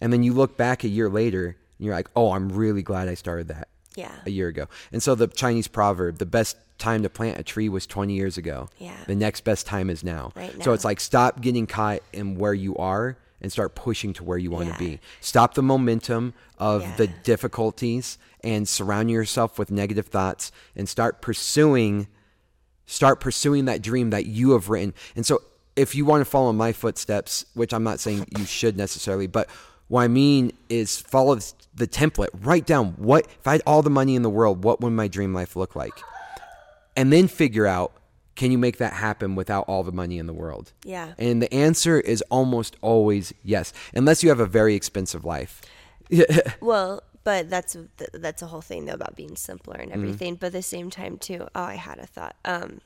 And 0.00 0.12
then 0.12 0.22
you 0.22 0.32
look 0.32 0.56
back 0.56 0.84
a 0.84 0.88
year 0.88 1.08
later 1.08 1.46
and 1.46 1.86
you're 1.86 1.94
like, 1.94 2.08
oh, 2.16 2.32
I'm 2.32 2.48
really 2.48 2.82
glad 2.82 3.08
I 3.08 3.14
started 3.14 3.48
that 3.48 3.68
yeah. 3.94 4.12
a 4.26 4.30
year 4.30 4.48
ago. 4.48 4.66
And 4.92 5.02
so 5.02 5.14
the 5.14 5.26
Chinese 5.26 5.68
proverb, 5.68 6.18
the 6.18 6.26
best 6.26 6.56
time 6.78 7.02
to 7.02 7.10
plant 7.10 7.38
a 7.38 7.42
tree 7.42 7.68
was 7.68 7.86
20 7.86 8.14
years 8.14 8.38
ago. 8.38 8.68
Yeah. 8.78 8.96
The 9.06 9.16
next 9.16 9.42
best 9.42 9.66
time 9.66 9.90
is 9.90 10.04
now. 10.04 10.32
Right 10.34 10.56
now. 10.56 10.64
So 10.64 10.72
it's 10.72 10.84
like 10.84 11.00
stop 11.00 11.40
getting 11.40 11.66
caught 11.66 12.02
in 12.12 12.36
where 12.36 12.54
you 12.54 12.76
are 12.76 13.16
and 13.40 13.52
start 13.52 13.74
pushing 13.74 14.12
to 14.14 14.24
where 14.24 14.38
you 14.38 14.50
want 14.50 14.66
Yeah. 14.66 14.72
to 14.74 14.78
be. 14.78 15.00
Stop 15.20 15.54
the 15.54 15.62
momentum 15.62 16.34
of 16.58 16.96
the 16.96 17.06
difficulties 17.06 18.18
and 18.42 18.68
surround 18.68 19.10
yourself 19.10 19.58
with 19.58 19.70
negative 19.70 20.06
thoughts 20.06 20.52
and 20.76 20.88
start 20.88 21.20
pursuing 21.20 22.08
start 22.86 23.20
pursuing 23.20 23.66
that 23.66 23.82
dream 23.82 24.08
that 24.10 24.24
you 24.24 24.52
have 24.52 24.70
written. 24.70 24.94
And 25.14 25.26
so 25.26 25.42
if 25.78 25.94
you 25.94 26.04
want 26.04 26.20
to 26.20 26.24
follow 26.24 26.52
my 26.52 26.72
footsteps, 26.72 27.44
which 27.54 27.72
I'm 27.72 27.84
not 27.84 28.00
saying 28.00 28.26
you 28.36 28.44
should 28.44 28.76
necessarily, 28.76 29.26
but 29.26 29.48
what 29.88 30.02
I 30.02 30.08
mean 30.08 30.52
is 30.68 30.98
follow 30.98 31.38
the 31.74 31.86
template. 31.86 32.28
Write 32.42 32.66
down 32.66 32.92
what 32.98 33.26
if 33.26 33.46
I 33.46 33.52
had 33.52 33.62
all 33.66 33.82
the 33.82 33.90
money 33.90 34.14
in 34.16 34.22
the 34.22 34.30
world, 34.30 34.64
what 34.64 34.80
would 34.80 34.90
my 34.90 35.08
dream 35.08 35.32
life 35.32 35.56
look 35.56 35.74
like? 35.76 35.94
And 36.96 37.12
then 37.12 37.28
figure 37.28 37.66
out 37.66 37.92
can 38.34 38.52
you 38.52 38.58
make 38.58 38.78
that 38.78 38.92
happen 38.92 39.34
without 39.34 39.64
all 39.66 39.82
the 39.82 39.90
money 39.92 40.16
in 40.18 40.26
the 40.26 40.32
world? 40.32 40.72
Yeah. 40.84 41.14
And 41.18 41.42
the 41.42 41.52
answer 41.52 41.98
is 41.98 42.22
almost 42.30 42.76
always 42.82 43.32
yes, 43.42 43.72
unless 43.94 44.22
you 44.22 44.28
have 44.28 44.38
a 44.40 44.46
very 44.46 44.74
expensive 44.74 45.24
life. 45.24 45.60
Well, 46.60 47.02
but 47.24 47.50
that's 47.50 47.76
that's 48.14 48.40
a 48.42 48.46
whole 48.46 48.60
thing 48.62 48.86
though 48.86 48.94
about 48.94 49.16
being 49.16 49.36
simpler 49.36 49.74
Mm-hmm. 49.74 49.82
and 49.82 49.92
everything. 49.92 50.34
But 50.36 50.48
at 50.48 50.52
the 50.54 50.62
same 50.62 50.88
time 50.90 51.18
too, 51.18 51.46
oh, 51.54 51.62
I 51.62 51.74
had 51.74 51.98
a 51.98 52.06
thought. 52.06 52.36
Um, 52.44 52.80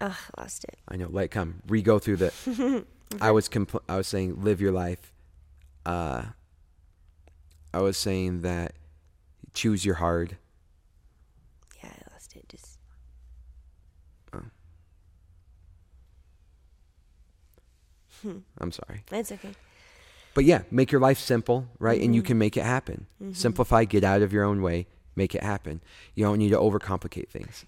oh, 0.00 0.18
I 0.36 0.40
lost 0.40 0.64
it. 0.64 0.78
I 0.88 0.96
know, 0.96 1.08
let 1.10 1.24
it 1.26 1.30
come. 1.30 1.62
Re 1.66 1.82
go 1.82 1.98
through 1.98 2.16
the. 2.16 2.84
I 3.20 3.30
was 3.30 3.48
compl- 3.48 3.82
I 3.88 3.96
was 3.96 4.06
saying 4.06 4.42
live 4.42 4.60
your 4.60 4.72
life. 4.72 5.12
Uh, 5.84 6.22
I 7.74 7.80
was 7.80 7.96
saying 7.96 8.42
that 8.42 8.74
choose 9.52 9.84
your 9.84 9.96
hard. 9.96 10.36
Yeah, 11.82 11.90
I 11.90 12.12
lost 12.14 12.36
it. 12.36 12.48
Just 12.48 12.78
I'm 18.58 18.72
sorry. 18.72 19.02
it's 19.10 19.32
okay. 19.32 19.50
But 20.34 20.44
yeah, 20.44 20.62
make 20.70 20.92
your 20.92 21.00
life 21.00 21.18
simple, 21.18 21.68
right? 21.78 22.00
And 22.00 22.14
you 22.14 22.22
can 22.22 22.38
make 22.38 22.56
it 22.56 22.64
happen. 22.64 23.06
Simplify, 23.32 23.84
get 23.84 24.04
out 24.04 24.22
of 24.22 24.32
your 24.32 24.44
own 24.44 24.62
way, 24.62 24.86
make 25.14 25.34
it 25.34 25.42
happen. 25.42 25.82
You 26.14 26.24
don't 26.24 26.38
need 26.38 26.50
to 26.50 26.56
overcomplicate 26.56 27.28
things. 27.28 27.66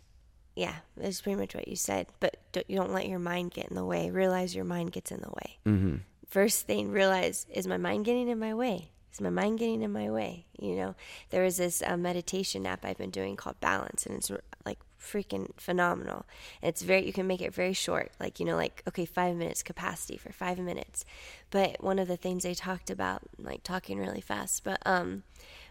Yeah, 0.55 0.75
that's 0.97 1.21
pretty 1.21 1.39
much 1.39 1.55
what 1.55 1.67
you 1.67 1.77
said. 1.77 2.07
But 2.21 2.37
don't, 2.53 2.69
you 2.71 2.77
don't 2.77 2.93
let 2.93 3.09
your 3.09 3.19
mind 3.19 3.53
get 3.53 3.69
in 3.69 3.75
the 3.75 3.85
way. 3.85 4.11
Realize 4.11 4.55
your 4.55 4.65
mind 4.65 4.93
gets 4.93 5.11
in 5.11 5.21
the 5.21 5.31
way. 5.31 5.59
Mm-hmm. 5.67 5.97
First 6.29 6.67
thing, 6.67 6.91
realize 6.91 7.47
is 7.53 7.67
my 7.67 7.77
mind 7.77 8.05
getting 8.05 8.29
in 8.29 8.39
my 8.39 8.55
way? 8.55 8.91
Is 9.13 9.21
my 9.21 9.31
mind 9.31 9.61
getting 9.61 9.83
in 9.83 9.93
my 9.93 10.11
way? 10.11 10.47
You 10.59 10.75
know, 10.75 10.95
there 11.31 11.45
is 11.45 11.57
this 11.57 11.83
uh, 11.87 11.97
meditation 11.97 12.67
app 12.67 12.85
I've 12.85 12.99
been 12.99 13.11
doing 13.11 13.37
called 13.37 13.61
Balance, 13.61 14.07
and 14.07 14.17
it's 14.17 14.31
like 14.67 14.81
freaking 15.01 15.51
phenomenal. 15.57 16.27
And 16.63 16.71
it's 16.71 16.83
very, 16.83 17.07
you 17.07 17.13
can 17.13 17.27
make 17.27 17.43
it 17.43 17.55
very 17.55 17.75
short, 17.75 18.11
like, 18.19 18.41
you 18.41 18.47
know, 18.47 18.57
like, 18.57 18.83
okay, 18.89 19.05
five 19.05 19.37
minutes 19.37 19.63
capacity 19.63 20.17
for 20.17 20.33
five 20.33 20.59
minutes. 20.59 21.05
But 21.51 21.77
one 21.83 21.99
of 21.99 22.09
the 22.09 22.17
things 22.17 22.43
they 22.43 22.55
talked 22.55 22.91
about, 22.91 23.23
like 23.39 23.63
talking 23.63 23.99
really 23.99 24.21
fast, 24.21 24.65
but, 24.65 24.81
um, 24.85 25.23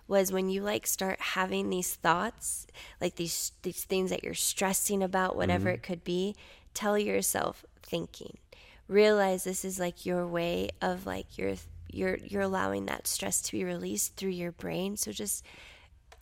was 0.07 0.31
when 0.31 0.49
you 0.49 0.61
like 0.61 0.85
start 0.85 1.19
having 1.19 1.69
these 1.69 1.95
thoughts, 1.95 2.67
like 2.99 3.15
these 3.15 3.51
these 3.61 3.83
things 3.83 4.09
that 4.09 4.23
you're 4.23 4.33
stressing 4.33 5.01
about, 5.01 5.35
whatever 5.35 5.65
mm-hmm. 5.65 5.75
it 5.75 5.83
could 5.83 6.03
be, 6.03 6.35
tell 6.73 6.97
yourself 6.97 7.65
thinking. 7.81 8.37
Realize 8.87 9.43
this 9.43 9.63
is 9.63 9.79
like 9.79 10.05
your 10.05 10.27
way 10.27 10.69
of 10.81 11.05
like 11.05 11.37
you're 11.37 11.55
you're 11.91 12.17
you're 12.17 12.41
allowing 12.41 12.85
that 12.85 13.07
stress 13.07 13.41
to 13.43 13.51
be 13.51 13.63
released 13.63 14.15
through 14.15 14.31
your 14.31 14.51
brain. 14.51 14.97
So 14.97 15.11
just 15.11 15.45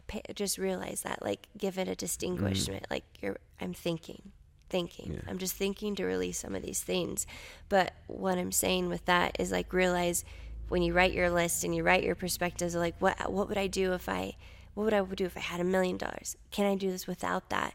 pay, 0.07 0.21
just 0.35 0.57
realize 0.57 1.01
that 1.01 1.23
like 1.23 1.47
give 1.57 1.77
it 1.77 1.87
a 1.87 1.91
mm-hmm. 1.91 1.93
distinguishment 1.93 2.85
like 2.89 3.05
you're 3.21 3.37
I'm 3.59 3.73
thinking 3.73 4.31
thinking. 4.71 5.21
I'm 5.27 5.37
just 5.37 5.55
thinking 5.55 5.95
to 5.95 6.05
release 6.05 6.39
some 6.39 6.55
of 6.55 6.63
these 6.63 6.81
things. 6.81 7.27
But 7.67 7.93
what 8.07 8.37
I'm 8.37 8.53
saying 8.53 8.87
with 8.87 9.05
that 9.05 9.35
is 9.37 9.51
like 9.51 9.73
realize 9.73 10.23
when 10.71 10.81
you 10.81 10.93
write 10.93 11.11
your 11.13 11.29
list 11.29 11.63
and 11.63 11.75
you 11.75 11.83
write 11.83 12.03
your 12.03 12.15
perspectives 12.15 12.75
like 12.75 12.95
what 12.99 13.31
what 13.31 13.47
would 13.49 13.57
I 13.57 13.67
do 13.67 13.93
if 13.93 14.07
I 14.09 14.35
what 14.73 14.85
would 14.85 14.93
I 14.93 15.03
do 15.03 15.25
if 15.25 15.35
I 15.35 15.41
had 15.41 15.59
a 15.59 15.65
million 15.65 15.97
dollars? 15.97 16.37
Can 16.49 16.65
I 16.65 16.75
do 16.75 16.89
this 16.89 17.05
without 17.05 17.49
that? 17.49 17.73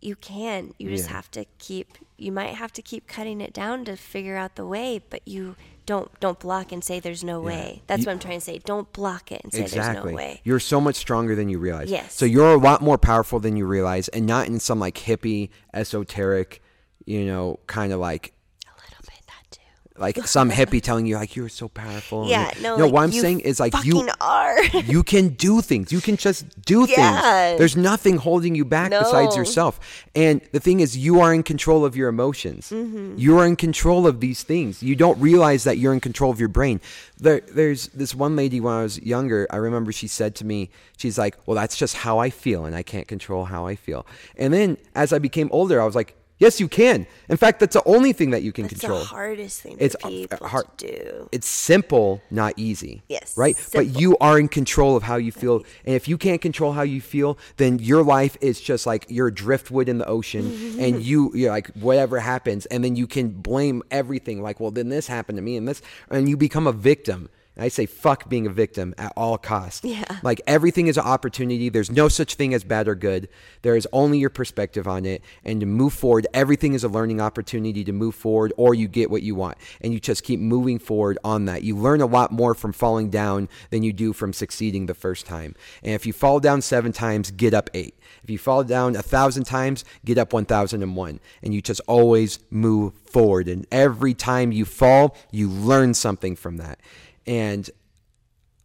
You 0.00 0.16
can. 0.16 0.74
You 0.78 0.90
just 0.90 1.08
have 1.08 1.30
to 1.30 1.46
keep 1.58 1.96
you 2.18 2.32
might 2.32 2.54
have 2.54 2.72
to 2.74 2.82
keep 2.82 3.06
cutting 3.06 3.40
it 3.40 3.52
down 3.52 3.84
to 3.86 3.96
figure 3.96 4.36
out 4.36 4.56
the 4.56 4.66
way 4.66 5.00
but 5.08 5.26
you 5.26 5.56
don't 5.86 6.18
don't 6.20 6.38
block 6.40 6.72
and 6.72 6.82
say 6.82 6.98
there's 6.98 7.22
no 7.22 7.40
way. 7.40 7.82
That's 7.86 8.00
You- 8.02 8.06
what 8.06 8.12
I'm 8.14 8.18
trying 8.18 8.38
to 8.38 8.44
say. 8.44 8.58
Don't 8.58 8.92
block 8.92 9.30
it 9.30 9.40
and 9.44 9.52
say 9.52 9.62
exactly. 9.62 9.94
there's 9.94 10.04
no 10.06 10.16
way. 10.16 10.40
You're 10.42 10.60
so 10.60 10.80
much 10.80 10.96
stronger 10.96 11.34
than 11.36 11.48
you 11.48 11.58
realize. 11.58 11.90
Yes. 11.90 12.14
So 12.14 12.24
you're 12.26 12.52
a 12.54 12.58
lot 12.58 12.80
more 12.82 12.98
powerful 12.98 13.38
than 13.38 13.56
you 13.56 13.64
realize, 13.66 14.08
and 14.08 14.26
not 14.26 14.46
in 14.48 14.58
some 14.60 14.80
like 14.80 14.96
hippie, 14.96 15.50
esoteric, 15.72 16.62
you 17.04 17.24
know, 17.26 17.60
kind 17.66 17.92
of 17.92 18.00
like 18.00 18.32
a 18.66 18.72
little 18.80 19.02
bit 19.02 19.20
that 19.26 19.50
too 19.50 19.60
like 19.96 20.16
some 20.26 20.50
hippie 20.50 20.82
telling 20.82 21.06
you 21.06 21.14
like 21.16 21.36
you're 21.36 21.48
so 21.48 21.68
powerful. 21.68 22.26
Yeah, 22.28 22.50
no. 22.60 22.76
No, 22.76 22.84
like, 22.84 22.92
what 22.92 23.02
I'm 23.02 23.12
saying 23.12 23.40
is 23.40 23.60
like 23.60 23.72
you 23.84 24.08
are. 24.20 24.62
you 24.86 25.02
can 25.02 25.28
do 25.28 25.60
things. 25.60 25.92
You 25.92 26.00
can 26.00 26.16
just 26.16 26.44
do 26.62 26.86
Yeah. 26.88 27.20
things. 27.20 27.58
There's 27.58 27.76
nothing 27.76 28.16
holding 28.16 28.54
you 28.54 28.64
back 28.64 28.90
besides 28.90 29.36
yourself. 29.36 29.78
And 30.14 30.40
the 30.52 30.60
thing 30.60 30.80
is, 30.80 30.96
you 30.96 31.20
are 31.20 31.32
in 31.32 31.42
control 31.42 31.84
of 31.84 31.94
your 31.96 32.08
emotions. 32.08 32.70
Mm-hmm. 32.70 33.14
You 33.18 33.38
are 33.38 33.46
in 33.46 33.56
control 33.56 34.06
of 34.06 34.20
these 34.20 34.42
things. 34.42 34.82
You 34.82 34.96
don't 34.96 35.18
realize 35.20 35.64
that 35.64 35.78
you're 35.78 35.92
in 35.94 36.00
control 36.00 36.30
of 36.30 36.40
your 36.40 36.48
brain. 36.48 36.80
There, 37.18 37.40
there's 37.40 37.88
this 37.88 38.14
one 38.14 38.34
lady 38.34 38.60
when 38.60 38.74
I 38.74 38.82
was 38.82 39.00
younger. 39.00 39.46
I 39.50 39.56
remember 39.56 39.92
she 39.92 40.08
said 40.08 40.34
to 40.36 40.44
me, 40.44 40.70
she's 40.96 41.16
like, 41.16 41.36
"Well, 41.46 41.54
that's 41.54 41.76
just 41.76 41.94
how 41.96 42.18
I 42.18 42.30
feel, 42.30 42.64
and 42.64 42.74
I 42.74 42.82
can't 42.82 43.06
control 43.06 43.44
how 43.44 43.66
I 43.66 43.76
feel." 43.76 44.04
And 44.36 44.52
then 44.52 44.76
as 44.96 45.12
I 45.12 45.18
became 45.20 45.48
older, 45.52 45.80
I 45.80 45.84
was 45.84 45.94
like. 45.94 46.16
Yes, 46.38 46.58
you 46.60 46.66
can. 46.68 47.06
In 47.28 47.36
fact, 47.36 47.60
that's 47.60 47.74
the 47.74 47.82
only 47.86 48.12
thing 48.12 48.30
that 48.30 48.42
you 48.42 48.52
can 48.52 48.64
That's 48.64 48.80
control. 48.80 48.98
the 48.98 49.04
hardest 49.04 49.60
thing 49.62 49.76
It's 49.78 49.94
for 50.00 50.08
a- 50.08 50.10
a 50.10 50.14
people 50.28 50.48
hard- 50.48 50.78
to 50.78 50.86
do. 50.86 51.28
it's 51.30 51.46
simple, 51.48 52.20
not 52.30 52.54
easy. 52.56 53.02
Yes, 53.08 53.34
Right? 53.36 53.56
But 53.72 53.98
you 54.00 54.16
are 54.20 54.38
in 54.38 54.48
control 54.48 54.96
of 54.96 55.04
how 55.04 55.16
you 55.16 55.30
feel. 55.30 55.62
And 55.84 55.94
if 55.94 56.08
you 56.08 56.18
can't 56.18 56.40
control 56.40 56.72
how 56.72 56.82
you 56.82 57.00
feel, 57.00 57.38
then 57.56 57.78
your 57.78 58.02
life 58.02 58.36
is 58.40 58.60
just 58.60 58.84
like 58.84 59.06
you're 59.08 59.30
driftwood 59.30 59.88
in 59.88 59.98
the 59.98 60.06
ocean 60.06 60.44
mm-hmm. 60.50 60.80
and 60.80 61.02
you 61.02 61.30
you're 61.34 61.50
like 61.52 61.68
whatever 61.74 62.18
happens 62.18 62.66
and 62.66 62.82
then 62.84 62.96
you 62.96 63.06
can 63.06 63.28
blame 63.30 63.82
everything 63.92 64.42
like, 64.42 64.58
well, 64.58 64.72
then 64.72 64.88
this 64.88 65.06
happened 65.06 65.36
to 65.38 65.42
me 65.42 65.56
and 65.56 65.68
this 65.68 65.82
and 66.10 66.28
you 66.28 66.36
become 66.36 66.66
a 66.66 66.72
victim. 66.72 67.28
I 67.56 67.68
say 67.68 67.86
fuck 67.86 68.28
being 68.28 68.46
a 68.46 68.50
victim 68.50 68.94
at 68.98 69.12
all 69.16 69.38
costs. 69.38 69.84
Yeah. 69.84 70.18
Like 70.22 70.40
everything 70.46 70.88
is 70.88 70.98
an 70.98 71.04
opportunity. 71.04 71.68
There's 71.68 71.90
no 71.90 72.08
such 72.08 72.34
thing 72.34 72.52
as 72.52 72.64
bad 72.64 72.88
or 72.88 72.96
good. 72.96 73.28
There 73.62 73.76
is 73.76 73.86
only 73.92 74.18
your 74.18 74.30
perspective 74.30 74.88
on 74.88 75.04
it. 75.04 75.22
And 75.44 75.60
to 75.60 75.66
move 75.66 75.92
forward, 75.92 76.26
everything 76.34 76.74
is 76.74 76.82
a 76.82 76.88
learning 76.88 77.20
opportunity 77.20 77.84
to 77.84 77.92
move 77.92 78.16
forward, 78.16 78.52
or 78.56 78.74
you 78.74 78.88
get 78.88 79.10
what 79.10 79.22
you 79.22 79.36
want. 79.36 79.56
And 79.80 79.92
you 79.92 80.00
just 80.00 80.24
keep 80.24 80.40
moving 80.40 80.80
forward 80.80 81.18
on 81.22 81.44
that. 81.44 81.62
You 81.62 81.76
learn 81.76 82.00
a 82.00 82.06
lot 82.06 82.32
more 82.32 82.54
from 82.54 82.72
falling 82.72 83.10
down 83.10 83.48
than 83.70 83.84
you 83.84 83.92
do 83.92 84.12
from 84.12 84.32
succeeding 84.32 84.86
the 84.86 84.94
first 84.94 85.24
time. 85.24 85.54
And 85.82 85.92
if 85.92 86.06
you 86.06 86.12
fall 86.12 86.40
down 86.40 86.60
seven 86.60 86.92
times, 86.92 87.30
get 87.30 87.54
up 87.54 87.70
eight. 87.72 87.94
If 88.24 88.30
you 88.30 88.38
fall 88.38 88.64
down 88.64 88.96
a 88.96 89.02
thousand 89.02 89.44
times, 89.44 89.84
get 90.04 90.18
up 90.18 90.32
1001. 90.32 91.20
And 91.42 91.54
you 91.54 91.62
just 91.62 91.80
always 91.86 92.40
move 92.50 92.94
forward. 93.04 93.48
And 93.48 93.66
every 93.70 94.14
time 94.14 94.50
you 94.50 94.64
fall, 94.64 95.16
you 95.30 95.48
learn 95.48 95.94
something 95.94 96.34
from 96.34 96.56
that. 96.56 96.80
And 97.26 97.68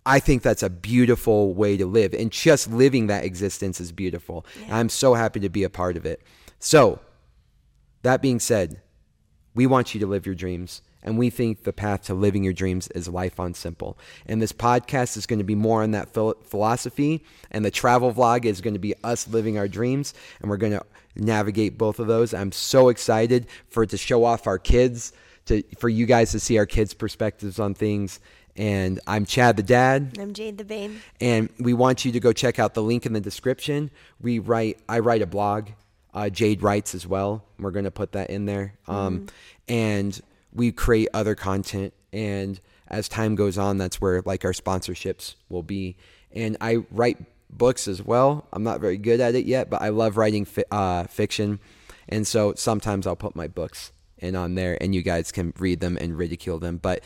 I 0.06 0.20
think 0.20 0.42
that's 0.42 0.64
a 0.64 0.70
beautiful 0.70 1.54
way 1.54 1.78
to 1.78 1.86
live. 1.86 2.14
And 2.14 2.32
just 2.32 2.72
living 2.72 3.08
that 3.08 3.24
existence 3.24 3.80
is 3.80 3.92
beautiful. 3.92 4.46
And 4.64 4.74
I'm 4.74 4.90
so 4.90 5.14
happy 5.14 5.40
to 5.42 5.50
be 5.50 5.64
a 5.64 5.70
part 5.70 5.98
of 5.98 6.06
it. 6.06 6.22
So, 6.60 7.00
that 8.02 8.22
being 8.22 8.40
said, 8.40 8.82
we 9.56 9.68
want 9.68 9.94
you 9.94 10.00
to 10.00 10.08
live 10.08 10.26
your 10.26 10.36
dreams. 10.36 10.82
And 11.02 11.18
we 11.18 11.30
think 11.30 11.64
the 11.64 11.74
path 11.74 12.04
to 12.04 12.14
living 12.14 12.44
your 12.44 12.54
dreams 12.54 12.90
is 12.90 13.08
life 13.08 13.40
on 13.40 13.54
simple. 13.54 13.98
And 14.26 14.42
this 14.42 14.52
podcast 14.52 15.16
is 15.16 15.26
going 15.26 15.40
to 15.40 15.46
be 15.46 15.56
more 15.56 15.82
on 15.82 15.92
that 15.92 16.10
philosophy. 16.14 17.24
And 17.52 17.64
the 17.64 17.72
travel 17.72 18.14
vlog 18.14 18.46
is 18.46 18.62
going 18.62 18.74
to 18.74 18.80
be 18.80 18.96
us 19.04 19.28
living 19.28 19.58
our 19.58 19.68
dreams. 19.68 20.14
And 20.42 20.50
we're 20.50 20.58
going 20.58 20.74
to 20.74 20.86
navigate 21.16 21.78
both 21.78 22.00
of 22.00 22.08
those. 22.08 22.34
I'm 22.34 22.52
so 22.52 22.90
excited 22.90 23.48
for 23.70 23.84
it 23.84 23.92
to 23.92 23.98
show 23.98 24.26
off 24.26 24.46
our 24.46 24.60
kids, 24.60 25.14
to, 25.46 25.64
for 25.78 25.88
you 25.88 26.06
guys 26.06 26.32
to 26.32 26.40
see 26.40 26.58
our 26.58 26.66
kids' 26.66 26.94
perspectives 26.94 27.60
on 27.60 27.74
things. 27.74 28.20
And 28.56 29.00
I'm 29.08 29.26
Chad 29.26 29.56
the 29.58 29.64
dad 29.64 30.18
I'm 30.20 30.34
Jade 30.34 30.58
the 30.58 30.66
Babe. 30.66 30.92
and 31.22 31.50
we 31.60 31.74
want 31.74 32.04
you 32.06 32.12
to 32.12 32.20
go 32.20 32.34
check 32.34 32.60
out 32.60 32.74
the 32.74 32.84
link 32.84 33.06
in 33.06 33.14
the 33.14 33.22
description. 33.22 33.90
We 34.22 34.40
write, 34.40 34.80
I 34.90 35.00
write 35.00 35.22
a 35.22 35.28
blog. 35.28 35.70
Uh, 36.14 36.30
Jade 36.30 36.62
writes 36.62 36.96
as 36.96 37.06
well. 37.08 37.46
We're 37.60 37.72
going 37.72 37.86
to 37.86 37.92
put 37.92 38.14
that 38.14 38.30
in 38.30 38.46
there. 38.46 38.74
Um, 38.88 39.28
and 39.68 40.20
we 40.52 40.72
create 40.72 41.10
other 41.14 41.36
content. 41.36 41.94
And 42.12 42.60
as 42.88 43.08
time 43.08 43.36
goes 43.36 43.58
on, 43.58 43.78
that's 43.78 44.02
where 44.02 44.22
like 44.26 44.44
our 44.44 44.52
sponsorships 44.52 45.36
will 45.50 45.64
be. 45.64 45.96
And 46.32 46.58
I 46.60 46.78
write 46.92 47.18
books 47.50 47.88
as 47.88 48.02
well. 48.04 48.48
I'm 48.52 48.64
not 48.64 48.82
very 48.82 48.98
good 48.98 49.20
at 49.22 49.36
it 49.36 49.46
yet, 49.46 49.70
but 49.70 49.82
I 49.82 49.90
love 49.90 50.18
writing 50.18 50.46
fi- 50.46 50.66
uh, 50.72 51.06
fiction. 51.06 51.60
And 52.08 52.26
so 52.28 52.54
sometimes 52.56 53.06
I'll 53.08 53.16
put 53.16 53.36
my 53.36 53.48
books 53.48 53.92
in 54.18 54.36
on 54.36 54.56
there, 54.56 54.78
and 54.82 54.94
you 54.94 55.02
guys 55.02 55.32
can 55.32 55.54
read 55.60 55.80
them 55.80 55.98
and 56.02 56.18
ridicule 56.18 56.60
them. 56.60 56.78
But 56.78 57.04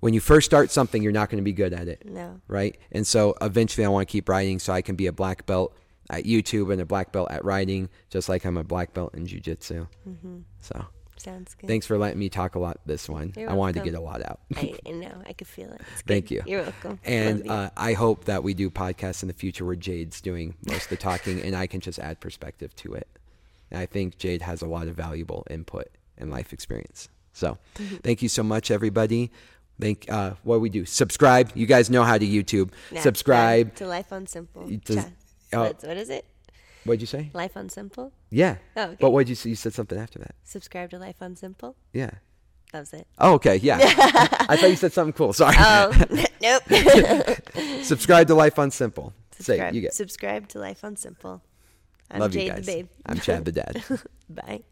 when 0.00 0.14
you 0.14 0.20
first 0.20 0.46
start 0.46 0.70
something, 0.70 1.02
you're 1.02 1.12
not 1.12 1.30
going 1.30 1.38
to 1.38 1.44
be 1.44 1.52
good 1.52 1.72
at 1.72 1.88
it 1.88 2.02
No. 2.06 2.40
right? 2.48 2.76
And 2.92 3.06
so 3.06 3.34
eventually 3.40 3.84
I 3.84 3.88
want 3.88 4.08
to 4.08 4.12
keep 4.12 4.28
writing 4.28 4.58
so 4.58 4.72
I 4.72 4.82
can 4.82 4.96
be 4.96 5.06
a 5.06 5.12
black 5.12 5.46
belt 5.46 5.74
at 6.08 6.24
YouTube 6.24 6.72
and 6.72 6.80
a 6.80 6.86
black 6.86 7.12
belt 7.12 7.30
at 7.30 7.44
writing, 7.44 7.88
just 8.08 8.28
like 8.28 8.44
I'm 8.44 8.56
a 8.56 8.64
black 8.64 8.92
belt 8.94 9.14
in 9.14 9.26
jujitsu. 9.26 9.86
So 10.60 10.84
Sounds 11.16 11.54
good. 11.54 11.66
thanks 11.68 11.86
for 11.86 11.98
letting 11.98 12.18
me 12.18 12.28
talk 12.30 12.54
a 12.54 12.58
lot 12.58 12.80
this 12.86 13.08
one. 13.08 13.32
You're 13.36 13.50
I 13.50 13.52
wanted 13.52 13.74
to 13.74 13.84
get 13.84 13.94
a 13.94 14.00
lot 14.00 14.22
out. 14.24 14.40
I, 14.56 14.74
I 14.86 14.90
know. 14.92 15.22
I 15.26 15.34
could 15.34 15.46
feel 15.46 15.70
it. 15.70 15.82
Thank 16.06 16.30
you. 16.30 16.42
You're 16.46 16.62
welcome. 16.62 16.98
And 17.04 17.44
you. 17.44 17.50
uh, 17.52 17.68
I 17.76 17.92
hope 17.92 18.24
that 18.24 18.42
we 18.42 18.54
do 18.54 18.70
podcasts 18.70 19.22
in 19.22 19.28
the 19.28 19.34
future 19.34 19.64
where 19.66 19.76
Jade's 19.76 20.20
doing 20.22 20.54
most 20.66 20.84
of 20.84 20.88
the 20.88 20.96
talking 20.96 21.40
and 21.42 21.54
I 21.54 21.66
can 21.66 21.80
just 21.80 21.98
add 21.98 22.20
perspective 22.20 22.74
to 22.76 22.94
it. 22.94 23.06
And 23.70 23.78
I 23.78 23.86
think 23.86 24.16
Jade 24.16 24.42
has 24.42 24.62
a 24.62 24.66
lot 24.66 24.88
of 24.88 24.96
valuable 24.96 25.46
input 25.50 25.88
and 26.18 26.30
life 26.30 26.52
experience. 26.54 27.08
So 27.34 27.58
Mm-hmm. 27.76 27.96
thank 27.98 28.22
you 28.22 28.28
so 28.28 28.42
much, 28.42 28.70
everybody. 28.70 29.30
Thank 29.80 30.10
uh, 30.10 30.34
what 30.42 30.56
do 30.56 30.60
we 30.60 30.68
do? 30.70 30.84
Subscribe. 30.84 31.50
You 31.54 31.66
guys 31.66 31.90
know 31.90 32.04
how 32.04 32.18
to 32.18 32.26
YouTube. 32.26 32.70
Subscribe. 32.98 33.74
to 33.76 33.86
Life 33.86 34.12
on 34.12 34.26
Simple. 34.26 34.68
Just- 34.68 35.08
oh. 35.52 35.72
What 35.82 35.96
is 35.96 36.10
it? 36.10 36.26
What'd 36.84 37.00
you 37.00 37.06
say? 37.06 37.30
Life 37.34 37.56
on 37.56 37.68
Simple. 37.68 38.12
Yeah. 38.30 38.56
Oh, 38.76 38.84
okay. 38.84 38.96
But 39.00 39.10
what'd 39.10 39.28
you 39.28 39.34
say? 39.34 39.50
You 39.50 39.56
said 39.56 39.74
something 39.74 39.98
after 39.98 40.18
that. 40.20 40.34
Subscribe 40.44 40.90
to 40.90 40.98
Life 40.98 41.16
on 41.20 41.36
Simple. 41.36 41.76
Yeah. 41.92 42.10
That 42.72 42.80
was 42.80 42.92
it. 42.94 43.06
Oh, 43.18 43.34
okay. 43.34 43.56
Yeah. 43.56 43.78
I 43.82 44.56
thought 44.56 44.70
you 44.70 44.76
said 44.76 44.92
something 44.92 45.12
cool. 45.12 45.32
Sorry. 45.32 45.56
Oh, 45.58 45.92
nope. 46.42 46.62
Subscribe 47.84 48.28
to 48.28 48.34
Life 48.34 48.58
on 48.58 48.70
Simple. 48.70 49.12
Say 49.32 49.56
subscribe, 49.56 49.72
it. 49.72 49.76
You 49.76 49.80
get. 49.82 49.94
subscribe 49.94 50.48
to 50.48 50.58
Life 50.58 50.84
on 50.84 50.96
Simple. 50.96 51.42
I'm 52.10 52.20
Love 52.20 52.32
Jade 52.32 52.44
you 52.44 52.52
guys. 52.52 52.66
the 52.66 52.72
Babe. 52.72 52.88
I'm 53.06 53.18
Chad 53.20 53.44
the 53.44 53.52
Dad. 53.52 53.84
Bye. 54.28 54.62